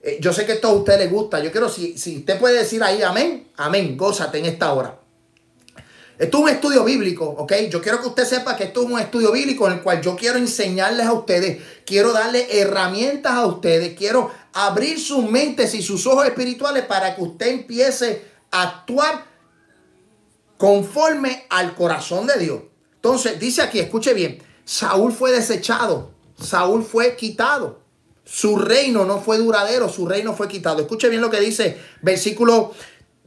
Eh, 0.00 0.16
yo 0.22 0.32
sé 0.32 0.46
que 0.46 0.52
esto 0.52 0.68
a 0.68 0.72
usted 0.72 0.98
le 0.98 1.08
gusta. 1.08 1.40
Yo 1.40 1.52
quiero, 1.52 1.68
si, 1.68 1.98
si 1.98 2.20
usted 2.20 2.38
puede 2.38 2.60
decir 2.60 2.82
ahí 2.82 3.02
amén, 3.02 3.48
amén, 3.56 3.94
gózate 3.98 4.38
en 4.38 4.46
esta 4.46 4.72
hora. 4.72 4.98
Esto 6.18 6.38
es 6.38 6.44
un 6.44 6.48
estudio 6.48 6.82
bíblico, 6.82 7.26
¿ok? 7.26 7.52
Yo 7.68 7.82
quiero 7.82 8.00
que 8.00 8.08
usted 8.08 8.24
sepa 8.24 8.56
que 8.56 8.64
esto 8.64 8.82
es 8.82 8.90
un 8.90 8.98
estudio 8.98 9.32
bíblico 9.32 9.66
en 9.66 9.74
el 9.74 9.82
cual 9.82 10.00
yo 10.00 10.16
quiero 10.16 10.38
enseñarles 10.38 11.06
a 11.06 11.12
ustedes, 11.12 11.62
quiero 11.84 12.12
darle 12.12 12.60
herramientas 12.60 13.32
a 13.32 13.44
ustedes, 13.44 13.94
quiero 13.98 14.30
abrir 14.54 14.98
sus 14.98 15.30
mentes 15.30 15.74
y 15.74 15.82
sus 15.82 16.06
ojos 16.06 16.24
espirituales 16.24 16.86
para 16.86 17.14
que 17.14 17.22
usted 17.22 17.48
empiece 17.48 18.24
a 18.50 18.62
actuar 18.62 19.26
conforme 20.56 21.44
al 21.50 21.74
corazón 21.74 22.26
de 22.26 22.38
Dios. 22.38 22.62
Entonces, 22.94 23.38
dice 23.38 23.60
aquí, 23.60 23.78
escuche 23.78 24.14
bien, 24.14 24.42
Saúl 24.64 25.12
fue 25.12 25.32
desechado, 25.32 26.12
Saúl 26.40 26.82
fue 26.82 27.14
quitado. 27.14 27.84
Su 28.24 28.56
reino 28.56 29.04
no 29.04 29.20
fue 29.20 29.36
duradero, 29.36 29.88
su 29.88 30.08
reino 30.08 30.34
fue 30.34 30.48
quitado. 30.48 30.80
Escuche 30.80 31.10
bien 31.10 31.20
lo 31.20 31.30
que 31.30 31.40
dice 31.40 31.78
versículo 32.02 32.72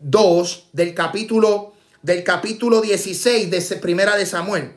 2 0.02 0.70
del 0.74 0.94
capítulo 0.94 1.74
del 2.02 2.24
capítulo 2.24 2.82
16 2.82 3.50
de 3.50 3.62
Primera 3.78 4.16
de 4.16 4.26
Samuel. 4.26 4.74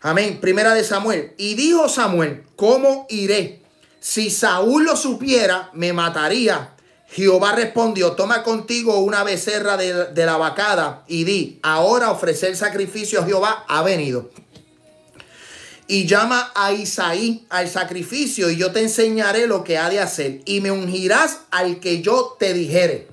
Amén, 0.00 0.40
Primera 0.40 0.74
de 0.74 0.84
Samuel. 0.84 1.32
Y 1.38 1.54
dijo 1.54 1.88
Samuel, 1.88 2.44
¿cómo 2.56 3.06
iré? 3.08 3.62
Si 4.00 4.30
Saúl 4.30 4.84
lo 4.84 4.96
supiera, 4.96 5.70
me 5.74 5.92
mataría. 5.92 6.74
Jehová 7.08 7.52
respondió, 7.52 8.12
toma 8.12 8.42
contigo 8.42 8.98
una 8.98 9.22
becerra 9.22 9.76
de, 9.76 10.26
la 10.26 10.36
vacada 10.38 11.04
y 11.06 11.24
di, 11.24 11.60
ahora 11.62 12.10
ofrecer 12.10 12.56
sacrificio 12.56 13.20
a 13.20 13.26
Jehová 13.26 13.64
ha 13.68 13.82
venido. 13.82 14.30
Y 15.86 16.06
llama 16.06 16.50
a 16.54 16.72
Isaí 16.72 17.46
al 17.50 17.68
sacrificio 17.68 18.50
y 18.50 18.56
yo 18.56 18.72
te 18.72 18.80
enseñaré 18.80 19.46
lo 19.46 19.62
que 19.62 19.76
ha 19.76 19.90
de 19.90 20.00
hacer 20.00 20.40
y 20.46 20.62
me 20.62 20.70
ungirás 20.70 21.40
al 21.50 21.80
que 21.80 22.00
yo 22.00 22.36
te 22.38 22.54
dijere. 22.54 23.11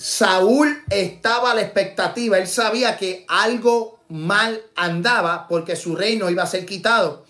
Saúl 0.00 0.82
estaba 0.88 1.52
a 1.52 1.54
la 1.54 1.60
expectativa, 1.60 2.38
él 2.38 2.48
sabía 2.48 2.96
que 2.96 3.26
algo 3.28 4.00
mal 4.08 4.62
andaba 4.74 5.46
porque 5.46 5.76
su 5.76 5.94
reino 5.94 6.30
iba 6.30 6.42
a 6.42 6.46
ser 6.46 6.64
quitado. 6.64 7.26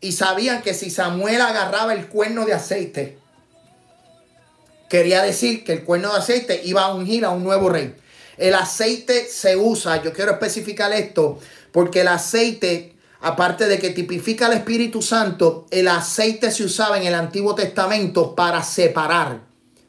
Y 0.00 0.12
sabían 0.12 0.62
que 0.62 0.72
si 0.72 0.88
Samuel 0.88 1.40
agarraba 1.40 1.92
el 1.92 2.06
cuerno 2.06 2.44
de 2.44 2.54
aceite, 2.54 3.18
quería 4.88 5.20
decir 5.20 5.64
que 5.64 5.72
el 5.72 5.82
cuerno 5.82 6.12
de 6.12 6.18
aceite 6.20 6.60
iba 6.62 6.82
a 6.82 6.94
ungir 6.94 7.24
a 7.24 7.30
un 7.30 7.42
nuevo 7.42 7.68
rey. 7.68 7.96
El 8.36 8.54
aceite 8.54 9.26
se 9.26 9.56
usa, 9.56 10.00
yo 10.00 10.12
quiero 10.12 10.30
especificar 10.30 10.92
esto, 10.92 11.40
porque 11.72 12.02
el 12.02 12.08
aceite, 12.08 12.94
aparte 13.20 13.66
de 13.66 13.80
que 13.80 13.90
tipifica 13.90 14.46
al 14.46 14.52
Espíritu 14.52 15.02
Santo, 15.02 15.66
el 15.72 15.88
aceite 15.88 16.52
se 16.52 16.62
usaba 16.62 16.98
en 16.98 17.02
el 17.04 17.16
Antiguo 17.16 17.56
Testamento 17.56 18.36
para 18.36 18.62
separar. 18.62 19.40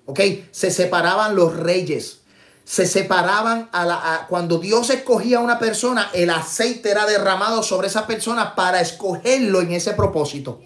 ¿Ok? 0.06 0.20
Se 0.50 0.72
separaban 0.72 1.36
los 1.36 1.56
reyes 1.56 2.23
se 2.66 2.86
separaban 2.86 3.70
a 3.72 3.86
la, 3.86 4.26
cuando 4.30 4.58
Dios 4.58 4.90
escogía 4.90 5.38
a 5.38 5.42
una 5.42 5.60
persona, 5.60 6.10
el 6.14 6.30
aceite 6.30 6.92
era 6.92 7.06
derramado 7.06 7.62
sobre 7.62 7.88
esa 7.88 8.08
persona 8.08 8.56
para 8.56 8.80
escogerlo 8.82 9.62
en 9.62 9.74
ese 9.74 9.94
propósito. 9.94 10.62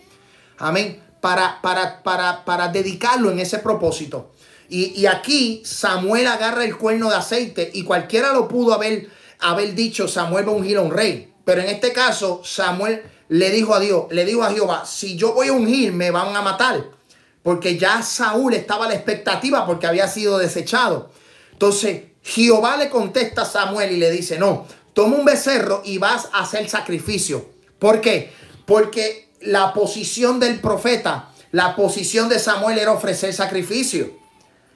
Amén. 0.59 1.03
Para, 1.21 1.61
para, 1.61 2.03
para, 2.03 2.45
para 2.45 2.67
dedicarlo 2.67 3.31
en 3.31 3.39
ese 3.39 3.59
propósito. 3.59 4.31
Y, 4.69 5.05
aquí 5.05 5.61
Samuel 5.65 6.27
agarra 6.27 6.65
el 6.65 6.77
cuerno 6.77 7.09
de 7.09 7.15
aceite 7.15 7.71
y 7.73 7.83
cualquiera 7.83 8.33
lo 8.33 8.49
pudo 8.49 8.73
haber, 8.73 9.09
haber 9.39 9.73
dicho, 9.73 10.07
Samuel 10.07 10.47
va 10.47 10.51
a 10.51 10.55
ungir 10.55 10.77
a 10.77 10.81
un 10.81 10.91
rey. 10.91 11.33
Pero 11.45 11.61
en 11.61 11.69
este 11.69 11.93
caso, 11.93 12.41
Samuel 12.43 13.01
le 13.29 13.49
dijo 13.49 13.73
a 13.73 13.79
Dios, 13.79 14.05
le 14.11 14.25
dijo 14.25 14.43
a 14.43 14.51
Jehová, 14.51 14.85
si 14.85 15.15
yo 15.15 15.33
voy 15.33 15.47
a 15.47 15.53
ungir, 15.53 15.93
me 15.93 16.11
van 16.11 16.35
a 16.35 16.41
matar. 16.41 16.83
Porque 17.43 17.77
ya 17.77 18.01
Saúl 18.01 18.53
estaba 18.53 18.85
a 18.85 18.89
la 18.89 18.95
expectativa 18.95 19.65
porque 19.65 19.87
había 19.87 20.09
sido 20.09 20.37
desechado. 20.37 21.11
Entonces 21.57 22.03
Jehová 22.21 22.77
le 22.77 22.87
contesta 22.87 23.41
a 23.41 23.45
Samuel 23.45 23.91
y 23.91 23.97
le 23.97 24.11
dice, 24.11 24.37
no, 24.37 24.67
toma 24.93 25.17
un 25.17 25.25
becerro 25.25 25.81
y 25.83 25.97
vas 25.97 26.29
a 26.31 26.41
hacer 26.41 26.69
sacrificio. 26.69 27.49
¿Por 27.79 27.99
qué? 27.99 28.31
Porque 28.67 29.29
la 29.41 29.73
posición 29.73 30.39
del 30.39 30.59
profeta, 30.59 31.31
la 31.51 31.75
posición 31.75 32.29
de 32.29 32.37
Samuel 32.37 32.77
era 32.77 32.91
ofrecer 32.91 33.33
sacrificio. 33.33 34.11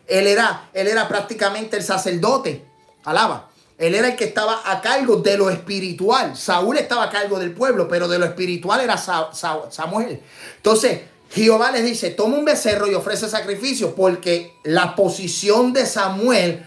Él 0.08 0.26
era, 0.26 0.70
él 0.74 0.88
era 0.88 1.08
prácticamente 1.08 1.78
el 1.78 1.84
sacerdote. 1.84 2.66
Alaba. 3.04 3.52
Él 3.78 3.94
era 3.94 4.08
el 4.08 4.16
que 4.16 4.26
estaba 4.26 4.64
a 4.66 4.82
cargo 4.82 5.18
de 5.18 5.38
lo 5.38 5.52
espiritual. 5.52 6.36
Saúl 6.36 6.80
estaba 6.80 7.04
a 7.04 7.10
cargo 7.12 7.38
del 7.38 7.52
pueblo, 7.52 7.88
pero 7.88 8.08
de 8.08 8.18
lo 8.18 8.26
espiritual 8.26 8.82
era 8.82 8.98
Samuel. 8.98 10.20
Entonces, 10.58 11.02
Jehová 11.30 11.72
le 11.72 11.84
dice, 11.84 12.10
toma 12.10 12.38
un 12.38 12.46
becerro 12.46 12.90
y 12.90 12.96
ofrece 12.96 13.30
sacrificio, 13.30 13.94
porque 13.94 14.54
la 14.64 14.96
posición 14.96 15.74
de 15.74 15.86
Samuel 15.86 16.66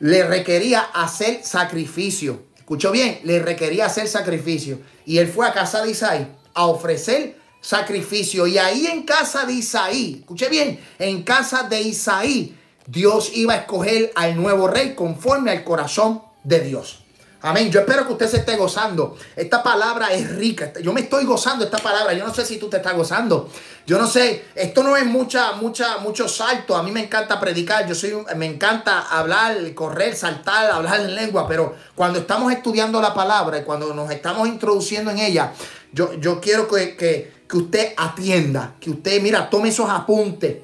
le 0.00 0.24
requería 0.24 0.80
hacer 0.80 1.42
sacrificio. 1.44 2.42
Escuchó 2.56 2.90
bien, 2.90 3.20
le 3.24 3.40
requería 3.40 3.86
hacer 3.86 4.08
sacrificio. 4.08 4.80
Y 5.06 5.18
él 5.18 5.28
fue 5.28 5.46
a 5.46 5.52
casa 5.52 5.82
de 5.82 5.90
Isaí 5.90 6.26
a 6.54 6.66
ofrecer 6.66 7.38
sacrificio. 7.60 8.46
Y 8.46 8.58
ahí 8.58 8.86
en 8.86 9.02
casa 9.02 9.44
de 9.44 9.54
Isaí, 9.54 10.18
escuche 10.20 10.48
bien, 10.48 10.80
en 10.98 11.22
casa 11.22 11.64
de 11.64 11.80
Isaí, 11.80 12.56
Dios 12.86 13.32
iba 13.34 13.54
a 13.54 13.58
escoger 13.58 14.12
al 14.14 14.36
nuevo 14.36 14.68
rey 14.68 14.94
conforme 14.94 15.50
al 15.50 15.64
corazón 15.64 16.22
de 16.42 16.60
Dios. 16.60 17.03
Amén. 17.44 17.70
Yo 17.70 17.80
espero 17.80 18.06
que 18.06 18.12
usted 18.14 18.26
se 18.26 18.38
esté 18.38 18.56
gozando. 18.56 19.18
Esta 19.36 19.62
palabra 19.62 20.10
es 20.14 20.34
rica. 20.34 20.72
Yo 20.80 20.94
me 20.94 21.02
estoy 21.02 21.26
gozando 21.26 21.66
esta 21.66 21.76
palabra. 21.76 22.14
Yo 22.14 22.26
no 22.26 22.32
sé 22.32 22.42
si 22.46 22.56
tú 22.56 22.70
te 22.70 22.78
estás 22.78 22.96
gozando. 22.96 23.50
Yo 23.86 23.98
no 23.98 24.06
sé. 24.06 24.46
Esto 24.54 24.82
no 24.82 24.96
es 24.96 25.04
mucha, 25.04 25.52
mucha, 25.52 25.98
mucho 25.98 26.26
salto. 26.26 26.74
A 26.74 26.82
mí 26.82 26.90
me 26.90 27.00
encanta 27.04 27.38
predicar. 27.38 27.86
Yo 27.86 27.94
soy, 27.94 28.14
me 28.34 28.46
encanta 28.46 28.98
hablar, 29.10 29.74
correr, 29.74 30.16
saltar, 30.16 30.70
hablar 30.70 31.00
en 31.00 31.14
lengua. 31.14 31.46
Pero 31.46 31.74
cuando 31.94 32.20
estamos 32.20 32.50
estudiando 32.50 32.98
la 33.02 33.12
palabra 33.12 33.58
y 33.58 33.62
cuando 33.64 33.92
nos 33.92 34.10
estamos 34.10 34.48
introduciendo 34.48 35.10
en 35.10 35.18
ella, 35.18 35.52
yo, 35.92 36.14
yo 36.14 36.40
quiero 36.40 36.66
que, 36.66 36.96
que, 36.96 37.30
que 37.46 37.56
usted 37.58 37.92
atienda, 37.98 38.76
que 38.80 38.88
usted, 38.88 39.20
mira, 39.20 39.50
tome 39.50 39.68
esos 39.68 39.90
apuntes. 39.90 40.60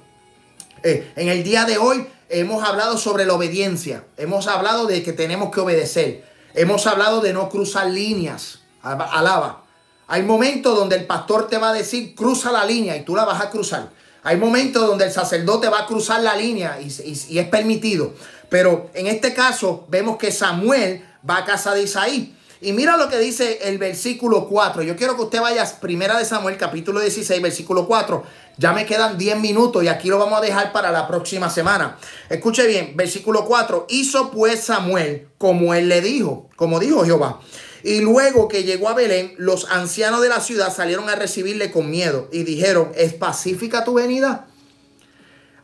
Eh, 0.82 1.12
en 1.14 1.28
el 1.28 1.44
día 1.44 1.66
de 1.66 1.76
hoy 1.76 2.06
hemos 2.30 2.66
hablado 2.66 2.96
sobre 2.96 3.26
la 3.26 3.34
obediencia. 3.34 4.04
Hemos 4.16 4.46
hablado 4.46 4.86
de 4.86 5.02
que 5.02 5.12
tenemos 5.12 5.50
que 5.50 5.60
obedecer. 5.60 6.29
Hemos 6.54 6.86
hablado 6.86 7.20
de 7.20 7.32
no 7.32 7.48
cruzar 7.48 7.88
líneas. 7.90 8.60
Alaba. 8.82 9.64
Hay 10.08 10.22
momentos 10.22 10.76
donde 10.76 10.96
el 10.96 11.06
pastor 11.06 11.46
te 11.48 11.58
va 11.58 11.70
a 11.70 11.72
decir, 11.72 12.14
cruza 12.14 12.50
la 12.50 12.64
línea 12.64 12.96
y 12.96 13.04
tú 13.04 13.14
la 13.14 13.24
vas 13.24 13.40
a 13.40 13.50
cruzar. 13.50 13.90
Hay 14.22 14.36
momentos 14.36 14.86
donde 14.86 15.06
el 15.06 15.12
sacerdote 15.12 15.68
va 15.68 15.80
a 15.80 15.86
cruzar 15.86 16.22
la 16.22 16.34
línea 16.34 16.80
y, 16.80 17.38
es 17.38 17.48
permitido. 17.48 18.12
Pero 18.48 18.90
en 18.94 19.06
este 19.06 19.32
caso 19.32 19.86
vemos 19.88 20.16
que 20.16 20.32
Samuel 20.32 21.04
va 21.28 21.38
a 21.38 21.44
casa 21.44 21.74
de 21.74 21.84
Isaí. 21.84 22.34
Y 22.60 22.72
mira 22.72 22.96
lo 22.96 23.08
que 23.08 23.18
dice 23.18 23.60
el 23.62 23.78
versículo 23.78 24.46
4. 24.48 24.82
Yo 24.82 24.96
quiero 24.96 25.16
que 25.16 25.22
usted 25.22 25.40
vaya 25.40 25.62
a 25.62 25.80
Primera 25.80 26.18
de 26.18 26.24
Samuel, 26.24 26.58
capítulo 26.58 27.00
16, 27.00 27.40
versículo 27.40 27.86
4. 27.86 28.22
Ya 28.60 28.74
me 28.74 28.84
quedan 28.84 29.16
10 29.16 29.40
minutos 29.40 29.82
y 29.82 29.88
aquí 29.88 30.08
lo 30.08 30.18
vamos 30.18 30.38
a 30.38 30.42
dejar 30.42 30.70
para 30.70 30.92
la 30.92 31.08
próxima 31.08 31.48
semana. 31.48 31.96
Escuche 32.28 32.66
bien, 32.66 32.92
versículo 32.94 33.46
4. 33.46 33.86
Hizo 33.88 34.30
pues 34.30 34.60
Samuel 34.60 35.28
como 35.38 35.72
él 35.72 35.88
le 35.88 36.02
dijo, 36.02 36.50
como 36.56 36.78
dijo 36.78 37.02
Jehová. 37.02 37.40
Y 37.82 38.02
luego 38.02 38.48
que 38.48 38.64
llegó 38.64 38.90
a 38.90 38.94
Belén, 38.94 39.32
los 39.38 39.70
ancianos 39.70 40.20
de 40.20 40.28
la 40.28 40.40
ciudad 40.40 40.74
salieron 40.74 41.08
a 41.08 41.14
recibirle 41.14 41.70
con 41.70 41.88
miedo 41.88 42.28
y 42.32 42.42
dijeron, 42.42 42.92
¿es 42.96 43.14
pacífica 43.14 43.82
tu 43.82 43.94
venida? 43.94 44.46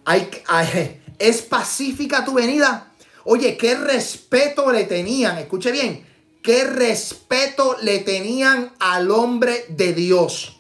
Hay, 0.07 0.31
¿Es 1.19 1.43
pacífica 1.43 2.25
tu 2.25 2.33
venida? 2.33 2.95
Oye, 3.25 3.59
qué 3.59 3.75
respeto 3.75 4.73
le 4.73 4.85
tenían, 4.85 5.37
escuche 5.37 5.71
bien, 5.71 6.07
qué 6.43 6.65
respeto 6.65 7.77
le 7.83 7.99
tenían 7.99 8.73
al 8.79 9.11
hombre 9.11 9.67
de 9.69 9.93
Dios. 9.93 10.56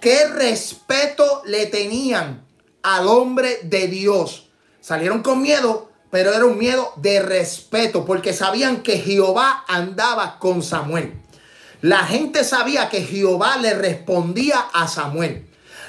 ¿Qué 0.00 0.26
respeto 0.28 1.42
le 1.44 1.66
tenían 1.66 2.46
al 2.82 3.06
hombre 3.06 3.60
de 3.64 3.86
Dios? 3.86 4.48
Salieron 4.80 5.22
con 5.22 5.42
miedo, 5.42 5.90
pero 6.10 6.32
era 6.32 6.46
un 6.46 6.56
miedo 6.56 6.94
de 6.96 7.20
respeto, 7.20 8.06
porque 8.06 8.32
sabían 8.32 8.82
que 8.82 8.98
Jehová 8.98 9.62
andaba 9.68 10.38
con 10.38 10.62
Samuel. 10.62 11.20
La 11.82 11.98
gente 12.04 12.44
sabía 12.44 12.88
que 12.88 13.02
Jehová 13.02 13.58
le 13.58 13.74
respondía 13.74 14.58
a 14.72 14.88
Samuel. 14.88 15.46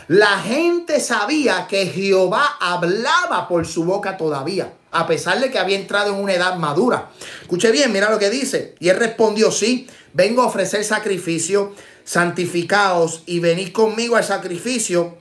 La 0.10 0.40
gente 0.40 1.00
sabía 1.00 1.68
que 1.68 1.86
Jehová 1.86 2.58
hablaba 2.60 3.48
por 3.48 3.66
su 3.66 3.86
boca 3.86 4.18
todavía, 4.18 4.74
a 4.92 5.08
pesar 5.08 5.40
de 5.40 5.50
que 5.50 5.60
había 5.60 5.78
entrado 5.78 6.14
en 6.14 6.20
una 6.20 6.34
edad 6.34 6.58
madura. 6.58 7.12
Escuche 7.42 7.72
bien, 7.72 7.94
mira 7.94 8.12
lo 8.12 8.20
que 8.20 8.30
dice. 8.30 8.76
Y 8.80 8.90
él 8.90 8.98
respondió, 8.98 9.52
sí, 9.52 9.88
vengo 10.12 10.42
a 10.42 10.48
ofrecer 10.48 10.84
sacrificio 10.84 11.74
santificaos 12.04 13.24
y 13.26 13.40
venid 13.40 13.72
conmigo 13.72 14.16
al 14.16 14.24
sacrificio. 14.24 15.18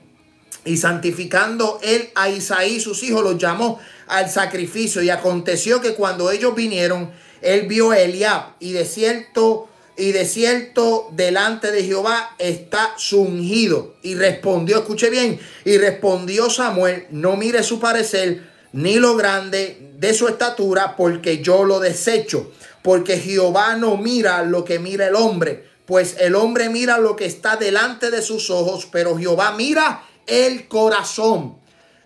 Y 0.63 0.77
santificando 0.77 1.79
él 1.81 2.09
a 2.13 2.29
Isaí, 2.29 2.79
sus 2.79 3.01
hijos, 3.03 3.23
los 3.23 3.37
llamó 3.37 3.79
al 4.07 4.29
sacrificio. 4.29 5.01
Y 5.01 5.09
aconteció 5.09 5.81
que 5.81 5.95
cuando 5.95 6.29
ellos 6.29 6.53
vinieron, 6.53 7.11
él 7.41 7.67
vio 7.67 7.91
a 7.91 7.99
Eliab 7.99 8.53
y 8.59 8.73
de 8.73 8.85
cierto, 8.85 9.69
y 9.97 10.11
de 10.11 10.25
cierto 10.25 11.09
delante 11.13 11.71
de 11.71 11.83
Jehová 11.83 12.35
está 12.37 12.93
su 12.97 13.21
ungido. 13.21 13.95
Y 14.03 14.15
respondió, 14.15 14.79
escuche 14.79 15.09
bien, 15.09 15.39
y 15.65 15.77
respondió 15.77 16.49
Samuel, 16.49 17.07
no 17.09 17.37
mire 17.37 17.63
su 17.63 17.79
parecer, 17.79 18.43
ni 18.73 18.95
lo 18.95 19.15
grande 19.15 19.93
de 19.97 20.13
su 20.13 20.27
estatura, 20.27 20.95
porque 20.95 21.41
yo 21.41 21.63
lo 21.63 21.79
desecho. 21.79 22.51
Porque 22.83 23.17
Jehová 23.17 23.75
no 23.77 23.97
mira 23.97 24.43
lo 24.43 24.63
que 24.63 24.79
mira 24.79 25.07
el 25.07 25.15
hombre 25.15 25.70
pues 25.91 26.15
el 26.21 26.35
hombre 26.35 26.69
mira 26.69 26.99
lo 26.99 27.17
que 27.17 27.25
está 27.25 27.57
delante 27.57 28.11
de 28.11 28.21
sus 28.21 28.49
ojos, 28.49 28.87
pero 28.89 29.17
Jehová 29.17 29.51
mira 29.51 30.05
el 30.25 30.69
corazón. 30.69 31.57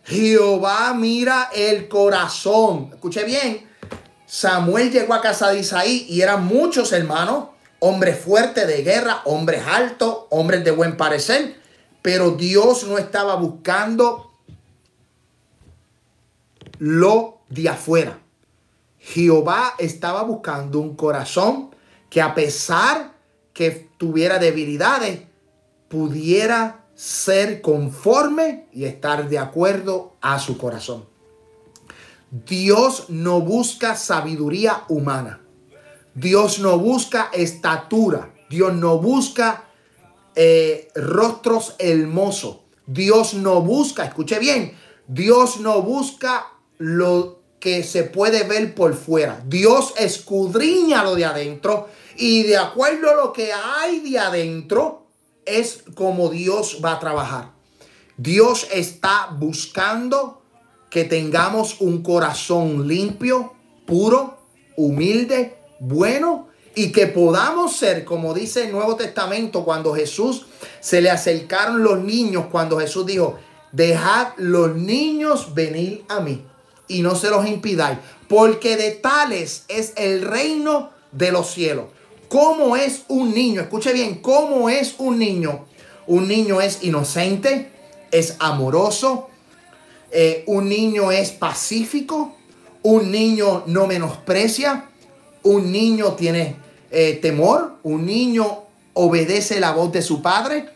Jehová 0.04 0.92
mira 0.96 1.52
el 1.54 1.88
corazón. 1.88 2.90
Escuche 2.92 3.24
bien, 3.26 3.70
Samuel 4.26 4.90
llegó 4.90 5.14
a 5.14 5.22
casa 5.22 5.52
de 5.52 5.60
Isaí 5.60 6.08
y 6.10 6.22
eran 6.22 6.48
muchos 6.48 6.94
hermanos, 6.94 7.50
hombres 7.78 8.20
fuertes 8.20 8.66
de 8.66 8.82
guerra, 8.82 9.22
hombres 9.26 9.62
altos, 9.68 10.22
hombres 10.32 10.64
de 10.64 10.72
buen 10.72 10.98
parecer, 10.98 11.62
pero 12.02 12.32
Dios 12.32 12.86
no 12.86 12.98
estaba 12.98 13.36
buscando 13.36 14.32
lo 16.80 17.42
de 17.50 17.70
afuera. 17.70 18.18
Jehová 18.98 19.76
estaba 19.78 20.24
buscando 20.24 20.80
un 20.80 20.96
corazón 20.96 21.70
que 22.10 22.20
a 22.20 22.34
pesar 22.34 23.14
que 23.56 23.89
tuviera 23.97 24.38
debilidades 24.38 25.22
pudiera 25.88 26.86
ser 26.93 27.62
conforme 27.62 28.68
y 28.74 28.84
estar 28.84 29.30
de 29.30 29.39
acuerdo 29.39 30.18
a 30.22 30.39
su 30.39 30.58
corazón. 30.58 31.06
Dios 32.30 33.06
no 33.10 33.39
busca 33.39 33.95
sabiduría 33.95 34.84
humana. 34.89 35.41
Dios 36.14 36.60
no 36.60 36.78
busca 36.78 37.30
estatura. 37.34 38.34
Dios 38.49 38.76
no 38.76 38.99
busca 38.99 39.64
eh, 40.36 40.89
rostros 40.93 41.76
hermosos. 41.80 42.58
Dios 42.86 43.36
no 43.36 43.62
busca, 43.62 44.03
escuche 44.03 44.38
bien, 44.38 44.74
Dios 45.08 45.60
no 45.60 45.82
busca 45.82 46.51
lo 46.78 47.39
que 47.60 47.84
se 47.84 48.03
puede 48.03 48.43
ver 48.43 48.76
por 48.76 48.95
fuera. 48.95 49.41
Dios 49.47 49.93
escudriña 49.97 51.03
lo 51.03 51.16
de 51.16 51.26
adentro 51.26 51.88
y 52.18 52.43
de 52.43 52.57
acuerdo 52.57 53.09
a 53.09 53.16
lo 53.16 53.34
que 53.34 53.51
hay 53.53 53.99
de 53.99 54.20
adentro, 54.20 55.07
es 55.45 55.84
como 55.93 56.30
Dios 56.30 56.80
va 56.84 56.93
a 56.93 56.99
trabajar. 56.99 57.51
Dios 58.18 58.68
está 58.72 59.30
buscando 59.38 60.41
que 60.89 61.03
tengamos 61.03 61.82
un 61.82 62.01
corazón 62.01 62.88
limpio, 62.88 63.53
puro, 63.86 64.38
humilde, 64.78 65.57
bueno 65.80 66.47
y 66.74 66.91
que 66.91 67.07
podamos 67.07 67.76
ser, 67.78 68.03
como 68.03 68.34
dice 68.34 68.66
el 68.66 68.72
Nuevo 68.72 68.95
Testamento, 68.95 69.63
cuando 69.63 69.93
Jesús 69.93 70.45
se 70.82 71.01
le 71.01 71.09
acercaron 71.09 71.84
los 71.84 71.99
niños, 71.99 72.45
cuando 72.51 72.80
Jesús 72.80 73.05
dijo, 73.05 73.38
dejad 73.72 74.30
los 74.38 74.76
niños 74.76 75.53
venir 75.53 76.03
a 76.09 76.20
mí 76.20 76.45
y 76.88 77.01
no 77.01 77.16
se 77.16 77.30
los 77.30 77.47
impidáis, 77.47 77.97
porque 78.28 78.76
de 78.78 78.91
tales 78.91 79.66
es 79.70 79.93
el 79.95 80.22
reino 80.22 80.91
de 81.11 81.32
los 81.32 81.51
cielos. 81.51 81.86
¿Cómo 82.30 82.76
es 82.76 83.03
un 83.07 83.34
niño? 83.34 83.61
Escuche 83.61 83.93
bien, 83.93 84.15
¿cómo 84.15 84.69
es 84.69 84.95
un 84.97 85.19
niño? 85.19 85.65
Un 86.07 86.28
niño 86.28 86.61
es 86.61 86.84
inocente, 86.84 87.71
es 88.11 88.36
amoroso, 88.39 89.30
eh, 90.11 90.43
un 90.47 90.69
niño 90.69 91.11
es 91.11 91.32
pacífico, 91.32 92.36
un 92.84 93.11
niño 93.11 93.63
no 93.67 93.88
menosprecia, 93.88 94.89
un 95.43 95.71
niño 95.71 96.13
tiene 96.13 96.55
eh, 96.91 97.19
temor, 97.21 97.78
un 97.84 98.05
niño 98.05 98.63
obedece 98.93 99.59
la 99.59 99.71
voz 99.71 99.91
de 99.91 100.01
su 100.01 100.21
padre. 100.21 100.69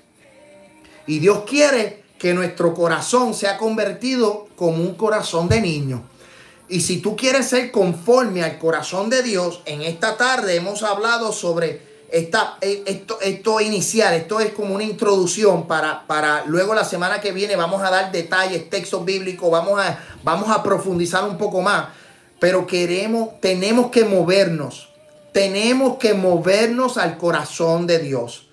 Y 1.07 1.19
Dios 1.19 1.43
quiere 1.47 2.03
que 2.17 2.33
nuestro 2.33 2.73
corazón 2.73 3.33
sea 3.33 3.57
convertido 3.57 4.47
como 4.55 4.83
un 4.83 4.95
corazón 4.95 5.47
de 5.47 5.61
niño. 5.61 6.08
Y 6.69 6.81
si 6.81 7.01
tú 7.01 7.15
quieres 7.15 7.47
ser 7.47 7.71
conforme 7.71 8.43
al 8.43 8.59
corazón 8.59 9.09
de 9.09 9.23
Dios, 9.23 9.61
en 9.65 9.81
esta 9.81 10.17
tarde 10.17 10.55
hemos 10.55 10.83
hablado 10.83 11.31
sobre 11.33 11.81
esta, 12.11 12.57
eh, 12.61 12.83
esto, 12.85 13.19
esto 13.21 13.59
inicial, 13.59 14.13
esto 14.13 14.39
es 14.39 14.51
como 14.51 14.75
una 14.75 14.83
introducción 14.83 15.67
para, 15.67 16.05
para 16.05 16.45
luego 16.45 16.75
la 16.75 16.85
semana 16.85 17.21
que 17.21 17.31
viene 17.31 17.55
vamos 17.55 17.81
a 17.81 17.89
dar 17.89 18.11
detalles, 18.11 18.69
textos 18.69 19.03
bíblicos, 19.03 19.49
vamos 19.49 19.79
a, 19.79 19.99
vamos 20.23 20.49
a 20.49 20.61
profundizar 20.61 21.23
un 21.23 21.39
poco 21.39 21.61
más. 21.61 21.87
Pero 22.39 22.67
queremos, 22.67 23.41
tenemos 23.41 23.89
que 23.89 24.05
movernos, 24.05 24.89
tenemos 25.33 25.97
que 25.97 26.13
movernos 26.13 26.97
al 26.97 27.17
corazón 27.17 27.87
de 27.87 27.97
Dios. 27.97 28.45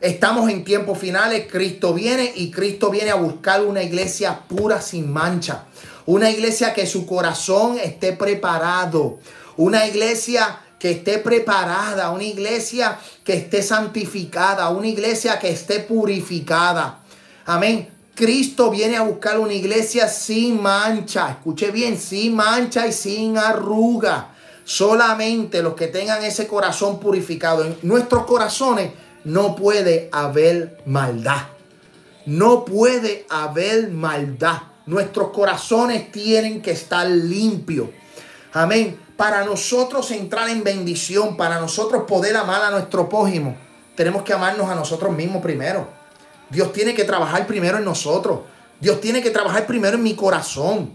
Estamos 0.00 0.50
en 0.50 0.64
tiempos 0.64 0.98
finales, 0.98 1.46
Cristo 1.48 1.94
viene 1.94 2.32
y 2.34 2.50
Cristo 2.50 2.90
viene 2.90 3.12
a 3.12 3.14
buscar 3.14 3.62
una 3.62 3.84
iglesia 3.84 4.40
pura 4.48 4.82
sin 4.82 5.12
mancha 5.12 5.66
una 6.06 6.30
iglesia 6.30 6.72
que 6.74 6.86
su 6.86 7.06
corazón 7.06 7.78
esté 7.78 8.12
preparado. 8.12 9.18
Una 9.56 9.86
iglesia 9.86 10.60
que 10.78 10.90
esté 10.90 11.18
preparada. 11.18 12.10
Una 12.10 12.24
iglesia 12.24 12.98
que 13.24 13.34
esté 13.34 13.62
santificada. 13.62 14.68
Una 14.70 14.88
iglesia 14.88 15.38
que 15.38 15.50
esté 15.50 15.80
purificada. 15.80 17.00
Amén. 17.46 17.88
Cristo 18.14 18.70
viene 18.70 18.96
a 18.96 19.02
buscar 19.02 19.38
una 19.38 19.54
iglesia 19.54 20.08
sin 20.08 20.60
mancha. 20.60 21.30
Escuche 21.30 21.70
bien, 21.70 21.98
sin 21.98 22.34
mancha 22.34 22.86
y 22.86 22.92
sin 22.92 23.38
arruga. 23.38 24.28
Solamente 24.64 25.62
los 25.62 25.74
que 25.74 25.88
tengan 25.88 26.22
ese 26.22 26.46
corazón 26.46 27.00
purificado. 27.00 27.64
En 27.64 27.76
nuestros 27.82 28.24
corazones 28.26 28.92
no 29.24 29.56
puede 29.56 30.08
haber 30.12 30.78
maldad. 30.84 31.46
No 32.26 32.64
puede 32.64 33.26
haber 33.28 33.90
maldad. 33.90 34.71
Nuestros 34.86 35.30
corazones 35.30 36.10
tienen 36.10 36.60
que 36.60 36.72
estar 36.72 37.06
limpios. 37.06 37.88
Amén. 38.52 38.98
Para 39.16 39.44
nosotros 39.44 40.10
entrar 40.10 40.48
en 40.48 40.64
bendición, 40.64 41.36
para 41.36 41.60
nosotros 41.60 42.04
poder 42.08 42.36
amar 42.36 42.62
a 42.62 42.70
nuestro 42.70 43.08
prójimo, 43.08 43.56
tenemos 43.94 44.22
que 44.22 44.32
amarnos 44.32 44.68
a 44.68 44.74
nosotros 44.74 45.14
mismos 45.14 45.42
primero. 45.42 45.88
Dios 46.50 46.72
tiene 46.72 46.94
que 46.94 47.04
trabajar 47.04 47.46
primero 47.46 47.78
en 47.78 47.84
nosotros. 47.84 48.40
Dios 48.80 49.00
tiene 49.00 49.22
que 49.22 49.30
trabajar 49.30 49.66
primero 49.66 49.96
en 49.96 50.02
mi 50.02 50.14
corazón. 50.14 50.92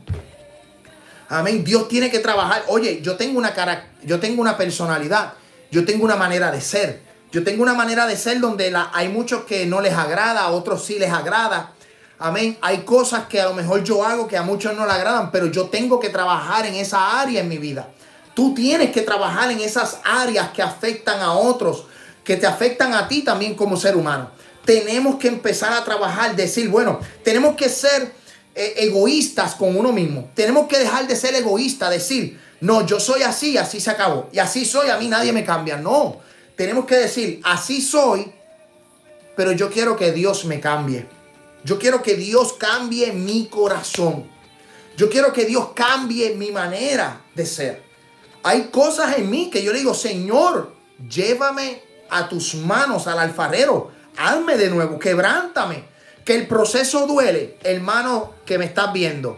Amén. 1.30 1.64
Dios 1.64 1.88
tiene 1.88 2.12
que 2.12 2.20
trabajar. 2.20 2.64
Oye, 2.68 3.02
yo 3.02 3.16
tengo 3.16 3.38
una 3.38 3.54
cara, 3.54 3.88
yo 4.04 4.20
tengo 4.20 4.42
una 4.42 4.58
personalidad, 4.58 5.34
yo 5.72 5.86
tengo 5.86 6.04
una 6.04 6.16
manera 6.16 6.52
de 6.52 6.62
ser. 6.62 7.08
Yo 7.32 7.44
tengo 7.44 7.64
una 7.64 7.74
manera 7.74 8.08
de 8.08 8.16
ser 8.16 8.40
donde 8.40 8.72
la, 8.72 8.90
hay 8.94 9.10
muchos 9.10 9.44
que 9.44 9.66
no 9.66 9.82
les 9.82 9.94
agrada, 9.94 10.48
otros 10.50 10.86
sí 10.86 10.98
les 10.98 11.12
agrada. 11.12 11.74
Amén. 12.20 12.58
Hay 12.62 12.80
cosas 12.80 13.28
que 13.28 13.40
a 13.40 13.46
lo 13.46 13.54
mejor 13.54 13.84
yo 13.84 14.04
hago 14.04 14.28
que 14.28 14.38
a 14.38 14.42
muchos 14.42 14.76
no 14.76 14.86
le 14.86 14.92
agradan, 14.92 15.32
pero 15.32 15.48
yo 15.48 15.66
tengo 15.66 16.00
que 16.00 16.10
trabajar 16.10 16.66
en 16.66 16.76
esa 16.76 17.20
área 17.20 17.42
en 17.42 17.48
mi 17.48 17.58
vida. 17.58 17.90
Tú 18.34 18.54
tienes 18.54 18.92
que 18.92 19.02
trabajar 19.02 19.52
en 19.52 19.60
esas 19.60 20.00
áreas 20.04 20.50
que 20.50 20.62
afectan 20.62 21.22
a 21.22 21.34
otros, 21.34 21.86
que 22.24 22.36
te 22.38 22.48
afectan 22.48 22.94
a 22.94 23.08
ti 23.08 23.22
también 23.22 23.56
como 23.56 23.78
ser 23.78 23.96
humano. 23.96 24.32
Tenemos 24.66 25.16
que 25.16 25.28
empezar 25.28 25.74
a 25.74 25.84
trabajar, 25.84 26.36
decir, 26.36 26.70
bueno, 26.70 27.00
tenemos 27.24 27.56
que 27.56 27.70
ser 27.70 28.12
eh, 28.54 28.74
egoístas 28.78 29.56
con 29.56 29.78
uno 29.78 29.92
mismo. 29.92 30.30
Tenemos 30.34 30.68
que 30.68 30.80
dejar 30.80 31.08
de 31.08 31.16
ser 31.16 31.36
egoístas, 31.36 31.92
decir, 31.92 32.40
no, 32.60 32.86
yo 32.86 33.00
soy 33.00 33.22
así, 33.22 33.58
así 33.58 33.80
se 33.80 33.92
acabó. 33.92 34.30
Y 34.32 34.40
así 34.40 34.66
soy, 34.66 34.90
a 34.90 34.98
mí 34.98 35.08
nadie 35.08 35.32
me 35.32 35.46
cambia. 35.46 35.78
No, 35.78 36.18
tenemos 36.56 36.86
que 36.86 36.96
decir, 36.96 37.40
así 37.44 37.82
soy, 37.82 38.32
pero 39.36 39.52
yo 39.52 39.70
quiero 39.70 39.96
que 39.96 40.12
Dios 40.12 40.46
me 40.46 40.60
cambie. 40.60 41.17
Yo 41.68 41.78
quiero 41.78 42.02
que 42.02 42.16
Dios 42.16 42.54
cambie 42.54 43.12
mi 43.12 43.48
corazón. 43.48 44.26
Yo 44.96 45.10
quiero 45.10 45.34
que 45.34 45.44
Dios 45.44 45.72
cambie 45.76 46.34
mi 46.34 46.50
manera 46.50 47.26
de 47.36 47.46
ser. 47.46 47.84
Hay 48.42 48.70
cosas 48.72 49.18
en 49.18 49.30
mí 49.30 49.50
que 49.50 49.62
yo 49.62 49.74
le 49.74 49.80
digo, 49.80 49.94
Señor, 49.94 50.72
llévame 51.10 51.84
a 52.10 52.30
tus 52.30 52.56
manos 52.56 53.06
al 53.08 53.20
alfarero. 53.20 53.92
Hazme 54.16 54.56
de 54.56 54.70
nuevo, 54.70 54.98
quebrántame. 54.98 55.84
Que 56.24 56.36
el 56.36 56.48
proceso 56.48 57.06
duele, 57.06 57.58
hermano 57.64 58.36
que 58.46 58.58
me 58.58 58.64
estás 58.64 58.94
viendo. 58.94 59.38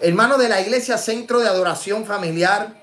Hermano 0.00 0.38
de 0.38 0.48
la 0.48 0.62
iglesia 0.62 0.96
Centro 0.96 1.40
de 1.40 1.48
Adoración 1.48 2.06
Familiar, 2.06 2.82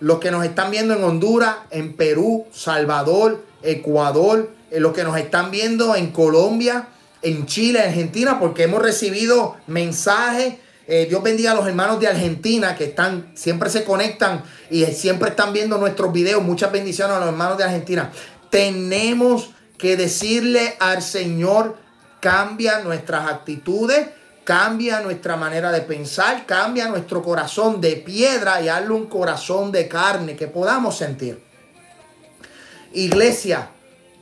los 0.00 0.18
que 0.18 0.30
nos 0.30 0.44
están 0.44 0.70
viendo 0.70 0.92
en 0.92 1.02
Honduras, 1.02 1.56
en 1.70 1.96
Perú, 1.96 2.44
Salvador, 2.52 3.46
Ecuador, 3.62 4.50
eh, 4.70 4.78
los 4.78 4.92
que 4.92 5.04
nos 5.04 5.16
están 5.16 5.50
viendo 5.50 5.96
en 5.96 6.10
Colombia, 6.10 6.88
en 7.24 7.46
Chile, 7.46 7.80
Argentina, 7.80 8.38
porque 8.38 8.64
hemos 8.64 8.82
recibido 8.82 9.56
mensajes. 9.66 10.54
Eh, 10.86 11.06
Dios 11.08 11.22
bendiga 11.22 11.52
a 11.52 11.54
los 11.54 11.66
hermanos 11.66 11.98
de 11.98 12.06
Argentina 12.06 12.76
que 12.76 12.84
están, 12.84 13.32
siempre 13.34 13.70
se 13.70 13.84
conectan 13.84 14.44
y 14.70 14.84
siempre 14.86 15.30
están 15.30 15.52
viendo 15.52 15.78
nuestros 15.78 16.12
videos. 16.12 16.42
Muchas 16.42 16.70
bendiciones 16.70 17.16
a 17.16 17.20
los 17.20 17.28
hermanos 17.28 17.56
de 17.56 17.64
Argentina. 17.64 18.12
Tenemos 18.50 19.50
que 19.78 19.96
decirle 19.96 20.76
al 20.78 21.02
Señor, 21.02 21.76
cambia 22.20 22.80
nuestras 22.80 23.28
actitudes, 23.28 24.06
cambia 24.44 25.00
nuestra 25.00 25.36
manera 25.36 25.72
de 25.72 25.80
pensar, 25.80 26.44
cambia 26.44 26.88
nuestro 26.88 27.22
corazón 27.22 27.80
de 27.80 27.96
piedra 27.96 28.60
y 28.60 28.68
hazle 28.68 28.90
un 28.90 29.06
corazón 29.06 29.72
de 29.72 29.88
carne 29.88 30.36
que 30.36 30.46
podamos 30.46 30.98
sentir. 30.98 31.42
Iglesia, 32.92 33.70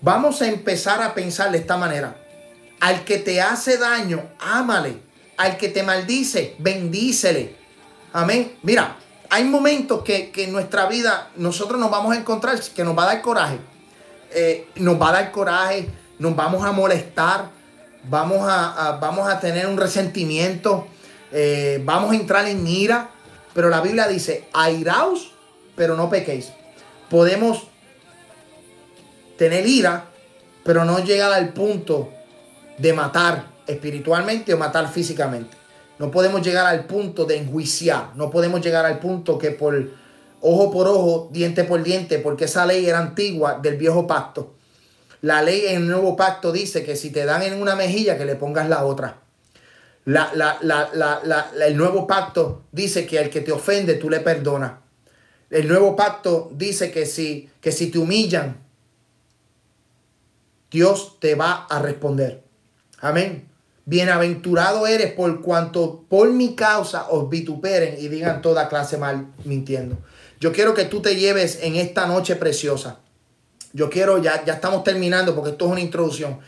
vamos 0.01 0.41
a 0.41 0.47
empezar 0.47 1.03
a 1.03 1.13
pensar 1.13 1.51
de 1.51 1.59
esta 1.59 1.77
manera. 1.77 2.22
Al 2.83 3.05
que 3.05 3.19
te 3.19 3.41
hace 3.41 3.79
daño, 3.79 4.31
ámale. 4.41 4.99
Al 5.37 5.57
que 5.57 5.69
te 5.69 5.85
maldice, 5.85 6.57
bendícele. 6.59 7.55
Amén. 8.13 8.57
Mira, 8.65 8.97
hay 9.31 9.45
momentos 9.45 10.03
que, 10.03 10.33
en 10.35 10.51
nuestra 10.51 10.87
vida 10.87 11.31
nosotros 11.37 11.79
nos 11.79 11.93
vamos 11.93 12.13
a 12.13 12.19
encontrar 12.19 12.61
que 12.61 12.83
nos 12.83 12.99
va 12.99 13.05
a 13.05 13.07
dar 13.07 13.23
coraje. 13.23 13.61
Eh, 14.35 14.67
nos 14.75 15.01
va 15.01 15.11
a 15.11 15.13
dar 15.13 15.31
coraje, 15.31 15.89
nos 16.19 16.35
vamos 16.35 16.65
a 16.65 16.73
molestar, 16.73 17.51
vamos 18.03 18.41
a, 18.43 18.99
vamos 19.01 19.31
a 19.31 19.39
tener 19.39 19.69
un 19.69 19.77
resentimiento, 19.77 20.89
eh, 21.31 21.81
vamos 21.85 22.11
a 22.11 22.17
entrar 22.17 22.49
en 22.49 22.67
ira. 22.67 23.11
Pero 23.55 23.69
la 23.69 23.81
Biblia 23.81 24.09
dice, 24.09 24.49
airaos, 24.53 25.35
pero 25.77 25.95
no 25.95 26.11
pequéis. 26.11 26.51
Podemos 27.09 27.63
tener 29.39 29.69
ira, 29.69 30.07
pero 30.65 30.85
no 30.85 30.99
llegar 30.99 31.33
al 31.33 31.51
punto 31.51 32.13
de 32.83 32.93
matar 32.93 33.47
espiritualmente 33.67 34.53
o 34.53 34.59
matar 34.59 34.91
físicamente. 34.91 35.57
No 36.01 36.11
podemos 36.11 36.43
llegar 36.43 36.67
al 36.67 36.85
punto 36.85 37.25
de 37.25 37.37
enjuiciar. 37.37 38.11
No 38.17 38.29
podemos 38.29 38.61
llegar 38.61 38.85
al 38.85 38.99
punto 38.99 39.39
que 39.39 39.53
por 39.53 39.89
ojo 40.41 40.73
por 40.73 40.89
ojo, 40.89 41.29
diente 41.33 41.63
por 41.63 41.81
diente, 41.85 42.19
porque 42.19 42.47
esa 42.47 42.67
ley 42.67 42.85
era 42.85 42.99
antigua 42.99 43.61
del 43.63 43.77
viejo 43.77 44.09
pacto. 44.09 44.55
La 45.21 45.43
ley 45.43 45.67
en 45.69 45.83
el 45.83 45.89
nuevo 45.89 46.17
pacto 46.17 46.51
dice 46.51 46.83
que 46.83 46.97
si 46.97 47.11
te 47.11 47.25
dan 47.25 47.43
en 47.43 47.63
una 47.63 47.77
mejilla, 47.77 48.19
que 48.19 48.25
le 48.25 48.35
pongas 48.35 48.69
la 48.69 48.85
otra. 48.85 49.21
La, 50.05 50.59
el 51.65 51.77
nuevo 51.77 52.09
pacto 52.09 52.65
dice 52.73 53.07
que 53.07 53.21
al 53.21 53.31
que 53.31 53.43
te 53.43 53.53
ofende, 53.53 53.95
tú 53.95 54.11
le 54.11 54.19
perdonas. 54.19 54.73
El 55.51 55.69
nuevo 55.69 55.95
pacto 55.95 56.51
dice 56.53 56.91
que 56.91 57.07
si, 57.07 57.49
que 57.61 57.71
si 57.71 57.93
te 57.93 57.99
humillan, 57.99 58.57
Dios 60.69 61.21
te 61.21 61.37
va 61.37 61.67
a 61.71 61.79
responder. 61.79 62.43
Amén. 63.03 63.49
Bienaventurado 63.85 64.87
eres 64.87 65.13
por 65.13 65.43
cuanto 65.43 66.05
por 66.09 66.31
mi 66.31 66.55
causa 66.55 67.09
os 67.11 67.29
vituperen 67.29 67.97
y 67.99 68.07
digan 68.07 68.41
toda 68.41 68.69
clase 68.69 68.97
mal 68.97 69.27
mintiendo. 69.45 69.99
Yo 70.39 70.53
quiero 70.53 70.73
que 70.73 70.85
tú 70.85 71.03
te 71.03 71.17
lleves 71.17 71.59
en 71.63 71.75
esta 71.75 72.07
noche 72.07 72.37
preciosa. 72.37 73.01
Yo 73.73 73.91
quiero, 73.91 74.19
ya, 74.19 74.45
ya 74.45 74.55
estamos 74.55 74.85
terminando 74.85 75.35
porque 75.35 75.51
esto 75.51 75.67
es 75.67 75.73
una 75.73 75.81
introducción. 75.81 76.39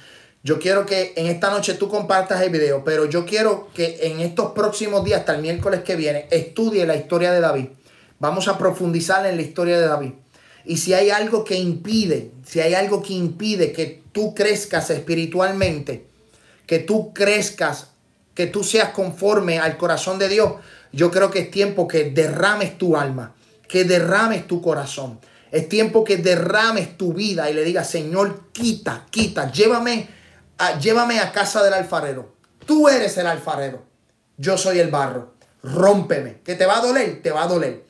Yo 0.45 0.61
quiero 0.61 0.87
que 0.87 1.13
en 1.17 1.27
esta 1.27 1.51
noche 1.51 1.75
tú 1.75 1.89
compartas 1.89 2.41
el 2.41 2.51
video, 2.51 2.85
pero 2.85 3.07
yo 3.07 3.27
quiero 3.27 3.71
que 3.75 3.99
en 4.03 4.21
estos 4.21 4.53
próximos 4.53 5.05
días, 5.05 5.21
hasta 5.21 5.35
el 5.35 5.43
miércoles 5.43 5.81
que 5.83 5.97
viene, 5.97 6.29
estudie 6.31 6.87
la 6.87 6.95
historia 6.95 7.33
de 7.33 7.41
David. 7.41 7.67
Vamos 8.21 8.47
a 8.47 8.57
profundizar 8.59 9.27
en 9.27 9.35
la 9.35 9.43
historia 9.43 9.81
de 9.81 9.89
David. 9.89 10.13
Y 10.65 10.77
si 10.77 10.95
hay 10.95 11.11
algo 11.11 11.45
que 11.45 11.57
impide, 11.57 12.31
si 12.47 12.61
hay 12.61 12.75
algo 12.75 13.03
que 13.03 13.15
impide 13.15 13.73
que 13.73 14.05
tú 14.13 14.37
crezcas 14.37 14.91
espiritualmente, 14.91 16.14
que 16.67 16.79
tú 16.79 17.13
crezcas, 17.13 17.89
que 18.35 18.47
tú 18.47 18.65
seas 18.65 18.91
conforme 18.91 19.59
al 19.59 19.77
corazón 19.77 20.19
de 20.19 20.29
Dios, 20.29 20.55
yo 20.93 21.11
creo 21.11 21.31
que 21.31 21.41
es 21.41 21.51
tiempo 21.51 21.89
que 21.89 22.11
derrames 22.11 22.79
tu 22.79 22.97
alma, 22.97 23.35
que 23.69 23.85
derrames 23.85 24.47
tu 24.47 24.61
corazón. 24.63 25.21
Es 25.51 25.69
tiempo 25.69 26.03
que 26.05 26.17
derrames 26.17 26.97
tu 26.97 27.13
vida 27.13 27.51
y 27.51 27.55
le 27.55 27.65
digas, 27.65 27.89
Señor, 27.89 28.51
quita, 28.53 29.07
quita, 29.11 29.53
llévame 29.53 30.09
a, 30.59 30.79
llévame 30.79 31.21
a 31.21 31.33
casa 31.33 31.63
del 31.63 31.75
alfarero. 31.75 32.35
Tú 32.67 32.89
eres 32.89 33.17
el 33.19 33.27
alfarero. 33.27 33.85
Yo 34.37 34.59
soy 34.59 34.81
el 34.81 34.91
barro. 34.91 35.35
Rómpeme. 35.63 36.41
¿Que 36.45 36.55
te 36.55 36.67
va 36.67 36.79
a 36.79 36.81
doler? 36.81 37.23
Te 37.23 37.31
va 37.31 37.45
a 37.45 37.47
doler. 37.47 37.85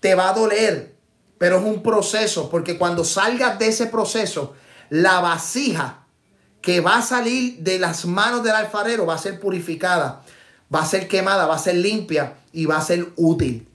Te 0.00 0.14
va 0.14 0.30
a 0.30 0.32
doler. 0.32 0.94
Pero 1.38 1.58
es 1.58 1.64
un 1.64 1.82
proceso, 1.82 2.48
porque 2.50 2.78
cuando 2.78 3.04
salgas 3.04 3.58
de 3.58 3.68
ese 3.68 3.86
proceso, 3.86 4.54
la 4.90 5.20
vasija 5.20 6.03
que 6.64 6.80
va 6.80 6.96
a 6.96 7.02
salir 7.02 7.58
de 7.58 7.78
las 7.78 8.06
manos 8.06 8.42
del 8.42 8.54
alfarero 8.54 9.04
va 9.04 9.16
a 9.16 9.18
ser 9.18 9.38
purificada, 9.38 10.24
va 10.74 10.80
a 10.80 10.86
ser 10.86 11.08
quemada, 11.08 11.46
va 11.46 11.56
a 11.56 11.58
ser 11.58 11.76
limpia 11.76 12.38
y 12.54 12.64
va 12.64 12.78
a 12.78 12.80
ser 12.80 13.12
útil. 13.16 13.68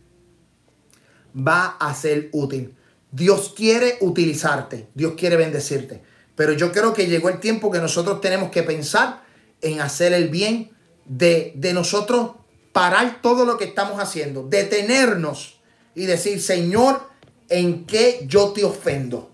Va 1.37 1.77
a 1.79 1.93
ser 1.93 2.29
útil. 2.31 2.73
Dios 3.11 3.53
quiere 3.55 3.99
utilizarte, 4.01 4.87
Dios 4.95 5.13
quiere 5.15 5.35
bendecirte. 5.35 6.01
Pero 6.35 6.53
yo 6.53 6.71
creo 6.71 6.91
que 6.91 7.05
llegó 7.05 7.29
el 7.29 7.39
tiempo 7.39 7.69
que 7.69 7.77
nosotros 7.77 8.21
tenemos 8.21 8.49
que 8.49 8.63
pensar 8.63 9.21
en 9.61 9.81
hacer 9.81 10.11
el 10.13 10.29
bien, 10.29 10.71
de, 11.05 11.53
de 11.55 11.73
nosotros 11.73 12.31
parar 12.71 13.21
todo 13.21 13.45
lo 13.45 13.57
que 13.59 13.65
estamos 13.65 13.99
haciendo, 14.01 14.47
detenernos 14.47 15.59
y 15.93 16.07
decir, 16.07 16.41
Señor, 16.41 17.03
¿en 17.49 17.85
qué 17.85 18.25
yo 18.25 18.49
te 18.49 18.63
ofendo? 18.63 19.29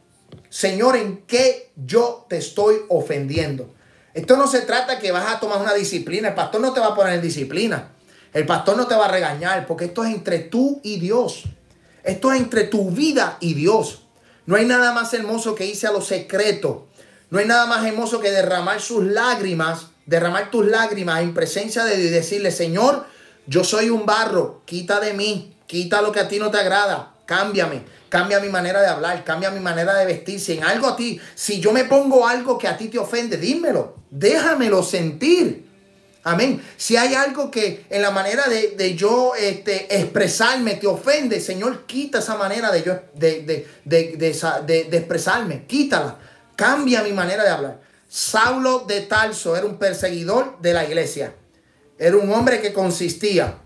Señor, 0.56 0.95
¿en 0.95 1.18
qué 1.28 1.74
yo 1.76 2.26
te 2.30 2.38
estoy 2.38 2.78
ofendiendo? 2.88 3.76
Esto 4.14 4.38
no 4.38 4.47
se 4.47 4.62
trata 4.62 4.99
que 4.99 5.12
vas 5.12 5.30
a 5.30 5.41
tomar 5.41 5.60
una 5.60 5.74
disciplina. 5.74 6.30
El 6.30 6.34
pastor 6.34 6.62
no 6.62 6.72
te 6.72 6.80
va 6.80 6.88
a 6.88 6.95
poner 6.95 7.16
en 7.16 7.22
disciplina. 7.22 7.89
El 8.32 8.45
pastor 8.45 8.78
no 8.78 8.88
te 8.88 8.95
va 8.95 9.08
a 9.08 9.12
regañar 9.12 9.68
porque 9.68 9.84
esto 9.84 10.06
es 10.06 10.14
entre 10.14 10.39
tú 10.39 10.80
y 10.82 10.97
Dios. 10.97 11.43
Esto 12.06 12.32
es 12.32 12.39
entre 12.39 12.64
tu 12.64 12.89
vida 12.89 13.36
y 13.41 13.53
Dios. 13.53 14.03
No 14.45 14.56
hay 14.56 14.64
nada 14.64 14.93
más 14.93 15.14
hermoso 15.14 15.56
que 15.56 15.66
irse 15.66 15.88
a 15.88 15.91
lo 15.91 15.99
secreto. 15.99 16.88
no 17.32 17.39
hay 17.39 17.47
nada 17.47 17.66
más 17.66 17.86
hermoso 17.86 18.22
que 18.22 18.32
derramar 18.32 18.80
sus 18.80 19.03
lágrimas, 19.03 19.88
derramar 20.06 20.51
tus 20.51 20.66
lágrimas 20.66 21.22
en 21.22 21.34
presencia 21.34 21.84
de 21.84 21.97
Dios 21.97 22.12
y 22.12 22.14
decirle, 22.14 22.51
Señor, 22.51 23.06
yo 23.45 23.66
soy 23.66 23.89
un 23.89 24.06
barro, 24.06 24.62
quita 24.64 25.01
de 25.01 25.12
mí, 25.12 25.53
quita 25.68 26.01
lo 26.01 26.14
que 26.14 26.22
a 26.22 26.30
ti 26.30 26.39
no 26.39 26.49
te 26.49 26.60
agrada, 26.60 27.12
cámbiame, 27.26 27.84
cambia 28.16 28.39
mi 28.39 28.47
manera 28.47 28.82
de 28.82 28.88
hablar, 28.88 29.26
cambia 29.26 29.51
mi 29.51 29.59
manera 29.59 29.93
de 29.95 30.05
vestir. 30.05 30.39
Si 30.39 30.53
en 30.53 30.63
algo 30.63 30.88
a 30.88 30.95
ti, 30.95 31.20
si 31.36 31.59
yo 31.59 31.74
me 31.74 31.84
pongo 31.84 32.26
algo 32.26 32.57
que 32.57 32.66
a 32.66 32.78
ti 32.78 32.88
te 32.88 32.97
ofende, 32.97 33.36
dímelo, 33.36 33.97
déjamelo 34.09 34.84
sentir. 34.84 35.66
Amén. 36.24 36.63
Si 36.78 36.95
hay 36.95 37.13
algo 37.13 37.51
que 37.51 37.86
en 37.89 38.01
la 38.01 38.11
manera 38.11 38.45
de, 38.47 38.95
yo 38.95 39.34
este, 39.36 39.93
expresarme 39.93 40.76
te 40.76 40.88
ofende, 40.88 41.41
Señor, 41.41 41.86
quita 41.86 42.20
esa 42.20 42.38
manera 42.38 42.72
de 42.72 42.84
yo 42.84 42.97
de, 43.16 43.68
de, 43.84 44.88
expresarme. 44.93 45.66
Quítala. 45.66 46.18
Cambia 46.55 47.03
mi 47.03 47.11
manera 47.11 47.43
de 47.43 47.49
hablar. 47.49 47.82
Saulo 48.07 48.86
de 48.88 49.01
Tarso 49.01 49.57
era 49.57 49.66
un 49.66 49.78
perseguidor 49.78 50.57
de 50.61 50.74
la 50.74 50.86
iglesia. 50.86 51.36
Era 51.99 52.16
un 52.16 52.32
hombre 52.32 52.61
que 52.61 52.72
consistía. 52.72 53.57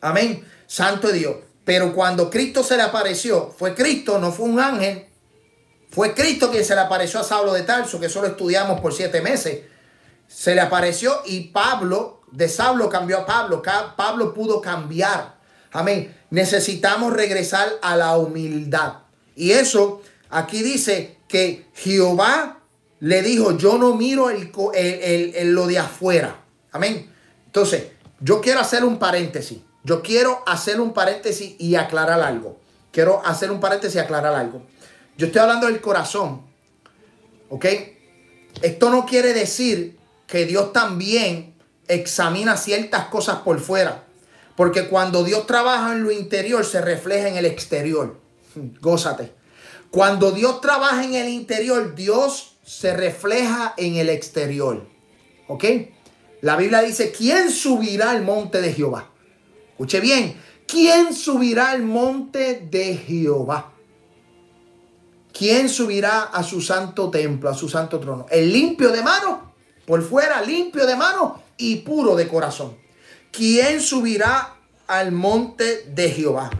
Amén. 0.00 0.44
Santo 0.66 1.12
Dios. 1.12 1.36
Pero 1.64 1.94
cuando 1.94 2.28
Cristo 2.30 2.62
se 2.64 2.76
le 2.76 2.82
apareció, 2.82 3.54
fue 3.56 3.74
Cristo, 3.74 4.18
no 4.18 4.32
fue 4.32 4.46
un 4.46 4.58
ángel. 4.58 5.06
Fue 5.90 6.14
Cristo 6.14 6.50
quien 6.50 6.64
se 6.64 6.74
le 6.74 6.80
apareció 6.80 7.20
a 7.20 7.24
Saulo 7.24 7.52
de 7.52 7.62
Tarso, 7.62 8.00
que 8.00 8.08
solo 8.08 8.28
estudiamos 8.28 8.80
por 8.80 8.92
siete 8.92 9.20
meses 9.20 9.60
se 10.34 10.54
le 10.54 10.60
apareció 10.60 11.22
y 11.26 11.48
Pablo, 11.48 12.22
de 12.30 12.48
Saulo 12.48 12.88
cambió 12.88 13.18
a 13.18 13.26
Pablo. 13.26 13.62
Pablo 13.96 14.32
pudo 14.32 14.60
cambiar. 14.60 15.36
Amén. 15.72 16.16
Necesitamos 16.30 17.12
regresar 17.12 17.68
a 17.82 17.96
la 17.96 18.16
humildad. 18.16 18.94
Y 19.36 19.52
eso 19.52 20.02
aquí 20.30 20.62
dice 20.62 21.18
que 21.28 21.66
Jehová 21.74 22.60
le 23.00 23.22
dijo, 23.22 23.56
yo 23.58 23.76
no 23.78 23.94
miro 23.94 24.30
el, 24.30 25.52
lo 25.52 25.66
de 25.66 25.78
afuera. 25.78 26.42
Amén. 26.70 27.10
Entonces, 27.46 27.88
yo 28.20 28.40
quiero 28.40 28.60
hacer 28.60 28.84
un 28.84 28.98
paréntesis. 28.98 29.58
Yo 29.84 30.02
quiero 30.02 30.42
hacer 30.46 30.80
un 30.80 30.92
paréntesis 30.92 31.56
y 31.58 31.74
aclarar 31.74 32.20
algo. 32.20 32.58
Quiero 32.92 33.24
hacer 33.24 33.50
un 33.50 33.60
paréntesis 33.60 33.96
y 33.96 33.98
aclarar 33.98 34.34
algo. 34.34 34.62
Yo 35.16 35.26
estoy 35.26 35.40
hablando 35.40 35.66
del 35.66 35.80
corazón. 35.80 36.42
¿Ok? 37.48 37.66
Esto 38.60 38.90
no 38.90 39.06
quiere 39.06 39.32
decir 39.32 39.98
que 40.26 40.46
Dios 40.46 40.72
también 40.72 41.54
examina 41.88 42.56
ciertas 42.56 43.06
cosas 43.06 43.38
por 43.38 43.60
fuera. 43.60 44.04
Porque 44.56 44.88
cuando 44.88 45.24
Dios 45.24 45.46
trabaja 45.46 45.92
en 45.92 46.02
lo 46.02 46.10
interior, 46.10 46.64
se 46.64 46.80
refleja 46.80 47.28
en 47.28 47.36
el 47.36 47.46
exterior. 47.46 48.20
Gózate. 48.80 49.32
Cuando 49.90 50.32
Dios 50.32 50.60
trabaja 50.60 51.04
en 51.04 51.14
el 51.14 51.28
interior, 51.28 51.94
Dios 51.94 52.56
se 52.64 52.94
refleja 52.94 53.74
en 53.76 53.96
el 53.96 54.08
exterior. 54.08 54.86
¿Ok? 55.48 55.64
La 56.40 56.56
Biblia 56.56 56.80
dice, 56.82 57.12
¿quién 57.12 57.50
subirá 57.50 58.10
al 58.10 58.22
monte 58.22 58.60
de 58.60 58.72
Jehová? 58.72 59.11
Escuche 59.82 59.98
bien, 59.98 60.40
¿quién 60.68 61.12
subirá 61.12 61.72
al 61.72 61.82
monte 61.82 62.68
de 62.70 62.96
Jehová? 62.96 63.72
¿Quién 65.36 65.68
subirá 65.68 66.22
a 66.22 66.44
su 66.44 66.60
santo 66.60 67.10
templo, 67.10 67.50
a 67.50 67.54
su 67.54 67.68
santo 67.68 67.98
trono? 67.98 68.26
¿El 68.30 68.52
limpio 68.52 68.92
de 68.92 69.02
mano? 69.02 69.52
por 69.86 70.02
fuera 70.02 70.40
limpio 70.42 70.86
de 70.86 70.94
mano 70.94 71.42
y 71.56 71.76
puro 71.76 72.14
de 72.14 72.28
corazón. 72.28 72.76
¿Quién 73.32 73.80
subirá 73.80 74.54
al 74.86 75.10
monte 75.10 75.84
de 75.88 76.10
Jehová? 76.10 76.50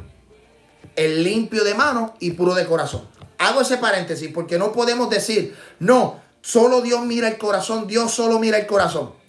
El 0.97 1.23
limpio 1.23 1.62
de 1.62 1.75
mano 1.75 2.14
y 2.18 2.33
puro 2.33 2.55
de 2.55 2.66
corazón. 2.66 3.09
Hago 3.39 3.61
ese 3.61 3.79
paréntesis 3.79 4.31
porque 4.35 4.59
no 4.59 4.73
podemos 4.73 5.09
decir, 5.11 5.57
no, 5.79 6.20
solo 6.41 6.81
Dios 6.81 7.05
mira 7.05 7.29
el 7.29 7.39
corazón, 7.39 7.87
Dios 7.87 8.12
solo 8.12 8.41
mira 8.41 8.59
el 8.59 8.66
corazón. 8.66 9.22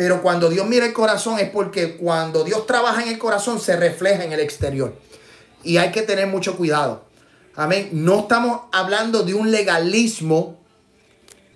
Pero 0.00 0.22
cuando 0.22 0.48
Dios 0.48 0.66
mira 0.66 0.86
el 0.86 0.94
corazón 0.94 1.38
es 1.38 1.50
porque 1.50 1.98
cuando 1.98 2.42
Dios 2.42 2.66
trabaja 2.66 3.02
en 3.02 3.08
el 3.08 3.18
corazón 3.18 3.60
se 3.60 3.76
refleja 3.76 4.24
en 4.24 4.32
el 4.32 4.40
exterior. 4.40 4.94
Y 5.62 5.76
hay 5.76 5.90
que 5.90 6.00
tener 6.00 6.26
mucho 6.26 6.56
cuidado. 6.56 7.04
Amén. 7.54 7.90
No 7.92 8.20
estamos 8.20 8.62
hablando 8.72 9.24
de 9.24 9.34
un 9.34 9.50
legalismo 9.50 10.56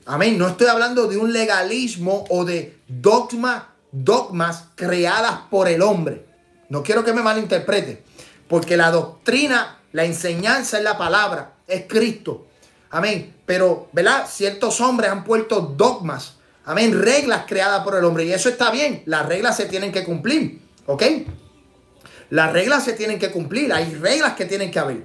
Amén. 0.05 0.37
No 0.37 0.47
estoy 0.47 0.67
hablando 0.67 1.07
de 1.07 1.17
un 1.17 1.33
legalismo 1.33 2.27
o 2.29 2.45
de 2.45 2.77
dogma, 2.87 3.73
dogmas 3.93 4.65
creadas 4.75 5.41
por 5.51 5.67
el 5.67 5.81
hombre. 5.81 6.27
No 6.69 6.83
quiero 6.83 7.03
que 7.03 7.15
me 7.15 7.23
malinterprete. 7.23 8.05
Porque 8.47 8.77
la 8.77 8.91
doctrina, 8.91 9.79
la 9.93 10.05
enseñanza 10.05 10.77
es 10.77 10.85
la 10.85 10.99
palabra, 10.99 11.55
es 11.67 11.85
Cristo. 11.89 12.47
Amén. 12.91 13.35
Pero, 13.47 13.89
¿verdad? 13.93 14.29
Ciertos 14.31 14.83
hombres 14.83 15.11
han 15.11 15.25
puesto 15.25 15.63
dogmas. 15.63 16.34
Amén. 16.65 17.01
Reglas 17.01 17.45
creadas 17.47 17.83
por 17.85 17.97
el 17.97 18.05
hombre. 18.05 18.25
Y 18.25 18.33
eso 18.33 18.49
está 18.49 18.71
bien. 18.71 19.03
Las 19.07 19.27
reglas 19.27 19.57
se 19.57 19.67
tienen 19.67 19.93
que 19.93 20.05
cumplir. 20.05 20.61
¿Ok? 20.87 21.03
Las 22.31 22.53
reglas 22.53 22.85
se 22.85 22.95
tienen 22.95 23.19
que 23.19 23.31
cumplir. 23.31 23.73
Hay 23.73 23.95
reglas 23.95 24.35
que 24.35 24.45
tienen 24.45 24.71
que 24.71 24.79
haber. 24.79 25.05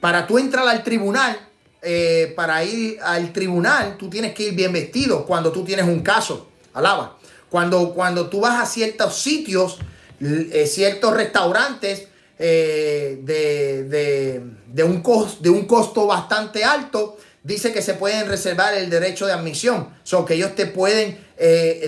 Para 0.00 0.26
tú 0.26 0.38
entrar 0.38 0.66
al 0.66 0.82
tribunal, 0.82 1.38
eh, 1.80 2.32
para 2.36 2.62
ir 2.64 2.98
al 3.02 3.32
tribunal, 3.32 3.96
tú 3.96 4.08
tienes 4.08 4.34
que 4.34 4.44
ir 4.44 4.54
bien 4.54 4.72
vestido 4.72 5.26
cuando 5.26 5.52
tú 5.52 5.64
tienes 5.64 5.86
un 5.86 6.00
caso. 6.00 6.48
Alaba. 6.74 7.18
Cuando, 7.48 7.92
cuando 7.92 8.28
tú 8.28 8.40
vas 8.40 8.60
a 8.60 8.66
ciertos 8.66 9.16
sitios, 9.16 9.78
eh, 10.20 10.66
ciertos 10.66 11.14
restaurantes 11.14 12.08
eh, 12.38 13.18
de, 13.22 14.84
un 14.84 15.02
de 15.40 15.50
un 15.50 15.66
costo 15.66 16.06
bastante 16.06 16.64
alto, 16.64 17.18
dice 17.42 17.72
que 17.72 17.82
se 17.82 17.94
pueden 17.94 18.28
reservar 18.28 18.74
el 18.74 18.90
derecho 18.90 19.26
de 19.26 19.32
admisión. 19.32 19.88
O 20.12 20.24
que 20.24 20.34
ellos 20.34 20.54
te 20.54 20.66
pueden 20.66 21.18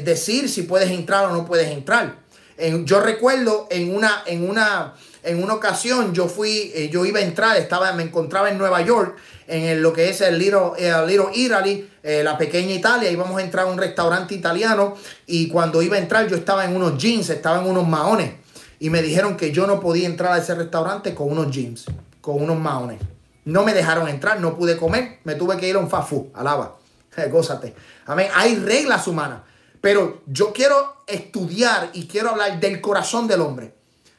decir 0.04 0.48
si 0.48 0.62
puedes 0.62 0.90
entrar 0.90 1.26
o 1.26 1.32
no 1.32 1.46
puedes 1.46 1.68
entrar. 1.68 2.16
yo 2.84 3.00
recuerdo 3.00 3.68
en 3.70 3.94
una, 3.94 4.22
en 4.26 4.48
una, 4.48 4.94
en 5.22 5.42
una 5.42 5.54
ocasión 5.54 6.12
yo 6.12 6.26
fui, 6.28 6.88
yo 6.90 7.04
iba 7.04 7.20
a 7.20 7.22
entrar, 7.22 7.56
estaba, 7.56 7.92
me 7.92 8.02
encontraba 8.02 8.50
en 8.50 8.58
Nueva 8.58 8.82
York 8.82 9.16
en 9.46 9.82
lo 9.82 9.92
que 9.92 10.08
es 10.08 10.20
el 10.20 10.38
Little, 10.38 10.72
Little 11.06 11.28
Italy, 11.34 11.88
eh, 12.02 12.22
la 12.22 12.36
pequeña 12.36 12.72
Italia. 12.74 13.10
Íbamos 13.10 13.38
a 13.38 13.42
entrar 13.42 13.66
a 13.66 13.70
un 13.70 13.78
restaurante 13.78 14.34
italiano 14.34 14.94
y 15.26 15.48
cuando 15.48 15.82
iba 15.82 15.96
a 15.96 15.98
entrar 15.98 16.26
yo 16.28 16.36
estaba 16.36 16.64
en 16.64 16.74
unos 16.74 16.98
jeans, 16.98 17.30
estaba 17.30 17.60
en 17.60 17.66
unos 17.66 17.86
maones. 17.86 18.32
Y 18.80 18.90
me 18.90 19.02
dijeron 19.02 19.36
que 19.36 19.52
yo 19.52 19.66
no 19.66 19.80
podía 19.80 20.06
entrar 20.06 20.32
a 20.32 20.38
ese 20.38 20.54
restaurante 20.54 21.14
con 21.14 21.30
unos 21.30 21.50
jeans, 21.50 21.86
con 22.20 22.42
unos 22.42 22.58
maones. 22.58 22.98
No 23.44 23.64
me 23.64 23.74
dejaron 23.74 24.08
entrar, 24.08 24.40
no 24.40 24.56
pude 24.56 24.76
comer, 24.76 25.20
me 25.24 25.34
tuve 25.34 25.56
que 25.58 25.68
ir 25.68 25.76
a 25.76 25.78
un 25.78 25.90
fafú, 25.90 26.30
alaba. 26.34 26.76
Gózate. 27.30 27.74
Amén. 28.06 28.28
Hay 28.34 28.56
reglas 28.56 29.06
humanas. 29.06 29.42
Pero 29.80 30.22
yo 30.26 30.52
quiero 30.52 31.02
estudiar 31.06 31.90
y 31.92 32.06
quiero 32.06 32.30
hablar 32.30 32.58
del 32.58 32.80
corazón 32.80 33.28
del 33.28 33.42
hombre. 33.42 33.74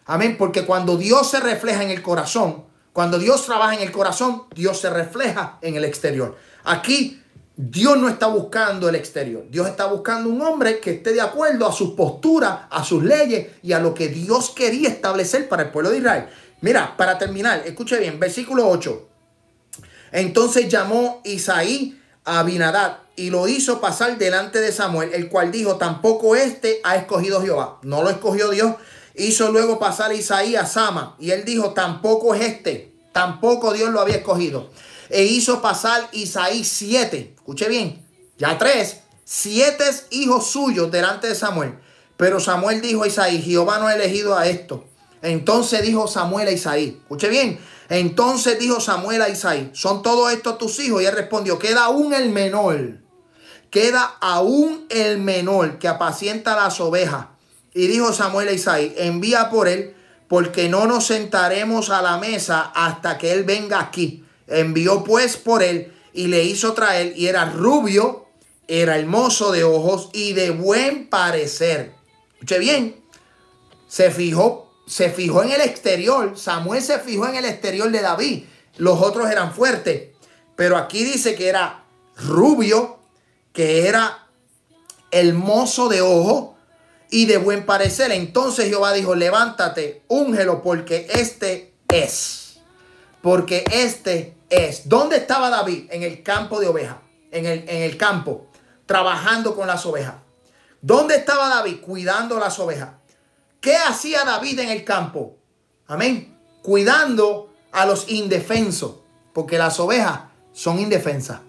Amén. 0.05 0.35
Porque 0.37 0.65
cuando 0.65 0.95
Dios 0.95 1.29
se 1.31 1.39
refleja 1.39 1.83
en 1.83 1.89
el 1.89 2.03
corazón, 2.03 2.65
cuando 2.93 3.17
Dios 3.17 3.45
trabaja 3.45 3.73
en 3.73 3.81
el 3.81 3.91
corazón, 3.91 4.43
Dios 4.53 4.79
se 4.79 4.89
refleja 4.89 5.57
en 5.61 5.75
el 5.75 5.83
exterior. 5.83 6.37
Aquí 6.63 7.21
Dios 7.57 7.97
no 7.97 8.09
está 8.09 8.27
buscando 8.27 8.87
el 8.89 8.95
exterior. 8.95 9.45
Dios 9.49 9.67
está 9.67 9.87
buscando 9.87 10.29
un 10.29 10.41
hombre 10.41 10.79
que 10.79 10.91
esté 10.91 11.13
de 11.13 11.21
acuerdo 11.21 11.67
a 11.67 11.73
sus 11.73 11.91
posturas, 11.91 12.59
a 12.69 12.83
sus 12.83 13.03
leyes 13.03 13.47
y 13.63 13.73
a 13.73 13.79
lo 13.79 13.93
que 13.93 14.09
Dios 14.09 14.51
quería 14.51 14.89
establecer 14.89 15.49
para 15.49 15.63
el 15.63 15.71
pueblo 15.71 15.89
de 15.89 15.97
Israel. 15.97 16.27
Mira, 16.61 16.95
para 16.95 17.17
terminar, 17.17 17.63
escuche 17.65 17.97
bien, 17.97 18.19
versículo 18.19 18.67
8. 18.67 19.07
Entonces 20.15 20.69
llamó 20.69 21.21
Isaí 21.25 22.01
a 22.23 22.39
Abinadad 22.39 22.99
y 23.17 23.31
lo 23.31 23.49
hizo 23.49 23.81
pasar 23.81 24.17
delante 24.17 24.61
de 24.61 24.71
Samuel, 24.71 25.13
el 25.13 25.27
cual 25.27 25.51
dijo, 25.51 25.75
tampoco 25.75 26.37
este 26.37 26.79
ha 26.85 26.95
escogido 26.95 27.41
Jehová. 27.41 27.79
No 27.83 28.01
lo 28.01 28.09
escogió 28.09 28.49
Dios, 28.49 28.75
Hizo 29.17 29.51
luego 29.51 29.79
pasar 29.79 30.11
a 30.11 30.13
Isaías 30.13 30.63
a 30.63 30.67
Sama 30.67 31.15
y 31.19 31.31
él 31.31 31.45
dijo, 31.45 31.71
tampoco 31.71 32.35
es 32.35 32.41
este, 32.41 32.93
tampoco 33.13 33.73
Dios 33.73 33.89
lo 33.91 34.01
había 34.01 34.17
escogido. 34.17 34.69
E 35.09 35.23
hizo 35.23 35.61
pasar 35.61 36.09
Isaí 36.11 36.63
siete, 36.63 37.33
escuche 37.35 37.69
bien, 37.69 38.05
ya 38.37 38.57
tres, 38.57 39.01
siete 39.23 39.85
hijos 40.11 40.47
suyos 40.47 40.91
delante 40.91 41.27
de 41.27 41.35
Samuel. 41.35 41.75
Pero 42.17 42.39
Samuel 42.39 42.81
dijo 42.81 43.03
a 43.03 43.07
Isaí, 43.07 43.41
Jehová 43.41 43.79
no 43.79 43.87
ha 43.87 43.95
elegido 43.95 44.37
a 44.37 44.47
esto. 44.47 44.85
Entonces 45.21 45.81
dijo 45.81 46.07
Samuel 46.07 46.49
a 46.49 46.51
Isaí, 46.51 46.99
escuche 47.01 47.29
bien, 47.29 47.59
entonces 47.89 48.57
dijo 48.59 48.79
Samuel 48.79 49.21
a 49.21 49.29
Isaí, 49.29 49.69
¿son 49.73 50.01
todos 50.01 50.31
estos 50.31 50.57
tus 50.57 50.79
hijos? 50.79 51.01
Y 51.01 51.05
él 51.05 51.15
respondió, 51.15 51.59
queda 51.59 51.85
aún 51.85 52.13
el 52.13 52.29
menor, 52.29 52.99
queda 53.69 54.17
aún 54.21 54.85
el 54.89 55.19
menor 55.19 55.77
que 55.77 55.87
apacienta 55.87 56.55
las 56.55 56.79
ovejas. 56.79 57.27
Y 57.73 57.87
dijo 57.87 58.13
Samuel 58.13 58.47
a 58.47 58.53
Isaí, 58.53 58.93
envía 58.97 59.49
por 59.49 59.67
él, 59.67 59.95
porque 60.27 60.69
no 60.69 60.87
nos 60.87 61.05
sentaremos 61.05 61.89
a 61.89 62.01
la 62.01 62.17
mesa 62.17 62.71
hasta 62.73 63.17
que 63.17 63.31
él 63.31 63.43
venga 63.43 63.79
aquí. 63.79 64.23
Envió 64.47 65.03
pues 65.03 65.37
por 65.37 65.61
él 65.61 65.93
y 66.13 66.27
le 66.27 66.43
hizo 66.43 66.73
traer, 66.73 67.13
y 67.15 67.27
era 67.27 67.45
rubio, 67.45 68.25
era 68.67 68.97
hermoso 68.97 69.51
de 69.51 69.63
ojos 69.63 70.09
y 70.13 70.33
de 70.33 70.49
buen 70.49 71.07
parecer. 71.09 71.93
Escuche 72.33 72.57
bien, 72.59 72.95
se 73.87 74.09
fijó, 74.09 74.64
se 74.85 75.09
fijó 75.09 75.43
en 75.43 75.51
el 75.51 75.61
exterior. 75.61 76.37
Samuel 76.37 76.81
se 76.81 76.99
fijó 76.99 77.27
en 77.27 77.35
el 77.35 77.45
exterior 77.45 77.91
de 77.91 78.01
David. 78.01 78.43
Los 78.77 79.01
otros 79.01 79.29
eran 79.29 79.53
fuertes. 79.53 80.09
Pero 80.55 80.77
aquí 80.77 81.03
dice 81.03 81.35
que 81.35 81.49
era 81.49 81.83
rubio, 82.17 82.99
que 83.51 83.87
era 83.87 84.27
hermoso 85.11 85.89
de 85.89 86.01
ojo 86.01 86.55
y 87.09 87.25
de 87.25 87.37
buen 87.37 87.65
parecer. 87.65 88.11
Entonces 88.11 88.67
Jehová 88.67 88.93
dijo, 88.93 89.15
levántate, 89.15 90.03
úngelo, 90.07 90.61
porque 90.61 91.07
este 91.09 91.73
es. 91.87 92.59
Porque 93.21 93.63
este 93.71 94.35
es. 94.49 94.87
¿Dónde 94.87 95.17
estaba 95.17 95.49
David? 95.49 95.87
En 95.91 96.03
el 96.03 96.23
campo 96.23 96.59
de 96.59 96.67
ovejas. 96.67 96.97
En 97.31 97.45
el, 97.45 97.67
en 97.67 97.81
el 97.83 97.97
campo, 97.97 98.47
trabajando 98.85 99.55
con 99.55 99.67
las 99.67 99.85
ovejas. 99.85 100.15
¿Dónde 100.81 101.15
estaba 101.15 101.49
David? 101.49 101.81
Cuidando 101.81 102.39
las 102.39 102.59
ovejas. 102.59 102.89
¿Qué 103.65 103.75
hacía 103.75 104.23
David 104.23 104.59
en 104.59 104.69
el 104.69 104.83
campo? 104.83 105.37
Amén. 105.87 106.37
Cuidando 106.61 107.51
a 107.71 107.87
los 107.87 108.07
indefensos. 108.09 108.97
Porque 109.33 109.57
las 109.57 109.79
ovejas 109.79 110.19
son 110.53 110.79
indefensas. 110.79 111.39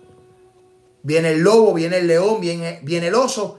Viene 1.03 1.33
el 1.33 1.41
lobo, 1.41 1.75
viene 1.75 1.99
el 1.99 2.07
león, 2.07 2.41
viene, 2.41 2.81
el 2.87 3.14
oso. 3.14 3.59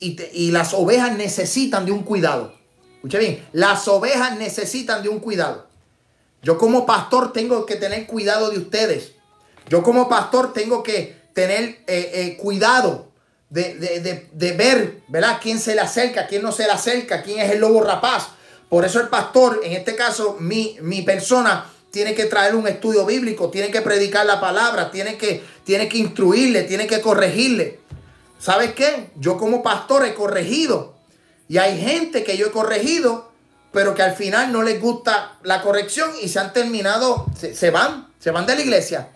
Y, 0.00 0.20
y 0.34 0.50
las 0.50 0.74
ovejas 0.74 1.16
necesitan 1.16 1.86
de 1.86 1.92
un 1.92 2.02
cuidado. 2.02 2.52
Escuche 2.96 3.18
bien, 3.18 3.48
las 3.52 3.88
ovejas 3.88 4.36
necesitan 4.36 5.02
de 5.02 5.08
un 5.08 5.18
cuidado. 5.18 5.66
Yo 6.42 6.58
como 6.58 6.84
pastor 6.84 7.32
tengo 7.32 7.64
que 7.64 7.76
tener 7.76 8.06
cuidado 8.06 8.50
de 8.50 8.58
ustedes. 8.58 9.12
Yo 9.70 9.82
como 9.82 10.10
pastor 10.10 10.52
tengo 10.52 10.82
que 10.82 11.22
tener 11.32 11.82
eh, 11.86 12.10
eh, 12.12 12.36
cuidado 12.36 13.13
de, 13.50 14.54
ver, 14.56 15.02
¿verdad? 15.08 15.38
Quién 15.40 15.58
se 15.58 15.74
le 15.74 15.80
acerca, 15.80 16.26
quién 16.26 16.42
no 16.42 16.52
se 16.52 16.64
le 16.64 16.72
acerca, 16.72 17.22
quién 17.22 17.40
es 17.40 17.52
el 17.52 17.60
lobo 17.60 17.82
rapaz. 17.82 18.28
Por 18.68 18.84
eso 18.84 19.00
el 19.00 19.08
pastor, 19.08 19.60
en 19.62 19.72
este 19.72 19.94
caso 19.94 20.36
mi, 20.40 20.76
mi 20.80 21.02
persona, 21.02 21.70
tiene 21.90 22.14
que 22.14 22.24
traer 22.24 22.56
un 22.56 22.66
estudio 22.66 23.06
bíblico, 23.06 23.50
tiene 23.50 23.70
que 23.70 23.80
predicar 23.80 24.26
la 24.26 24.40
palabra, 24.40 24.90
tiene 24.90 25.16
que, 25.16 25.44
tiene 25.62 25.88
que 25.88 25.98
instruirle, 25.98 26.64
tiene 26.64 26.88
que 26.88 27.00
corregirle. 27.00 27.78
¿Sabes 28.40 28.74
qué? 28.74 29.10
Yo 29.16 29.38
como 29.38 29.62
pastor 29.62 30.04
he 30.04 30.14
corregido. 30.14 30.96
Y 31.48 31.58
hay 31.58 31.80
gente 31.80 32.24
que 32.24 32.36
yo 32.36 32.48
he 32.48 32.50
corregido, 32.50 33.30
pero 33.72 33.94
que 33.94 34.02
al 34.02 34.16
final 34.16 34.50
no 34.52 34.62
les 34.62 34.80
gusta 34.80 35.38
la 35.44 35.62
corrección 35.62 36.10
y 36.20 36.28
se 36.28 36.40
han 36.40 36.52
terminado, 36.52 37.26
se, 37.38 37.54
se 37.54 37.70
van, 37.70 38.08
se 38.18 38.32
van 38.32 38.46
de 38.46 38.56
la 38.56 38.62
iglesia. 38.62 39.10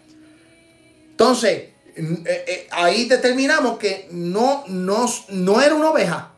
Entonces, 1.10 1.70
eh, 1.98 2.44
eh, 2.46 2.68
ahí 2.70 3.06
determinamos 3.06 3.76
que 3.76 4.08
no, 4.12 4.62
no, 4.68 5.06
no 5.30 5.60
era 5.60 5.74
una 5.74 5.90
oveja, 5.90 6.30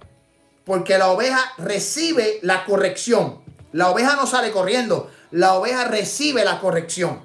porque 0.65 0.97
la 0.97 1.09
oveja 1.09 1.39
recibe 1.59 2.39
la 2.43 2.65
corrección. 2.65 3.41
La 3.73 3.91
oveja 3.91 4.17
no 4.17 4.27
sale 4.27 4.51
corriendo, 4.53 5.11
la 5.31 5.55
oveja 5.55 5.85
recibe 5.85 6.45
la 6.45 6.61
corrección. 6.61 7.21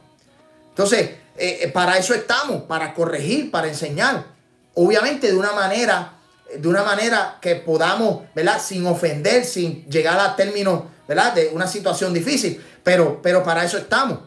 Entonces, 0.70 1.12
eh, 1.38 1.72
para 1.74 1.98
eso 1.98 2.14
estamos, 2.14 2.64
para 2.64 2.94
corregir, 2.94 3.52
para 3.52 3.68
enseñar. 3.68 4.26
Obviamente 4.74 5.28
de 5.28 5.38
una 5.38 5.54
manera, 5.54 6.20
de 6.54 6.68
una 6.68 6.84
manera 6.84 7.38
que 7.42 7.56
podamos, 7.56 8.24
¿verdad? 8.36 8.62
Sin 8.62 8.86
ofender, 8.86 9.46
sin 9.46 9.86
llegar 9.90 10.20
a 10.20 10.36
términos, 10.36 10.84
¿verdad? 11.08 11.34
De 11.34 11.50
una 11.54 11.68
situación 11.68 12.14
difícil. 12.14 12.62
Pero, 12.84 13.22
pero 13.22 13.44
para 13.44 13.64
eso 13.64 13.78
estamos. 13.78 14.20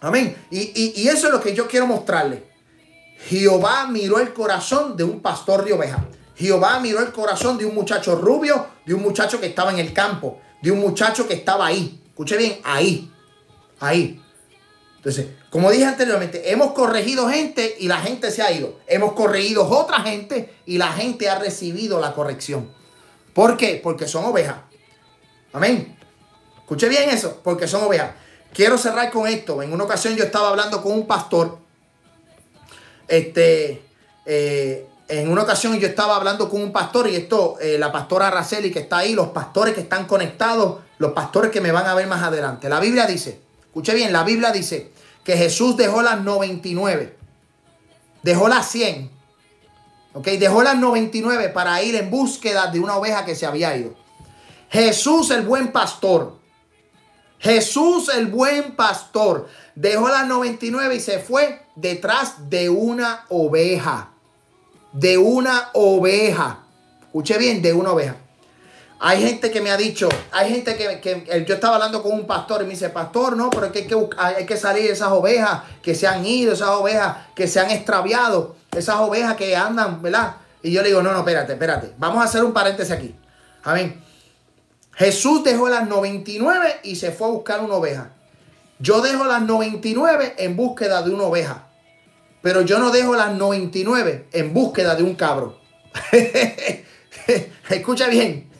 Amén. 0.00 0.36
Y, 0.50 1.00
y 1.02 1.08
eso 1.08 1.26
es 1.26 1.32
lo 1.32 1.40
que 1.40 1.52
yo 1.54 1.66
quiero 1.66 1.86
mostrarle. 1.86 2.53
Jehová 3.26 3.86
miró 3.86 4.18
el 4.18 4.34
corazón 4.34 4.96
de 4.96 5.04
un 5.04 5.20
pastor 5.20 5.64
de 5.64 5.72
ovejas. 5.72 6.00
Jehová 6.36 6.78
miró 6.80 7.00
el 7.00 7.12
corazón 7.12 7.56
de 7.56 7.64
un 7.64 7.74
muchacho 7.74 8.16
rubio, 8.16 8.66
de 8.84 8.92
un 8.92 9.02
muchacho 9.02 9.40
que 9.40 9.46
estaba 9.46 9.72
en 9.72 9.78
el 9.78 9.92
campo, 9.92 10.40
de 10.60 10.70
un 10.70 10.80
muchacho 10.80 11.26
que 11.26 11.34
estaba 11.34 11.66
ahí. 11.66 12.02
Escuche 12.08 12.36
bien, 12.36 12.60
ahí. 12.64 13.10
Ahí. 13.80 14.20
Entonces, 14.96 15.28
como 15.50 15.70
dije 15.70 15.84
anteriormente, 15.84 16.50
hemos 16.50 16.72
corregido 16.72 17.28
gente 17.28 17.76
y 17.78 17.88
la 17.88 17.98
gente 17.98 18.30
se 18.30 18.42
ha 18.42 18.52
ido. 18.52 18.80
Hemos 18.86 19.12
corregido 19.12 19.68
otra 19.68 20.00
gente 20.00 20.54
y 20.66 20.76
la 20.76 20.92
gente 20.92 21.28
ha 21.28 21.38
recibido 21.38 22.00
la 22.00 22.14
corrección. 22.14 22.70
¿Por 23.32 23.56
qué? 23.56 23.80
Porque 23.82 24.06
son 24.06 24.24
ovejas. 24.24 24.56
Amén. 25.52 25.96
Escuche 26.58 26.88
bien 26.88 27.10
eso, 27.10 27.40
porque 27.42 27.68
son 27.68 27.84
ovejas. 27.84 28.12
Quiero 28.52 28.76
cerrar 28.76 29.10
con 29.10 29.26
esto. 29.26 29.62
En 29.62 29.72
una 29.72 29.84
ocasión 29.84 30.14
yo 30.14 30.24
estaba 30.24 30.48
hablando 30.48 30.82
con 30.82 30.92
un 30.92 31.06
pastor 31.06 31.63
este, 33.08 33.82
eh, 34.26 34.86
en 35.08 35.28
una 35.28 35.42
ocasión 35.42 35.78
yo 35.78 35.86
estaba 35.86 36.16
hablando 36.16 36.48
con 36.48 36.62
un 36.62 36.72
pastor 36.72 37.08
y 37.08 37.16
esto, 37.16 37.56
eh, 37.60 37.76
la 37.78 37.92
pastora 37.92 38.28
Araceli 38.28 38.70
que 38.70 38.80
está 38.80 38.98
ahí, 38.98 39.14
los 39.14 39.28
pastores 39.28 39.74
que 39.74 39.82
están 39.82 40.06
conectados, 40.06 40.80
los 40.98 41.12
pastores 41.12 41.50
que 41.50 41.60
me 41.60 41.72
van 41.72 41.86
a 41.86 41.94
ver 41.94 42.06
más 42.06 42.22
adelante. 42.22 42.68
La 42.68 42.80
Biblia 42.80 43.06
dice, 43.06 43.40
escuche 43.66 43.94
bien, 43.94 44.12
la 44.12 44.24
Biblia 44.24 44.50
dice 44.50 44.92
que 45.22 45.36
Jesús 45.36 45.76
dejó 45.76 46.02
las 46.02 46.20
99, 46.22 47.16
dejó 48.22 48.48
las 48.48 48.68
100, 48.70 49.10
ok, 50.14 50.26
dejó 50.26 50.62
las 50.62 50.76
99 50.76 51.50
para 51.50 51.82
ir 51.82 51.96
en 51.96 52.10
búsqueda 52.10 52.68
de 52.68 52.80
una 52.80 52.96
oveja 52.96 53.24
que 53.24 53.34
se 53.34 53.46
había 53.46 53.76
ido. 53.76 53.94
Jesús 54.70 55.30
el 55.30 55.42
buen 55.42 55.70
pastor, 55.70 56.38
Jesús 57.38 58.08
el 58.08 58.26
buen 58.26 58.74
pastor, 58.74 59.48
dejó 59.74 60.08
las 60.08 60.26
99 60.26 60.94
y 60.94 61.00
se 61.00 61.18
fue 61.18 61.63
detrás 61.74 62.50
de 62.50 62.70
una 62.70 63.24
oveja. 63.28 64.10
De 64.92 65.18
una 65.18 65.70
oveja. 65.74 66.60
Escuche 67.02 67.38
bien, 67.38 67.62
de 67.62 67.72
una 67.72 67.92
oveja. 67.92 68.16
Hay 69.00 69.20
gente 69.20 69.50
que 69.50 69.60
me 69.60 69.70
ha 69.70 69.76
dicho, 69.76 70.08
hay 70.32 70.50
gente 70.50 70.76
que, 70.76 71.44
yo 71.46 71.54
estaba 71.54 71.74
hablando 71.74 72.02
con 72.02 72.12
un 72.12 72.26
pastor 72.26 72.62
y 72.62 72.64
me 72.64 72.70
dice, 72.70 72.88
pastor, 72.88 73.36
no, 73.36 73.50
pero 73.50 73.66
hay 73.66 73.72
que, 73.72 74.08
hay 74.16 74.46
que 74.46 74.56
salir 74.56 74.90
esas 74.90 75.10
ovejas 75.10 75.62
que 75.82 75.94
se 75.94 76.06
han 76.06 76.24
ido, 76.24 76.54
esas 76.54 76.70
ovejas 76.70 77.16
que 77.34 77.46
se 77.46 77.60
han 77.60 77.70
extraviado, 77.70 78.56
esas 78.74 78.96
ovejas 78.96 79.36
que 79.36 79.54
andan, 79.54 80.00
¿verdad? 80.00 80.36
Y 80.62 80.72
yo 80.72 80.80
le 80.80 80.88
digo, 80.88 81.02
no, 81.02 81.12
no, 81.12 81.18
espérate, 81.18 81.52
espérate. 81.52 81.92
Vamos 81.98 82.22
a 82.22 82.24
hacer 82.24 82.42
un 82.44 82.54
paréntesis 82.54 82.92
aquí. 82.92 83.14
Amén. 83.62 84.02
Jesús 84.94 85.44
dejó 85.44 85.68
las 85.68 85.86
99 85.86 86.80
y 86.84 86.96
se 86.96 87.12
fue 87.12 87.26
a 87.26 87.30
buscar 87.30 87.60
una 87.60 87.74
oveja. 87.74 88.10
Yo 88.84 89.00
dejo 89.00 89.24
las 89.24 89.40
99 89.40 90.34
en 90.36 90.56
búsqueda 90.56 91.00
de 91.00 91.10
una 91.10 91.24
oveja. 91.24 91.68
Pero 92.42 92.60
yo 92.60 92.78
no 92.78 92.90
dejo 92.90 93.14
las 93.16 93.32
99 93.32 94.28
en 94.30 94.52
búsqueda 94.52 94.94
de 94.94 95.02
un 95.02 95.14
cabro. 95.14 95.58
Escucha 97.70 98.08
bien. 98.08 98.50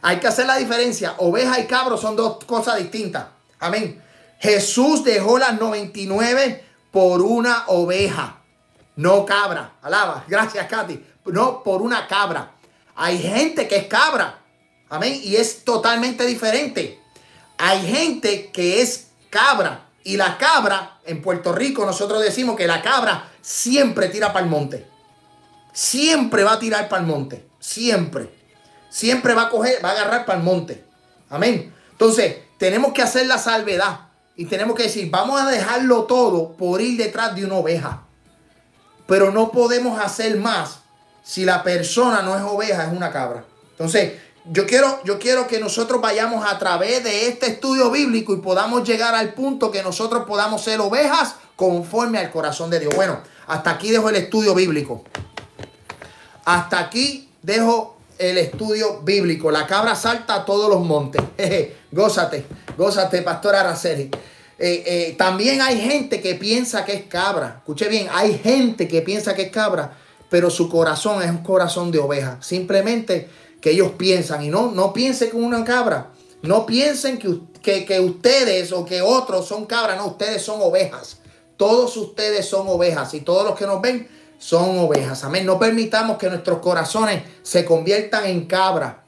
Hay 0.00 0.20
que 0.20 0.26
hacer 0.26 0.46
la 0.46 0.56
diferencia. 0.56 1.16
Oveja 1.18 1.60
y 1.60 1.66
cabro 1.66 1.98
son 1.98 2.16
dos 2.16 2.42
cosas 2.46 2.78
distintas. 2.78 3.26
Amén. 3.58 4.02
Jesús 4.38 5.04
dejó 5.04 5.36
las 5.36 5.60
99 5.60 6.64
por 6.90 7.20
una 7.20 7.64
oveja. 7.66 8.38
No 8.96 9.26
cabra. 9.26 9.74
Alaba. 9.82 10.24
Gracias, 10.28 10.66
Katy. 10.66 11.04
No 11.26 11.62
por 11.62 11.82
una 11.82 12.08
cabra. 12.08 12.52
Hay 12.96 13.18
gente 13.18 13.68
que 13.68 13.76
es 13.76 13.86
cabra. 13.86 14.38
Amén. 14.88 15.20
Y 15.22 15.36
es 15.36 15.62
totalmente 15.62 16.24
diferente. 16.24 16.98
Hay 17.58 17.86
gente 17.86 18.50
que 18.50 18.80
es 18.80 19.07
cabra. 19.30 19.86
Y 20.04 20.16
la 20.16 20.38
cabra, 20.38 20.98
en 21.04 21.20
Puerto 21.20 21.52
Rico 21.52 21.84
nosotros 21.84 22.22
decimos 22.22 22.56
que 22.56 22.66
la 22.66 22.82
cabra 22.82 23.30
siempre 23.40 24.08
tira 24.08 24.32
para 24.32 24.44
el 24.44 24.50
monte. 24.50 24.86
Siempre 25.72 26.44
va 26.44 26.54
a 26.54 26.58
tirar 26.58 26.88
para 26.88 27.02
el 27.02 27.08
monte. 27.08 27.48
Siempre. 27.58 28.32
Siempre 28.88 29.34
va 29.34 29.42
a 29.42 29.50
coger, 29.50 29.84
va 29.84 29.90
a 29.90 29.92
agarrar 29.92 30.24
para 30.24 30.38
el 30.38 30.44
monte. 30.44 30.84
Amén. 31.28 31.74
Entonces, 31.92 32.36
tenemos 32.58 32.92
que 32.92 33.02
hacer 33.02 33.26
la 33.26 33.38
salvedad. 33.38 34.00
Y 34.34 34.46
tenemos 34.46 34.76
que 34.76 34.84
decir, 34.84 35.10
vamos 35.10 35.40
a 35.40 35.50
dejarlo 35.50 36.04
todo 36.04 36.52
por 36.52 36.80
ir 36.80 36.96
detrás 36.96 37.34
de 37.34 37.44
una 37.44 37.56
oveja. 37.56 38.04
Pero 39.06 39.30
no 39.30 39.50
podemos 39.50 40.00
hacer 40.00 40.36
más 40.36 40.80
si 41.22 41.44
la 41.44 41.62
persona 41.62 42.22
no 42.22 42.36
es 42.36 42.42
oveja, 42.42 42.84
es 42.84 42.92
una 42.92 43.10
cabra. 43.10 43.44
Entonces, 43.72 44.14
yo 44.50 44.66
quiero, 44.66 45.00
yo 45.04 45.18
quiero 45.18 45.46
que 45.46 45.60
nosotros 45.60 46.00
vayamos 46.00 46.44
a 46.50 46.58
través 46.58 47.04
de 47.04 47.28
este 47.28 47.46
estudio 47.46 47.90
bíblico 47.90 48.32
y 48.32 48.38
podamos 48.38 48.86
llegar 48.86 49.14
al 49.14 49.34
punto 49.34 49.70
que 49.70 49.82
nosotros 49.82 50.24
podamos 50.26 50.62
ser 50.62 50.80
ovejas 50.80 51.36
conforme 51.54 52.18
al 52.18 52.30
corazón 52.30 52.70
de 52.70 52.80
Dios. 52.80 52.94
Bueno, 52.94 53.20
hasta 53.46 53.70
aquí 53.70 53.90
dejo 53.90 54.08
el 54.08 54.16
estudio 54.16 54.54
bíblico. 54.54 55.04
Hasta 56.44 56.78
aquí 56.78 57.30
dejo 57.42 57.98
el 58.18 58.38
estudio 58.38 59.00
bíblico. 59.02 59.50
La 59.50 59.66
cabra 59.66 59.94
salta 59.94 60.34
a 60.34 60.44
todos 60.44 60.70
los 60.70 60.80
montes. 60.80 61.22
gózate, 61.92 62.46
gózate, 62.76 63.22
pastora 63.22 63.60
Araceli. 63.60 64.10
Eh, 64.58 64.82
eh, 64.86 65.14
también 65.18 65.60
hay 65.60 65.78
gente 65.80 66.20
que 66.20 66.34
piensa 66.34 66.84
que 66.84 66.94
es 66.94 67.02
cabra. 67.06 67.56
Escuche 67.58 67.88
bien, 67.88 68.08
hay 68.12 68.38
gente 68.38 68.88
que 68.88 69.02
piensa 69.02 69.34
que 69.34 69.42
es 69.42 69.50
cabra, 69.50 69.96
pero 70.30 70.48
su 70.48 70.70
corazón 70.70 71.22
es 71.22 71.30
un 71.30 71.44
corazón 71.44 71.90
de 71.90 71.98
oveja. 71.98 72.38
Simplemente 72.40 73.28
que 73.60 73.70
ellos 73.70 73.92
piensan 73.96 74.44
y 74.44 74.48
no, 74.48 74.70
no 74.70 74.92
piensen 74.92 75.30
como 75.30 75.46
una 75.46 75.64
cabra. 75.64 76.10
No 76.42 76.66
piensen 76.66 77.18
que, 77.18 77.84
que, 77.84 78.00
ustedes 78.00 78.72
o 78.72 78.84
que 78.84 79.02
otros 79.02 79.48
son 79.48 79.66
cabras, 79.66 79.96
no, 79.96 80.06
ustedes 80.06 80.42
son 80.42 80.60
ovejas. 80.62 81.18
Todos 81.56 81.96
ustedes 81.96 82.46
son 82.46 82.68
ovejas 82.68 83.12
y 83.14 83.20
todos 83.20 83.44
los 83.44 83.58
que 83.58 83.66
nos 83.66 83.80
ven 83.80 84.08
son 84.38 84.78
ovejas. 84.78 85.24
Amén. 85.24 85.44
No 85.44 85.58
permitamos 85.58 86.16
que 86.16 86.28
nuestros 86.28 86.60
corazones 86.60 87.24
se 87.42 87.64
conviertan 87.64 88.26
en 88.26 88.46
cabra, 88.46 89.02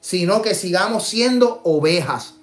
sino 0.00 0.42
que 0.42 0.54
sigamos 0.54 1.08
siendo 1.08 1.62
ovejas. 1.64 2.34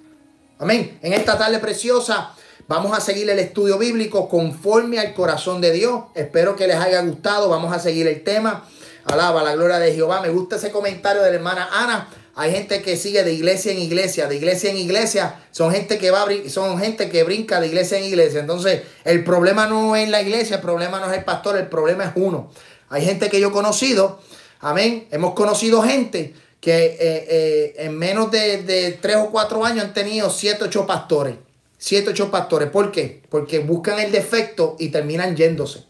Amén. 0.58 0.98
En 1.04 1.14
esta 1.14 1.38
tarde 1.38 1.60
preciosa, 1.60 2.34
Vamos 2.72 2.98
a 2.98 3.02
seguir 3.02 3.30
el 3.30 3.38
estudio 3.38 3.78
bíblico 3.78 4.30
conforme 4.30 4.98
al 4.98 5.14
corazón 5.14 5.60
de 5.60 5.74
Dios. 5.74 6.04
Espero 6.16 6.56
que 6.56 6.68
les 6.68 6.78
haya 6.78 7.02
gustado. 7.02 7.50
Vamos 7.50 7.74
a 7.74 7.80
seguir 7.80 8.08
el 8.08 8.24
tema. 8.24 8.64
Alaba 9.06 9.44
la 9.44 9.56
gloria 9.56 9.80
de 9.80 9.94
Jehová. 9.94 10.22
Me 10.22 10.30
gusta 10.30 10.56
ese 10.56 10.72
comentario 10.72 11.22
de 11.22 11.30
la 11.30 11.36
hermana 11.36 11.70
Ana. 11.72 12.10
Hay 12.36 12.52
gente 12.52 12.82
que 12.82 12.96
sigue 12.96 13.24
de 13.24 13.34
iglesia 13.34 13.72
en 13.72 13.80
iglesia, 13.80 14.28
de 14.28 14.36
iglesia 14.36 14.72
en 14.72 14.78
iglesia. 14.78 15.40
Son 15.52 15.72
gente 15.72 15.98
que 15.98 16.12
va, 16.12 16.26
son 16.50 16.80
gente 16.80 17.10
que 17.10 17.24
brinca 17.24 17.60
de 17.60 17.68
iglesia 17.68 17.98
en 17.98 18.06
iglesia. 18.06 18.40
Entonces, 18.40 18.82
el 19.04 19.24
problema 19.24 19.68
no 19.68 19.96
es 19.96 20.10
la 20.10 20.22
iglesia, 20.22 20.58
el 20.58 20.62
problema 20.62 21.00
no 21.00 21.12
es 21.12 21.18
el 21.18 21.24
pastor, 21.24 21.58
el 21.58 21.68
problema 21.68 22.06
es 22.06 22.12
uno. 22.16 22.52
Hay 22.90 23.04
gente 23.04 23.30
que 23.30 23.40
yo 23.40 23.50
he 23.50 23.52
conocido, 23.52 24.20
amén. 24.60 25.08
Hemos 25.12 25.34
conocido 25.34 25.82
gente 25.82 26.34
que 26.60 26.86
eh, 26.86 26.98
eh, 27.00 27.74
en 27.78 27.98
menos 27.98 28.32
de, 28.32 28.64
de 28.64 28.94
tres 28.94 29.18
o 29.18 29.30
cuatro 29.32 29.66
años 29.66 29.86
han 29.86 29.94
tenido 29.94 30.30
siete, 30.30 30.66
ocho 30.66 30.86
pastores 30.86 31.36
siete, 31.82 32.12
ocho 32.12 32.30
pastores. 32.30 32.70
¿Por 32.70 32.92
qué? 32.92 33.24
Porque 33.28 33.60
buscan 33.60 34.00
el 34.00 34.12
defecto 34.12 34.76
y 34.80 34.90
terminan 34.90 35.36
yéndose. 35.36 35.84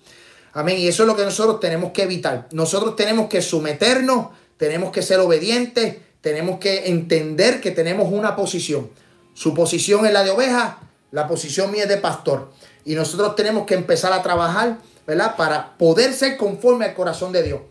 Amén. 0.54 0.78
Y 0.78 0.88
eso 0.88 1.04
es 1.04 1.08
lo 1.08 1.16
que 1.16 1.24
nosotros 1.24 1.60
tenemos 1.60 1.92
que 1.92 2.04
evitar. 2.04 2.48
Nosotros 2.52 2.96
tenemos 2.96 3.28
que 3.28 3.42
someternos, 3.42 4.28
tenemos 4.58 4.92
que 4.92 5.02
ser 5.02 5.20
obedientes, 5.20 5.98
tenemos 6.22 6.60
que 6.60 6.90
entender 6.90 7.62
que 7.62 7.72
tenemos 7.72 8.12
una 8.12 8.36
posición. 8.36 8.90
Su 9.34 9.54
posición 9.54 10.06
es 10.06 10.14
la 10.14 10.24
de 10.24 10.32
oveja, 10.32 10.80
la 11.12 11.28
posición 11.28 11.72
mía 11.72 11.84
es 11.84 11.90
de 11.90 11.98
pastor. 11.98 12.52
Y 12.86 12.96
nosotros 12.96 13.36
tenemos 13.36 13.66
que 13.66 13.76
empezar 13.76 14.14
a 14.14 14.22
trabajar, 14.22 14.78
¿verdad? 15.08 15.36
Para 15.36 15.78
poder 15.78 16.14
ser 16.14 16.38
conforme 16.38 16.86
al 16.86 16.94
corazón 16.94 17.32
de 17.32 17.44
Dios. 17.44 17.62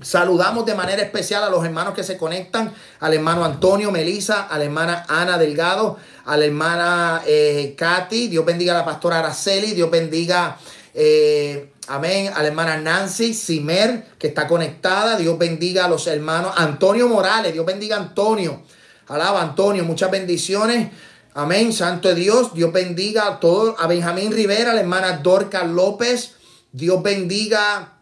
Saludamos 0.00 0.64
de 0.64 0.74
manera 0.74 1.02
especial 1.02 1.42
a 1.42 1.50
los 1.50 1.64
hermanos 1.64 1.94
que 1.94 2.04
se 2.04 2.16
conectan, 2.16 2.72
al 3.00 3.14
hermano 3.14 3.44
Antonio 3.44 3.90
Melisa, 3.90 4.42
a 4.42 4.58
la 4.58 4.64
hermana 4.64 5.04
Ana 5.08 5.38
Delgado, 5.38 5.96
a 6.24 6.36
la 6.36 6.44
hermana 6.44 7.22
eh, 7.26 7.74
Katy, 7.76 8.28
Dios 8.28 8.44
bendiga 8.44 8.74
a 8.74 8.78
la 8.78 8.84
pastora 8.84 9.18
Araceli, 9.18 9.72
Dios 9.72 9.90
bendiga, 9.90 10.56
eh, 10.94 11.71
amén, 11.88 12.30
a 12.34 12.42
la 12.42 12.48
hermana 12.48 12.76
Nancy 12.76 13.34
Simer, 13.34 14.06
que 14.18 14.28
está 14.28 14.46
conectada, 14.46 15.16
Dios 15.16 15.38
bendiga 15.38 15.84
a 15.84 15.88
los 15.88 16.06
hermanos 16.06 16.52
Antonio 16.56 17.08
Morales, 17.08 17.52
Dios 17.52 17.66
bendiga 17.66 17.96
a 17.96 18.00
Antonio, 18.00 18.62
alaba 19.08 19.42
Antonio, 19.42 19.84
muchas 19.84 20.10
bendiciones. 20.10 20.90
Amén, 21.34 21.72
Santo 21.72 22.08
de 22.08 22.14
Dios, 22.14 22.52
Dios 22.52 22.72
bendiga 22.72 23.26
a 23.26 23.40
todos, 23.40 23.74
a 23.78 23.86
Benjamín 23.86 24.32
Rivera, 24.32 24.72
a 24.72 24.74
la 24.74 24.80
hermana 24.80 25.18
Dorca 25.18 25.64
López, 25.64 26.34
Dios 26.72 27.02
bendiga 27.02 27.92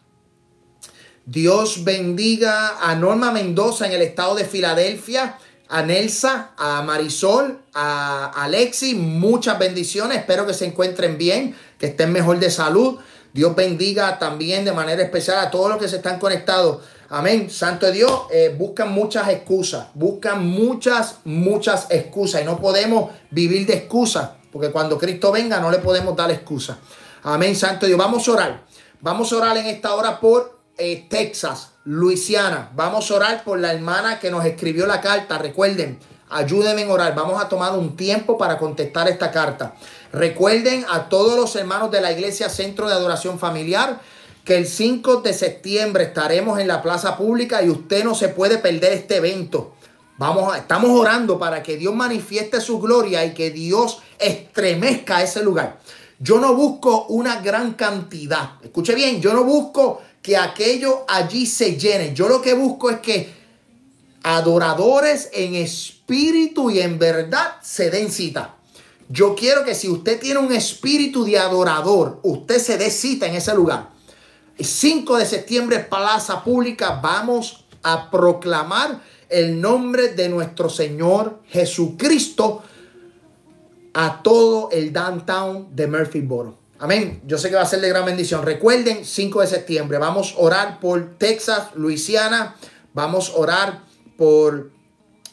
Dios 1.25 1.83
bendiga 1.83 2.79
a 2.81 2.95
Norma 2.95 3.31
Mendoza 3.31 3.85
en 3.85 3.93
el 3.93 4.01
estado 4.01 4.35
de 4.35 4.43
Filadelfia, 4.43 5.37
a 5.69 5.81
Nelsa, 5.83 6.51
a 6.57 6.81
Marisol, 6.81 7.59
a 7.73 8.31
Alexi. 8.43 8.95
Muchas 8.95 9.57
bendiciones. 9.57 10.17
Espero 10.17 10.45
que 10.45 10.53
se 10.53 10.65
encuentren 10.65 11.17
bien, 11.17 11.55
que 11.77 11.87
estén 11.87 12.11
mejor 12.11 12.39
de 12.39 12.49
salud. 12.49 12.99
Dios 13.33 13.55
bendiga 13.55 14.19
también 14.19 14.65
de 14.65 14.73
manera 14.73 15.01
especial 15.01 15.39
a 15.39 15.51
todos 15.51 15.69
los 15.69 15.77
que 15.77 15.87
se 15.87 15.97
están 15.97 16.19
conectados. 16.19 16.79
Amén. 17.09 17.49
Santo 17.49 17.91
Dios, 17.91 18.23
eh, 18.31 18.55
buscan 18.57 18.91
muchas 18.91 19.27
excusas, 19.29 19.87
buscan 19.93 20.47
muchas, 20.47 21.17
muchas 21.25 21.87
excusas 21.89 22.41
y 22.41 22.45
no 22.45 22.59
podemos 22.59 23.11
vivir 23.29 23.65
de 23.67 23.73
excusas, 23.73 24.29
porque 24.51 24.71
cuando 24.71 24.97
Cristo 24.97 25.31
venga 25.31 25.59
no 25.59 25.69
le 25.71 25.79
podemos 25.79 26.15
dar 26.15 26.31
excusas. 26.31 26.77
Amén, 27.23 27.55
Santo 27.55 27.85
Dios. 27.85 27.97
Vamos 27.97 28.27
a 28.27 28.31
orar. 28.31 28.63
Vamos 29.01 29.31
a 29.31 29.37
orar 29.37 29.57
en 29.57 29.65
esta 29.67 29.93
hora 29.93 30.19
por 30.19 30.59
eh, 30.77 31.05
Texas, 31.09 31.71
Luisiana. 31.83 32.71
Vamos 32.75 33.11
a 33.11 33.15
orar 33.15 33.43
por 33.43 33.59
la 33.59 33.73
hermana 33.73 34.19
que 34.19 34.31
nos 34.31 34.45
escribió 34.45 34.87
la 34.87 35.01
carta. 35.01 35.37
Recuerden, 35.37 35.99
ayúdenme 36.29 36.83
en 36.83 36.91
orar. 36.91 37.13
Vamos 37.13 37.43
a 37.43 37.49
tomar 37.49 37.77
un 37.77 37.95
tiempo 37.95 38.37
para 38.37 38.57
contestar 38.57 39.07
esta 39.09 39.31
carta. 39.31 39.75
Recuerden 40.13 40.85
a 40.89 41.07
todos 41.07 41.39
los 41.39 41.55
hermanos 41.55 41.89
de 41.91 42.01
la 42.01 42.11
iglesia 42.11 42.49
Centro 42.49 42.87
de 42.87 42.93
Adoración 42.93 43.39
Familiar 43.39 44.01
que 44.43 44.57
el 44.57 44.67
5 44.67 45.17
de 45.17 45.33
septiembre 45.33 46.05
estaremos 46.05 46.59
en 46.59 46.67
la 46.67 46.81
plaza 46.81 47.17
pública 47.17 47.61
y 47.63 47.69
usted 47.69 48.03
no 48.03 48.15
se 48.15 48.29
puede 48.29 48.57
perder 48.57 48.93
este 48.93 49.17
evento. 49.17 49.73
Vamos 50.17 50.55
estamos 50.57 50.91
orando 50.91 51.39
para 51.39 51.63
que 51.63 51.77
Dios 51.77 51.95
manifieste 51.95 52.59
su 52.59 52.79
gloria 52.79 53.23
y 53.25 53.33
que 53.33 53.51
Dios 53.51 53.99
estremezca 54.19 55.23
ese 55.23 55.43
lugar. 55.43 55.79
Yo 56.19 56.39
no 56.39 56.53
busco 56.55 57.05
una 57.05 57.41
gran 57.41 57.73
cantidad. 57.73 58.51
Escuche 58.61 58.93
bien, 58.93 59.21
yo 59.21 59.33
no 59.33 59.43
busco 59.43 60.01
que 60.21 60.37
aquello 60.37 61.05
allí 61.07 61.45
se 61.45 61.77
llene. 61.77 62.13
Yo 62.13 62.27
lo 62.27 62.41
que 62.41 62.53
busco 62.53 62.89
es 62.89 62.99
que 62.99 63.33
adoradores 64.23 65.29
en 65.33 65.55
espíritu 65.55 66.69
y 66.69 66.81
en 66.81 66.99
verdad 66.99 67.53
se 67.61 67.89
den 67.89 68.11
cita. 68.11 68.55
Yo 69.11 69.35
quiero 69.35 69.65
que 69.65 69.75
si 69.75 69.89
usted 69.89 70.19
tiene 70.21 70.39
un 70.39 70.53
espíritu 70.53 71.25
de 71.25 71.37
adorador, 71.37 72.19
usted 72.23 72.59
se 72.59 72.77
dé 72.77 72.89
cita 72.89 73.27
en 73.27 73.35
ese 73.35 73.53
lugar. 73.53 73.89
El 74.57 74.65
5 74.65 75.17
de 75.17 75.25
septiembre, 75.25 75.79
Plaza 75.79 76.41
Pública, 76.43 77.01
vamos 77.03 77.65
a 77.83 78.09
proclamar 78.09 79.01
el 79.27 79.59
nombre 79.59 80.09
de 80.09 80.29
nuestro 80.29 80.69
Señor 80.69 81.41
Jesucristo 81.47 82.63
a 83.93 84.21
todo 84.23 84.69
el 84.71 84.93
downtown 84.93 85.75
de 85.75 85.87
Murphyboro. 85.87 86.57
Amén. 86.79 87.21
Yo 87.27 87.37
sé 87.37 87.49
que 87.49 87.55
va 87.55 87.61
a 87.63 87.65
ser 87.65 87.81
de 87.81 87.89
gran 87.89 88.05
bendición. 88.05 88.43
Recuerden, 88.43 89.03
5 89.03 89.41
de 89.41 89.47
septiembre, 89.47 89.97
vamos 89.97 90.35
a 90.37 90.41
orar 90.41 90.79
por 90.79 91.17
Texas, 91.17 91.69
Luisiana. 91.75 92.55
Vamos 92.93 93.29
a 93.31 93.39
orar 93.39 93.83
por, 94.17 94.71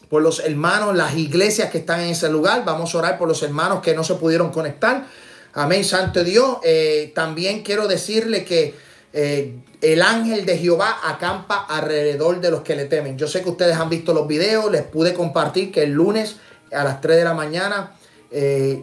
por 0.08 0.22
los 0.22 0.40
hermanos, 0.40 0.96
las 0.96 1.16
iglesias 1.16 1.70
que 1.70 1.78
están 1.78 2.00
en 2.00 2.10
ese 2.10 2.28
lugar. 2.28 2.64
Vamos 2.64 2.94
a 2.94 2.98
orar 2.98 3.18
por 3.18 3.28
los 3.28 3.42
hermanos 3.42 3.80
que 3.80 3.94
no 3.94 4.04
se 4.04 4.14
pudieron 4.14 4.50
conectar. 4.50 5.06
Amén, 5.54 5.84
Santo 5.84 6.24
Dios. 6.24 6.58
Eh, 6.62 7.12
también 7.14 7.62
quiero 7.62 7.88
decirle 7.88 8.44
que 8.44 8.74
eh, 9.12 9.54
el 9.80 10.02
ángel 10.02 10.46
de 10.46 10.58
Jehová 10.58 10.98
acampa 11.04 11.66
alrededor 11.68 12.40
de 12.40 12.50
los 12.50 12.62
que 12.62 12.76
le 12.76 12.86
temen. 12.86 13.18
Yo 13.18 13.26
sé 13.26 13.42
que 13.42 13.50
ustedes 13.50 13.76
han 13.76 13.88
visto 13.88 14.14
los 14.14 14.26
videos. 14.26 14.70
Les 14.70 14.82
pude 14.82 15.14
compartir 15.14 15.72
que 15.72 15.82
el 15.82 15.92
lunes 15.92 16.36
a 16.72 16.84
las 16.84 17.00
3 17.00 17.16
de 17.16 17.24
la 17.24 17.34
mañana 17.34 17.92
eh, 18.30 18.82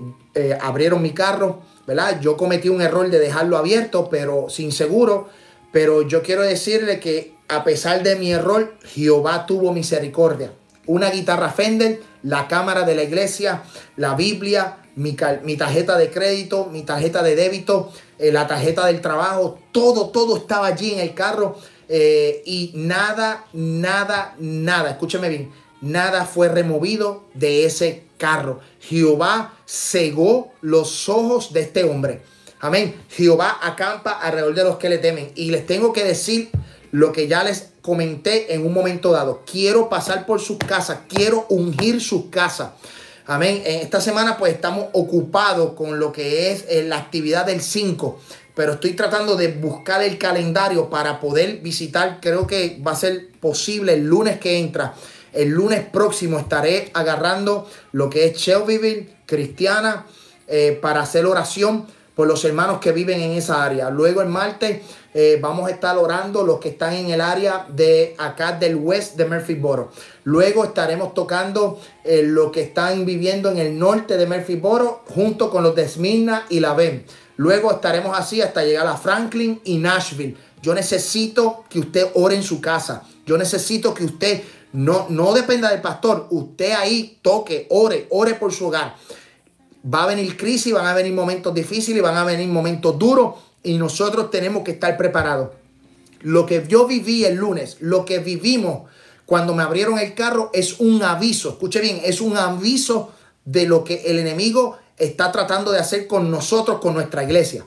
abrieron 0.61 1.01
mi 1.01 1.11
carro 1.11 1.61
¿verdad? 1.86 2.19
Yo 2.19 2.38
cometí 2.38 2.69
un 2.69 2.82
error 2.82 3.09
de 3.09 3.19
dejarlo 3.19 3.57
abierto, 3.57 4.09
pero 4.09 4.49
sin 4.49 4.71
seguro. 4.71 5.30
Pero 5.71 6.01
yo 6.03 6.23
quiero 6.23 6.41
decirle 6.41 6.99
que 6.99 7.36
a 7.47 7.63
pesar 7.63 8.01
de 8.01 8.15
mi 8.15 8.32
error, 8.32 8.76
Jehová 8.86 9.45
tuvo 9.45 9.71
misericordia. 9.71 10.51
Una 10.88 11.09
guitarra 11.09 11.49
Fender, 11.49 12.01
la 12.23 12.47
cámara 12.47 12.83
de 12.83 12.95
la 12.95 13.03
iglesia, 13.03 13.63
la 13.97 14.15
Biblia, 14.15 14.77
mi, 14.95 15.13
tarjeta 15.13 15.97
de 15.97 16.09
crédito, 16.09 16.65
mi 16.71 16.83
tarjeta 16.83 17.21
de 17.21 17.36
débito, 17.36 17.91
eh, 18.17 18.31
la 18.31 18.47
tarjeta 18.47 18.86
del 18.86 19.01
trabajo, 19.01 19.59
todo, 19.71 20.09
todo 20.09 20.38
estaba 20.38 20.67
allí 20.67 20.93
en 20.93 20.99
el 20.99 21.13
carro. 21.13 21.57
Eh, 21.88 22.41
y 22.45 22.71
nada, 22.75 23.45
nada, 23.53 24.36
nada, 24.39 24.91
escúcheme 24.91 25.29
bien, 25.29 25.51
nada 25.81 26.25
fue 26.25 26.47
removido 26.47 27.25
de 27.33 27.65
ese 27.65 28.05
carro. 28.17 28.59
Jehová 28.79 29.53
cegó 29.67 30.53
los 30.61 31.09
ojos 31.09 31.53
de 31.53 31.61
este 31.61 31.83
hombre. 31.83 32.21
Amén. 32.59 32.95
Jehová 33.09 33.59
acampa 33.61 34.11
alrededor 34.11 34.55
de 34.55 34.63
los 34.63 34.77
que 34.77 34.89
le 34.89 34.97
temen. 34.97 35.31
Y 35.36 35.51
les 35.51 35.67
tengo 35.67 35.93
que 35.93 36.03
decir 36.03 36.49
lo 36.91 37.11
que 37.11 37.27
ya 37.27 37.43
les 37.43 37.73
comenté 37.86 38.53
en 38.53 38.65
un 38.65 38.73
momento 38.73 39.11
dado. 39.11 39.43
Quiero 39.49 39.89
pasar 39.89 40.25
por 40.25 40.41
sus 40.41 40.57
casas. 40.57 40.99
Quiero 41.07 41.45
ungir 41.49 42.01
sus 42.01 42.25
casas. 42.25 42.69
Amén. 43.27 43.61
Esta 43.65 44.01
semana 44.01 44.38
pues 44.38 44.53
estamos 44.53 44.88
ocupados 44.93 45.73
con 45.73 45.99
lo 45.99 46.11
que 46.11 46.51
es 46.51 46.65
eh, 46.67 46.83
la 46.83 46.97
actividad 46.97 47.45
del 47.45 47.61
5. 47.61 48.19
Pero 48.55 48.73
estoy 48.73 48.93
tratando 48.93 49.36
de 49.36 49.49
buscar 49.49 50.01
el 50.01 50.17
calendario 50.17 50.89
para 50.89 51.19
poder 51.19 51.57
visitar. 51.57 52.19
Creo 52.21 52.47
que 52.47 52.81
va 52.86 52.93
a 52.93 52.95
ser 52.95 53.31
posible 53.39 53.93
el 53.93 54.05
lunes 54.05 54.39
que 54.39 54.57
entra 54.59 54.95
el 55.36 55.49
lunes 55.49 55.86
próximo 55.91 56.39
estaré 56.39 56.89
agarrando 56.93 57.69
lo 57.91 58.09
que 58.09 58.25
es 58.25 58.38
Shelbyville, 58.38 59.09
cristiana, 59.25 60.05
eh, 60.47 60.79
para 60.81 61.01
hacer 61.01 61.25
oración 61.25 61.86
por 62.16 62.28
los 62.28 62.43
hermanos 62.45 62.80
que 62.80 62.91
viven 62.91 63.22
en 63.22 63.32
esa 63.32 63.63
área. 63.63 63.89
Luego 63.89 64.22
el 64.22 64.30
martes 64.30 64.82
eh, 65.13 65.38
vamos 65.41 65.68
a 65.68 65.72
estar 65.72 65.97
orando 65.97 66.43
los 66.43 66.59
que 66.59 66.70
están 66.70 66.93
en 66.93 67.09
el 67.09 67.22
área 67.22 67.68
de 67.70 68.16
acá 68.18 68.53
del 68.53 68.76
west 68.76 69.16
de 69.16 69.26
Murphyboro. 69.26 69.91
Luego 70.24 70.63
estaremos 70.63 71.13
tocando 71.13 71.80
eh, 72.03 72.24
lo 72.24 72.51
que 72.51 72.61
están 72.61 73.05
viviendo 73.05 73.51
en 73.51 73.57
el 73.57 73.78
norte 73.78 74.18
de 74.18 74.26
Murphyboro 74.26 75.03
junto 75.13 75.49
con 75.49 75.63
los 75.63 75.76
de 75.76 75.88
Smyrna 75.88 76.45
y 76.49 76.59
la 76.59 76.74
Ben. 76.74 77.05
Luego 77.38 77.72
estaremos 77.72 78.18
así 78.18 78.41
hasta 78.41 78.63
llegar 78.63 78.88
a 78.88 78.95
Franklin 78.95 79.61
y 79.66 79.78
Nashville. 79.78 80.38
Yo 80.61 80.74
necesito 80.74 81.66
que 81.70 81.80
usted 81.80 82.07
ore 82.13 82.36
en 82.36 82.43
su 82.43 82.61
casa. 82.61 83.03
Yo 83.26 83.38
necesito 83.38 83.93
que 83.93 84.05
usted 84.05 84.41
no, 84.74 85.07
no 85.09 85.34
dependa 85.34 85.70
del 85.70 85.82
pastor. 85.82 86.28
Usted 86.30 86.72
ahí 86.72 87.20
toque, 87.22 87.68
ore, 87.70 88.07
ore 88.09 88.36
por 88.36 88.53
su 88.53 88.68
hogar. 88.68 88.95
Va 89.93 90.03
a 90.03 90.07
venir 90.07 90.36
crisis, 90.36 90.73
van 90.73 90.88
a 90.88 90.93
venir 90.93 91.13
momentos 91.13 91.53
difíciles, 91.53 92.01
van 92.01 92.17
a 92.17 92.23
venir 92.23 92.47
momentos 92.47 92.97
duros 92.97 93.36
y 93.63 93.77
nosotros 93.77 94.31
tenemos 94.31 94.63
que 94.63 94.71
estar 94.71 94.97
preparados. 94.97 95.49
Lo 96.21 96.45
que 96.45 96.65
yo 96.67 96.88
viví 96.88 97.23
el 97.25 97.36
lunes, 97.36 97.77
lo 97.79 98.03
que 98.03 98.19
vivimos 98.19 98.89
cuando 99.25 99.53
me 99.53 99.63
abrieron 99.63 99.99
el 99.99 100.13
carro 100.13 100.49
es 100.53 100.79
un 100.79 101.03
aviso. 101.03 101.49
Escuche 101.49 101.81
bien, 101.81 102.01
es 102.03 102.21
un 102.21 102.38
aviso 102.38 103.11
de 103.43 103.67
lo 103.67 103.83
que 103.83 104.03
el 104.05 104.19
enemigo 104.19 104.77
está 104.97 105.31
tratando 105.31 105.71
de 105.71 105.79
hacer 105.79 106.07
con 106.07 106.31
nosotros, 106.31 106.79
con 106.79 106.93
nuestra 106.93 107.23
iglesia. 107.23 107.65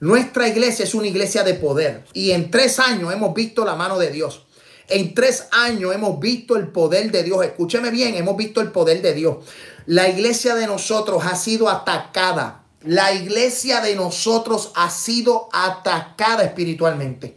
Nuestra 0.00 0.48
iglesia 0.48 0.84
es 0.84 0.94
una 0.94 1.08
iglesia 1.08 1.42
de 1.42 1.54
poder 1.54 2.04
y 2.12 2.30
en 2.30 2.50
tres 2.50 2.78
años 2.78 3.12
hemos 3.12 3.34
visto 3.34 3.64
la 3.64 3.74
mano 3.74 3.98
de 3.98 4.10
Dios. 4.10 4.46
En 4.88 5.14
tres 5.14 5.48
años 5.52 5.94
hemos 5.94 6.18
visto 6.18 6.56
el 6.56 6.68
poder 6.68 7.12
de 7.12 7.22
Dios. 7.22 7.44
Escúcheme 7.44 7.90
bien, 7.90 8.14
hemos 8.14 8.36
visto 8.36 8.60
el 8.60 8.72
poder 8.72 9.02
de 9.02 9.12
Dios. 9.12 9.36
La 9.86 10.08
iglesia 10.08 10.54
de 10.54 10.66
nosotros 10.66 11.24
ha 11.24 11.36
sido 11.36 11.68
atacada. 11.68 12.64
La 12.82 13.12
iglesia 13.12 13.80
de 13.80 13.94
nosotros 13.94 14.72
ha 14.74 14.88
sido 14.88 15.48
atacada 15.52 16.44
espiritualmente. 16.44 17.36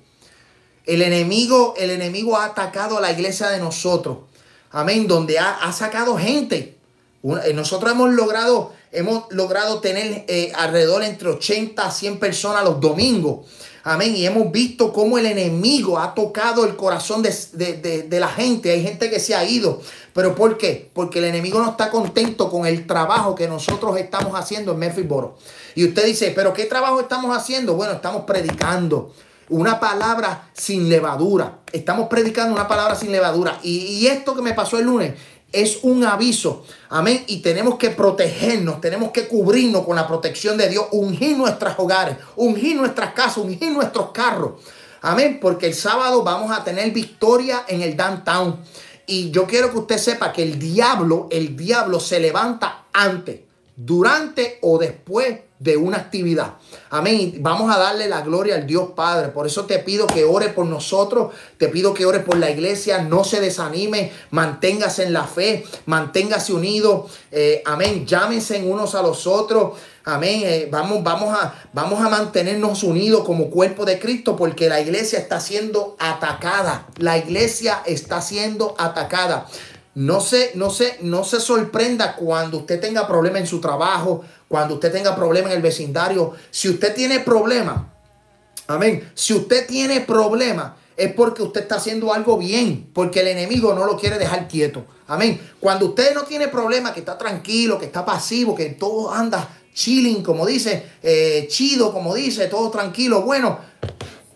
El 0.86 1.02
enemigo, 1.02 1.74
el 1.78 1.91
enemigo 1.91 2.38
ha 2.38 2.45
atacado 2.45 2.97
a 2.97 3.02
la 3.02 3.12
iglesia 3.12 3.49
de 3.49 3.60
nosotros. 3.60 4.20
Amén. 4.72 5.08
Donde 5.08 5.38
ha, 5.38 5.72
sacado 5.74 6.18
gente. 6.18 6.78
Eh, 7.24 7.54
nosotros 7.54 7.91
hemos 7.91 8.12
logrado, 8.12 8.74
hemos 8.91 9.26
logrado 9.32 9.80
tener 9.80 10.24
eh, 10.28 10.52
alrededor 10.56 11.04
entre 11.04 11.30
80 11.30 11.86
a 11.86 11.91
100 11.91 12.20
personas 12.20 12.64
los 12.64 12.80
domingos. 12.80 13.47
Amén. 13.84 14.15
Y 14.15 14.25
hemos 14.25 14.51
visto 14.51 14.93
cómo 14.93 15.17
el 15.17 15.25
enemigo 15.25 15.99
ha 15.99 16.13
tocado 16.13 16.65
el 16.65 16.75
corazón 16.75 17.23
de, 17.23 18.07
la 18.19 18.27
gente. 18.27 18.71
Hay 18.71 18.84
gente 18.84 19.09
que 19.09 19.19
se 19.19 19.36
ha 19.36 19.43
ido. 19.43 19.82
¿Pero 20.13 20.36
por 20.36 20.57
qué? 20.57 20.89
Porque 20.93 21.19
el 21.19 21.25
enemigo 21.25 21.59
no 21.59 21.71
está 21.71 21.89
contento 21.89 22.49
con 22.49 22.65
el 22.65 22.86
trabajo 22.86 23.34
que 23.34 23.47
nosotros 23.47 23.97
estamos 23.97 24.39
haciendo 24.39 24.73
en 24.73 24.79
Memphis 24.79 25.05
Y 25.75 25.88
usted 25.88 26.05
dice, 26.05 26.32
¿pero 26.36 26.53
qué 26.53 26.65
trabajo 26.65 26.99
estamos 26.99 27.36
haciendo? 27.36 27.75
Bueno, 27.75 27.93
estamos 27.93 28.23
predicando 28.25 29.13
una 29.51 29.79
palabra 29.79 30.49
sin 30.53 30.89
levadura. 30.89 31.59
Estamos 31.71 32.07
predicando 32.07 32.53
una 32.53 32.67
palabra 32.67 32.95
sin 32.95 33.11
levadura. 33.11 33.59
Y, 33.63 34.07
esto 34.07 34.36
que 34.36 34.41
me 34.41 34.53
pasó 34.53 34.79
el 34.79 34.86
lunes 34.86 35.13
es 35.52 35.80
un 35.84 36.04
aviso. 36.04 36.66
Amén. 36.89 37.24
Y 37.28 37.41
tenemos 37.41 37.78
que 37.78 37.89
protegernos, 37.89 38.82
tenemos 38.82 39.12
que 39.12 39.28
cubrirnos 39.28 39.86
con 39.86 39.95
la 39.95 40.08
protección 40.08 40.58
de 40.58 40.70
Dios, 40.70 40.88
ungir 40.91 41.38
nuestros 41.38 41.74
hogares, 41.78 42.18
ungir 42.36 42.76
nuestras 42.76 43.14
casas, 43.14 43.38
ungir 43.38 43.72
nuestros 43.72 44.12
carros. 44.12 44.54
Amén. 45.02 45.39
Porque 45.41 45.68
el 45.68 45.74
sábado 45.74 46.24
vamos 46.24 46.52
a 46.52 46.64
tener 46.64 46.91
victoria 46.91 47.66
en 47.68 47.82
el 47.82 47.97
downtown. 47.97 48.60
Y 49.06 49.32
yo 49.32 49.45
quiero 49.45 49.72
que 49.72 49.80
usted 49.80 49.97
sepa 49.97 50.32
que 50.32 50.43
el 50.43 50.58
diablo, 50.58 51.28
el 51.32 51.58
diablo 51.58 51.99
se 51.99 52.20
levanta 52.20 52.86
antes, 52.93 53.41
durante 53.76 54.60
o 54.62 54.78
después 54.78 55.39
de 55.62 55.78
una 55.78 55.97
actividad. 55.97 56.55
Amén. 56.89 57.36
Vamos 57.39 57.74
a 57.74 57.78
darle 57.78 58.09
la 58.09 58.22
gloria 58.22 58.55
al 58.55 58.66
Dios 58.66 58.89
Padre. 58.95 59.30
Por 59.30 59.45
eso 59.45 59.66
te 59.66 59.78
pido 59.78 60.07
que 60.07 60.24
ore 60.24 60.49
por 60.49 60.66
nosotros. 60.66 61.34
Te 61.57 61.68
pido 61.68 61.93
que 61.93 62.07
ore 62.07 62.22
por 62.22 62.38
la 62.38 62.49
iglesia. 62.49 63.03
No 63.03 63.24
se 63.24 63.39
desanime. 63.39 64.12
Manténgase 64.32 65.03
en 65.03 65.14
la 65.14 65.26
fe. 65.26 65.64
Manténgase 65.86 66.51
unido. 66.51 67.07
Eh, 67.32 67.62
amén. 67.64 68.07
Llámense 68.07 68.57
unos 68.64 68.95
a 68.95 69.03
los 69.03 69.28
otros. 69.28 69.78
Amén. 70.03 70.41
Eh, 70.43 70.68
vamos, 70.72 71.03
vamos, 71.03 71.32
a, 71.32 71.53
vamos 71.74 72.03
a 72.03 72.09
mantenernos 72.09 72.82
unidos 72.82 73.24
como 73.24 73.51
cuerpo 73.51 73.86
de 73.86 73.99
Cristo 73.99 74.36
porque 74.36 74.68
la 74.68 74.82
iglesia 74.82 75.20
está 75.20 75.39
siendo 75.39 75.95
atacada. 75.99 76.88
La 76.97 77.20
iglesia 77.20 77.84
está 77.86 78.20
siendo 78.20 78.74
atacada. 78.80 79.45
No 79.93 80.22
se, 80.22 80.53
no, 80.55 80.70
se, 80.70 80.97
no 81.01 81.24
se 81.24 81.39
sorprenda 81.39 82.16
cuando 82.16 82.59
usted 82.59 82.80
tenga 82.80 83.07
problemas 83.07 83.41
en 83.41 83.47
su 83.47 83.59
trabajo, 83.59 84.24
cuando 84.52 84.74
usted 84.74 84.91
tenga 84.91 85.16
problemas 85.16 85.52
en 85.52 85.56
el 85.56 85.64
vecindario. 85.64 86.34
Si 86.52 86.68
usted 86.68 86.93
tiene 86.93 87.22
problemas, 87.22 87.84
amén. 88.68 89.10
Si 89.14 89.34
usted 89.34 89.66
tiene 89.66 90.02
problemas, 90.02 90.74
es 90.97 91.14
porque 91.14 91.41
usted 91.41 91.62
está 91.62 91.76
haciendo 91.76 92.14
algo 92.14 92.38
bien, 92.38 92.89
porque 92.93 93.22
el 93.22 93.30
enemigo 93.30 93.74
no 93.74 93.86
lo 93.86 93.97
quiere 93.97 94.18
dejar 94.18 94.49
quieto. 94.49 94.86
Amén. 95.08 95.39
Cuando 95.58 95.86
usted 95.86 96.14
no 96.14 96.24
tiene 96.24 96.49
problemas, 96.49 96.91
que 96.91 96.99
está 96.99 97.18
tranquilo, 97.18 97.80
que 97.80 97.86
está 97.86 98.04
pasivo, 98.04 98.54
que 98.54 98.66
todo 98.72 99.10
anda 99.14 99.58
chilling, 99.74 100.22
como 100.22 100.45
dice, 100.45 100.84
eh, 101.02 101.47
chido, 101.49 101.93
como 101.93 102.14
dice, 102.14 102.47
todo 102.47 102.70
tranquilo, 102.72 103.22
bueno, 103.22 103.58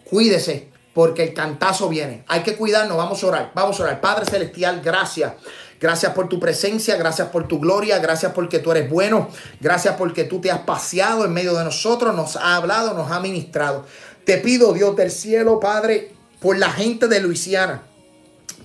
cuídese, 0.10 0.70
porque 0.96 1.24
el 1.24 1.34
cantazo 1.34 1.90
viene. 1.90 2.24
Hay 2.26 2.42
que 2.42 2.56
cuidarnos, 2.56 2.96
vamos 2.96 3.22
a 3.22 3.28
orar, 3.28 3.52
vamos 3.54 3.78
a 3.78 3.84
orar. 3.84 4.00
Padre 4.00 4.26
Celestial, 4.26 4.82
gracias. 4.82 5.34
Gracias 5.78 6.14
por 6.14 6.30
tu 6.30 6.40
presencia, 6.40 6.96
gracias 6.96 7.28
por 7.28 7.50
tu 7.50 7.60
gloria, 7.60 8.00
gracias 8.00 8.32
porque 8.32 8.60
tú 8.60 8.72
eres 8.72 8.90
bueno, 8.90 9.30
gracias 9.60 9.96
porque 9.98 10.24
tú 10.24 10.40
te 10.40 10.50
has 10.50 10.62
paseado 10.62 11.26
en 11.26 11.34
medio 11.34 11.54
de 11.54 11.66
nosotros, 11.66 12.16
nos 12.16 12.38
ha 12.38 12.56
hablado, 12.56 12.94
nos 12.94 13.12
ha 13.12 13.20
ministrado. 13.20 13.86
Te 14.24 14.38
pido, 14.38 14.72
Dios 14.72 14.96
del 14.96 15.12
cielo, 15.12 15.60
Padre, 15.60 16.14
por 16.40 16.58
la 16.58 16.72
gente 16.72 17.10
de 17.10 17.20
Luisiana, 17.20 17.84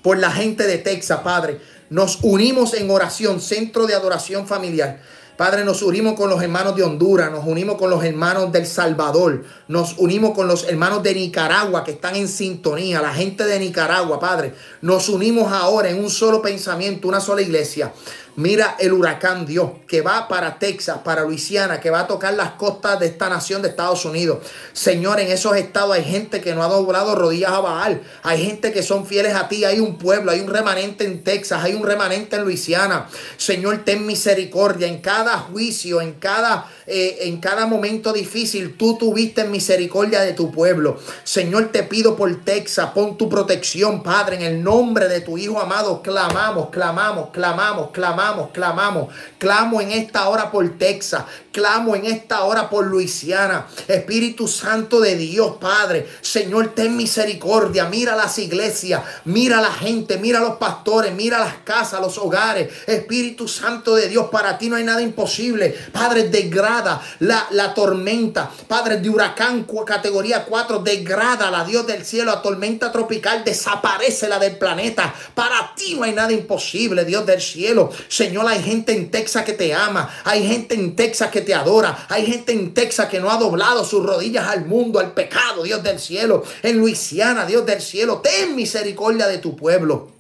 por 0.00 0.16
la 0.16 0.30
gente 0.30 0.68
de 0.68 0.78
Texas, 0.78 1.20
Padre. 1.24 1.60
Nos 1.90 2.20
unimos 2.22 2.74
en 2.74 2.88
oración, 2.92 3.40
centro 3.40 3.88
de 3.88 3.94
adoración 3.96 4.46
familiar. 4.46 5.00
Padre, 5.40 5.64
nos 5.64 5.80
unimos 5.80 6.16
con 6.16 6.28
los 6.28 6.42
hermanos 6.42 6.76
de 6.76 6.82
Honduras, 6.82 7.32
nos 7.32 7.46
unimos 7.46 7.76
con 7.76 7.88
los 7.88 8.04
hermanos 8.04 8.52
del 8.52 8.66
Salvador, 8.66 9.42
nos 9.68 9.96
unimos 9.96 10.32
con 10.34 10.46
los 10.46 10.68
hermanos 10.68 11.02
de 11.02 11.14
Nicaragua 11.14 11.82
que 11.82 11.92
están 11.92 12.14
en 12.14 12.28
sintonía, 12.28 13.00
la 13.00 13.14
gente 13.14 13.44
de 13.46 13.58
Nicaragua, 13.58 14.20
Padre. 14.20 14.52
Nos 14.82 15.08
unimos 15.08 15.50
ahora 15.50 15.88
en 15.88 15.98
un 15.98 16.10
solo 16.10 16.42
pensamiento, 16.42 17.08
una 17.08 17.20
sola 17.20 17.40
iglesia. 17.40 17.90
Mira 18.36 18.76
el 18.78 18.92
huracán 18.92 19.46
Dios 19.46 19.70
que 19.86 20.02
va 20.02 20.28
para 20.28 20.58
Texas, 20.58 20.98
para 21.04 21.24
Luisiana, 21.24 21.80
que 21.80 21.90
va 21.90 22.00
a 22.00 22.06
tocar 22.06 22.34
las 22.34 22.52
costas 22.52 23.00
de 23.00 23.06
esta 23.06 23.28
nación 23.28 23.62
de 23.62 23.68
Estados 23.68 24.04
Unidos. 24.04 24.38
Señor, 24.72 25.20
en 25.20 25.30
esos 25.30 25.56
estados 25.56 25.94
hay 25.94 26.04
gente 26.04 26.40
que 26.40 26.54
no 26.54 26.62
ha 26.62 26.68
doblado 26.68 27.14
rodillas 27.14 27.52
a 27.52 27.60
Baal. 27.60 28.02
Hay 28.22 28.44
gente 28.44 28.72
que 28.72 28.82
son 28.82 29.06
fieles 29.06 29.34
a 29.34 29.48
ti. 29.48 29.64
Hay 29.64 29.80
un 29.80 29.98
pueblo, 29.98 30.30
hay 30.30 30.40
un 30.40 30.48
remanente 30.48 31.04
en 31.04 31.24
Texas, 31.24 31.62
hay 31.62 31.74
un 31.74 31.84
remanente 31.84 32.36
en 32.36 32.42
Luisiana. 32.42 33.08
Señor, 33.36 33.84
ten 33.84 34.06
misericordia 34.06 34.86
en 34.86 35.00
cada 35.00 35.36
juicio, 35.38 36.00
en 36.00 36.14
cada 36.14 36.66
eh, 36.92 37.28
en 37.28 37.38
cada 37.38 37.66
momento 37.66 38.12
difícil, 38.12 38.76
tú 38.76 38.98
tuviste 38.98 39.44
misericordia 39.44 40.22
de 40.22 40.32
tu 40.32 40.50
pueblo. 40.50 40.98
Señor, 41.22 41.70
te 41.70 41.84
pido 41.84 42.16
por 42.16 42.44
Texas, 42.44 42.90
pon 42.92 43.16
tu 43.16 43.28
protección, 43.28 44.02
Padre, 44.02 44.34
en 44.34 44.42
el 44.42 44.64
nombre 44.64 45.06
de 45.06 45.20
tu 45.20 45.38
Hijo 45.38 45.60
amado. 45.60 46.02
Clamamos, 46.02 46.70
clamamos, 46.70 47.30
clamamos, 47.30 47.90
clamamos, 47.92 48.29
clamamos. 48.52 49.12
Clamo 49.38 49.80
en 49.80 49.92
esta 49.92 50.28
hora 50.28 50.50
por 50.50 50.78
Texas. 50.78 51.24
Clamo 51.52 51.96
en 51.96 52.06
esta 52.06 52.44
hora 52.44 52.70
por 52.70 52.86
Luisiana. 52.86 53.66
Espíritu 53.88 54.48
Santo 54.48 55.00
de 55.00 55.16
Dios, 55.16 55.56
Padre. 55.60 56.08
Señor, 56.20 56.74
ten 56.74 56.96
misericordia. 56.96 57.86
Mira 57.86 58.16
las 58.16 58.38
iglesias, 58.38 59.02
mira 59.24 59.60
la 59.60 59.72
gente, 59.72 60.18
mira 60.18 60.40
los 60.40 60.56
pastores, 60.56 61.12
mira 61.14 61.38
las 61.38 61.54
casas, 61.64 62.00
los 62.00 62.16
hogares. 62.18 62.70
Espíritu 62.86 63.48
Santo 63.48 63.94
de 63.94 64.08
Dios, 64.08 64.28
para 64.30 64.56
ti 64.56 64.68
no 64.68 64.76
hay 64.76 64.84
nada 64.84 65.02
imposible. 65.02 65.76
Padre, 65.92 66.28
desgracia 66.28 66.70
la, 67.20 67.46
la 67.50 67.74
tormenta. 67.74 68.50
Padre, 68.68 68.98
de 68.98 69.08
huracán 69.08 69.66
categoría 69.84 70.44
4, 70.44 70.80
degrada 70.80 71.50
la 71.50 71.64
Dios 71.64 71.86
del 71.86 72.04
cielo 72.04 72.30
a 72.30 72.42
tormenta 72.42 72.92
tropical, 72.92 73.44
desaparece 73.44 74.28
la 74.28 74.38
del 74.38 74.56
planeta. 74.56 75.12
Para 75.34 75.74
ti 75.74 75.94
no 75.94 76.04
hay 76.04 76.12
nada 76.12 76.32
imposible, 76.32 77.04
Dios 77.04 77.26
del 77.26 77.40
cielo. 77.40 77.90
Señor, 78.08 78.46
hay 78.46 78.62
gente 78.62 78.92
en 78.92 79.10
Texas 79.10 79.44
que 79.44 79.52
te 79.52 79.74
ama, 79.74 80.08
hay 80.24 80.46
gente 80.46 80.74
en 80.74 80.94
Texas 80.94 81.30
que 81.30 81.39
te 81.40 81.54
adora, 81.54 82.06
hay 82.08 82.26
gente 82.26 82.52
en 82.52 82.74
Texas 82.74 83.08
que 83.08 83.20
no 83.20 83.30
ha 83.30 83.36
doblado 83.36 83.84
sus 83.84 84.04
rodillas 84.04 84.46
al 84.48 84.66
mundo, 84.66 84.98
al 84.98 85.12
pecado, 85.12 85.62
Dios 85.62 85.82
del 85.82 85.98
cielo. 85.98 86.42
En 86.62 86.78
Luisiana, 86.78 87.46
Dios 87.46 87.66
del 87.66 87.80
cielo, 87.80 88.18
ten 88.18 88.56
misericordia 88.56 89.26
de 89.26 89.38
tu 89.38 89.56
pueblo. 89.56 90.10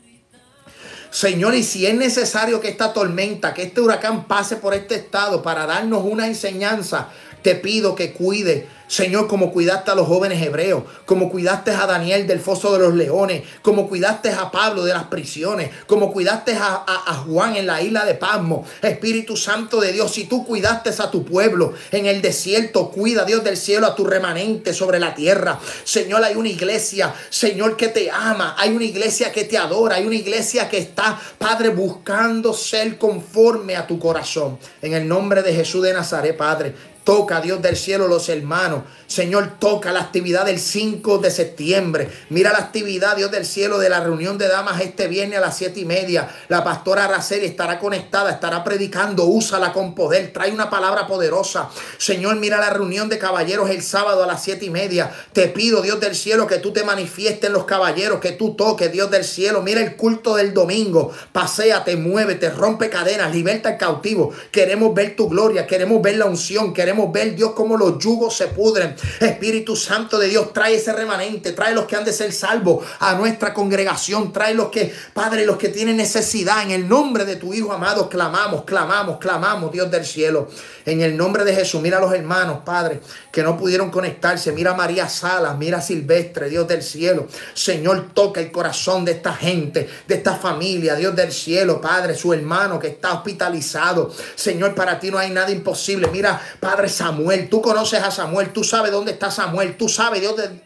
Señor, 1.10 1.56
y 1.56 1.64
si 1.64 1.86
es 1.86 1.94
necesario 1.94 2.60
que 2.60 2.68
esta 2.68 2.92
tormenta, 2.92 3.52
que 3.52 3.64
este 3.64 3.80
huracán 3.80 4.28
pase 4.28 4.56
por 4.56 4.74
este 4.74 4.94
estado 4.94 5.42
para 5.42 5.66
darnos 5.66 6.04
una 6.04 6.28
enseñanza, 6.28 7.08
te 7.42 7.54
pido 7.54 7.94
que 7.94 8.12
cuide 8.12 8.66
Señor, 8.90 9.28
como 9.28 9.52
cuidaste 9.52 9.92
a 9.92 9.94
los 9.94 10.08
jóvenes 10.08 10.42
hebreos, 10.42 10.82
como 11.04 11.30
cuidaste 11.30 11.70
a 11.70 11.86
Daniel 11.86 12.26
del 12.26 12.40
foso 12.40 12.72
de 12.72 12.80
los 12.80 12.92
leones, 12.92 13.44
como 13.62 13.88
cuidaste 13.88 14.30
a 14.30 14.50
Pablo 14.50 14.84
de 14.84 14.92
las 14.92 15.04
prisiones, 15.04 15.70
como 15.86 16.12
cuidaste 16.12 16.56
a, 16.56 17.24
Juan 17.24 17.54
en 17.54 17.68
la 17.68 17.80
isla 17.80 18.04
de 18.04 18.14
Pasmo. 18.14 18.66
Espíritu 18.82 19.36
Santo 19.36 19.80
de 19.80 19.92
Dios, 19.92 20.10
si 20.10 20.24
tú 20.24 20.44
cuidaste 20.44 20.90
a 20.90 21.08
tu 21.08 21.24
pueblo 21.24 21.72
en 21.92 22.06
el 22.06 22.20
desierto, 22.20 22.90
cuida 22.90 23.24
Dios 23.24 23.44
del 23.44 23.56
cielo 23.56 23.86
a 23.86 23.94
tu 23.94 24.04
remanente 24.04 24.74
sobre 24.74 24.98
la 24.98 25.14
tierra. 25.14 25.60
Señor, 25.84 26.24
hay 26.24 26.34
una 26.34 26.48
iglesia, 26.48 27.14
Señor, 27.28 27.76
que 27.76 27.88
te 27.88 28.10
ama, 28.10 28.56
hay 28.58 28.70
una 28.74 28.84
iglesia 28.84 29.30
que 29.30 29.44
te 29.44 29.56
adora, 29.56 29.96
hay 29.96 30.06
una 30.06 30.16
iglesia 30.16 30.68
que 30.68 30.78
está, 30.78 31.16
Padre, 31.38 31.68
buscando 31.68 32.52
ser 32.52 32.98
conforme 32.98 33.76
a 33.76 33.86
tu 33.86 34.00
corazón. 34.00 34.58
En 34.82 34.94
el 34.94 35.06
nombre 35.06 35.44
de 35.44 35.54
Jesús 35.54 35.84
de 35.84 35.92
Nazaret, 35.92 36.36
Padre, 36.36 36.74
Toca, 37.04 37.40
Dios 37.40 37.62
del 37.62 37.76
cielo, 37.76 38.08
los 38.08 38.28
hermanos. 38.28 38.82
Señor, 39.10 39.54
toca 39.58 39.90
la 39.90 40.02
actividad 40.02 40.46
del 40.46 40.60
5 40.60 41.18
de 41.18 41.32
septiembre. 41.32 42.08
Mira 42.28 42.52
la 42.52 42.58
actividad, 42.58 43.16
Dios 43.16 43.32
del 43.32 43.44
cielo, 43.44 43.80
de 43.80 43.88
la 43.88 43.98
reunión 43.98 44.38
de 44.38 44.46
damas 44.46 44.80
este 44.80 45.08
viernes 45.08 45.38
a 45.38 45.40
las 45.40 45.56
7 45.56 45.80
y 45.80 45.84
media. 45.84 46.28
La 46.46 46.62
pastora 46.62 47.06
Araceli 47.06 47.44
estará 47.44 47.80
conectada, 47.80 48.30
estará 48.30 48.62
predicando. 48.62 49.24
Úsala 49.24 49.72
con 49.72 49.96
poder. 49.96 50.32
Trae 50.32 50.52
una 50.52 50.70
palabra 50.70 51.08
poderosa. 51.08 51.70
Señor, 51.98 52.36
mira 52.36 52.60
la 52.60 52.70
reunión 52.70 53.08
de 53.08 53.18
caballeros 53.18 53.68
el 53.70 53.82
sábado 53.82 54.22
a 54.22 54.28
las 54.28 54.44
7 54.44 54.66
y 54.66 54.70
media. 54.70 55.10
Te 55.32 55.48
pido, 55.48 55.82
Dios 55.82 55.98
del 55.98 56.14
cielo, 56.14 56.46
que 56.46 56.58
tú 56.58 56.72
te 56.72 56.84
manifiestes 56.84 57.48
en 57.48 57.54
los 57.54 57.64
caballeros, 57.64 58.20
que 58.20 58.30
tú 58.30 58.54
toques, 58.54 58.92
Dios 58.92 59.10
del 59.10 59.24
cielo. 59.24 59.60
Mira 59.60 59.80
el 59.80 59.96
culto 59.96 60.36
del 60.36 60.54
domingo. 60.54 61.10
Paseate, 61.32 61.96
muévete, 61.96 62.48
rompe 62.50 62.88
cadenas, 62.88 63.34
liberta 63.34 63.70
al 63.70 63.76
cautivo. 63.76 64.32
Queremos 64.52 64.94
ver 64.94 65.16
tu 65.16 65.28
gloria, 65.28 65.66
queremos 65.66 66.00
ver 66.00 66.16
la 66.16 66.26
unción, 66.26 66.72
queremos 66.72 67.10
ver, 67.10 67.34
Dios, 67.34 67.54
cómo 67.56 67.76
los 67.76 67.98
yugos 67.98 68.36
se 68.36 68.46
pudren. 68.46 68.99
Espíritu 69.20 69.76
Santo 69.76 70.18
de 70.18 70.28
Dios, 70.28 70.52
trae 70.52 70.76
ese 70.76 70.92
remanente, 70.92 71.52
trae 71.52 71.74
los 71.74 71.86
que 71.86 71.96
han 71.96 72.04
de 72.04 72.12
ser 72.12 72.32
salvos 72.32 72.86
a 72.98 73.14
nuestra 73.14 73.54
congregación, 73.54 74.32
trae 74.32 74.54
los 74.54 74.68
que, 74.68 74.92
Padre, 75.12 75.46
los 75.46 75.56
que 75.56 75.68
tienen 75.68 75.96
necesidad. 75.96 76.62
En 76.62 76.70
el 76.70 76.88
nombre 76.88 77.24
de 77.24 77.36
tu 77.36 77.52
Hijo 77.54 77.72
amado, 77.72 78.08
clamamos, 78.08 78.64
clamamos, 78.64 79.18
clamamos, 79.18 79.72
Dios 79.72 79.90
del 79.90 80.04
cielo. 80.04 80.48
En 80.84 81.00
el 81.00 81.16
nombre 81.16 81.44
de 81.44 81.54
Jesús, 81.54 81.80
mira 81.80 81.98
a 81.98 82.00
los 82.00 82.12
hermanos, 82.12 82.60
Padre, 82.64 83.00
que 83.30 83.42
no 83.42 83.56
pudieron 83.56 83.90
conectarse. 83.90 84.52
Mira 84.52 84.72
a 84.72 84.74
María 84.74 85.08
Salas, 85.08 85.56
mira 85.56 85.78
a 85.78 85.82
Silvestre, 85.82 86.48
Dios 86.48 86.66
del 86.66 86.82
cielo. 86.82 87.26
Señor, 87.54 88.10
toca 88.14 88.40
el 88.40 88.50
corazón 88.50 89.04
de 89.04 89.12
esta 89.12 89.34
gente, 89.34 89.88
de 90.06 90.14
esta 90.14 90.36
familia, 90.36 90.94
Dios 90.94 91.14
del 91.14 91.32
cielo, 91.32 91.80
Padre, 91.80 92.14
su 92.14 92.32
hermano 92.32 92.78
que 92.78 92.88
está 92.88 93.12
hospitalizado. 93.12 94.10
Señor, 94.34 94.74
para 94.74 94.98
ti 94.98 95.10
no 95.10 95.18
hay 95.18 95.30
nada 95.30 95.50
imposible. 95.50 96.08
Mira, 96.12 96.40
Padre 96.58 96.88
Samuel, 96.88 97.48
tú 97.48 97.60
conoces 97.60 98.02
a 98.02 98.10
Samuel, 98.10 98.52
tú 98.52 98.64
dónde 98.90 99.12
está 99.12 99.30
Samuel, 99.30 99.76
tú 99.76 99.88
sabes 99.88 100.20
Dios 100.20 100.36
de, 100.36 100.62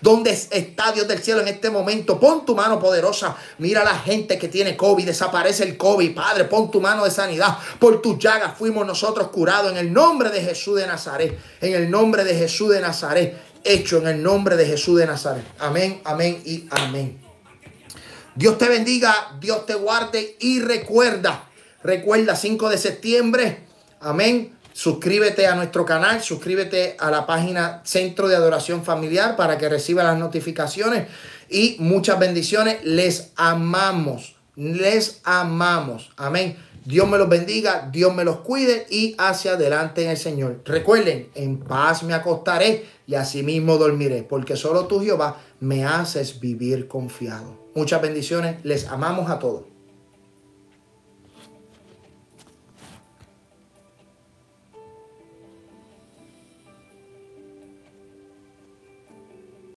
dónde 0.00 0.30
está 0.30 0.92
Dios 0.92 1.08
del 1.08 1.22
cielo 1.22 1.40
en 1.40 1.48
este 1.48 1.70
momento. 1.70 2.18
Pon 2.18 2.44
tu 2.44 2.54
mano 2.54 2.78
poderosa. 2.78 3.36
Mira 3.58 3.84
la 3.84 3.98
gente 3.98 4.38
que 4.38 4.48
tiene 4.48 4.76
COVID, 4.76 5.06
desaparece 5.06 5.64
el 5.64 5.76
COVID, 5.76 6.14
Padre, 6.14 6.44
pon 6.44 6.70
tu 6.70 6.80
mano 6.80 7.04
de 7.04 7.10
sanidad. 7.10 7.58
Por 7.78 8.02
tus 8.02 8.18
llagas 8.18 8.56
fuimos 8.56 8.86
nosotros 8.86 9.28
curados 9.28 9.72
en 9.72 9.78
el 9.78 9.92
nombre 9.92 10.30
de 10.30 10.42
Jesús 10.42 10.76
de 10.76 10.86
Nazaret. 10.86 11.38
En 11.60 11.74
el 11.74 11.90
nombre 11.90 12.24
de 12.24 12.34
Jesús 12.34 12.70
de 12.70 12.80
Nazaret. 12.80 13.36
Hecho 13.64 13.98
en 13.98 14.08
el 14.08 14.22
nombre 14.22 14.56
de 14.56 14.66
Jesús 14.66 14.98
de 14.98 15.06
Nazaret. 15.06 15.44
Amén, 15.58 16.00
amén 16.04 16.42
y 16.44 16.66
amén. 16.70 17.22
Dios 18.34 18.56
te 18.56 18.68
bendiga, 18.68 19.36
Dios 19.40 19.66
te 19.66 19.74
guarde 19.74 20.36
y 20.40 20.60
recuerda, 20.60 21.48
recuerda 21.82 22.34
5 22.34 22.70
de 22.70 22.78
septiembre, 22.78 23.64
amén. 24.00 24.56
Suscríbete 24.72 25.46
a 25.46 25.54
nuestro 25.54 25.84
canal, 25.84 26.22
suscríbete 26.22 26.96
a 26.98 27.10
la 27.10 27.26
página 27.26 27.82
Centro 27.84 28.28
de 28.28 28.36
Adoración 28.36 28.84
Familiar 28.84 29.36
para 29.36 29.58
que 29.58 29.68
reciba 29.68 30.02
las 30.02 30.18
notificaciones 30.18 31.08
y 31.48 31.76
muchas 31.78 32.18
bendiciones. 32.18 32.78
Les 32.84 33.32
amamos, 33.36 34.36
les 34.56 35.20
amamos. 35.24 36.10
Amén. 36.16 36.56
Dios 36.84 37.08
me 37.08 37.16
los 37.16 37.28
bendiga, 37.28 37.88
Dios 37.92 38.12
me 38.12 38.24
los 38.24 38.38
cuide 38.38 38.86
y 38.90 39.14
hacia 39.16 39.52
adelante 39.52 40.02
en 40.02 40.10
el 40.10 40.16
Señor. 40.16 40.62
Recuerden, 40.64 41.28
en 41.36 41.58
paz 41.58 42.02
me 42.02 42.12
acostaré 42.12 42.86
y 43.06 43.14
asimismo 43.14 43.76
dormiré, 43.76 44.24
porque 44.24 44.56
solo 44.56 44.86
tú, 44.86 45.00
Jehová, 45.00 45.36
me 45.60 45.84
haces 45.84 46.40
vivir 46.40 46.88
confiado. 46.88 47.70
Muchas 47.76 48.02
bendiciones, 48.02 48.56
les 48.64 48.88
amamos 48.88 49.30
a 49.30 49.38
todos. 49.38 49.71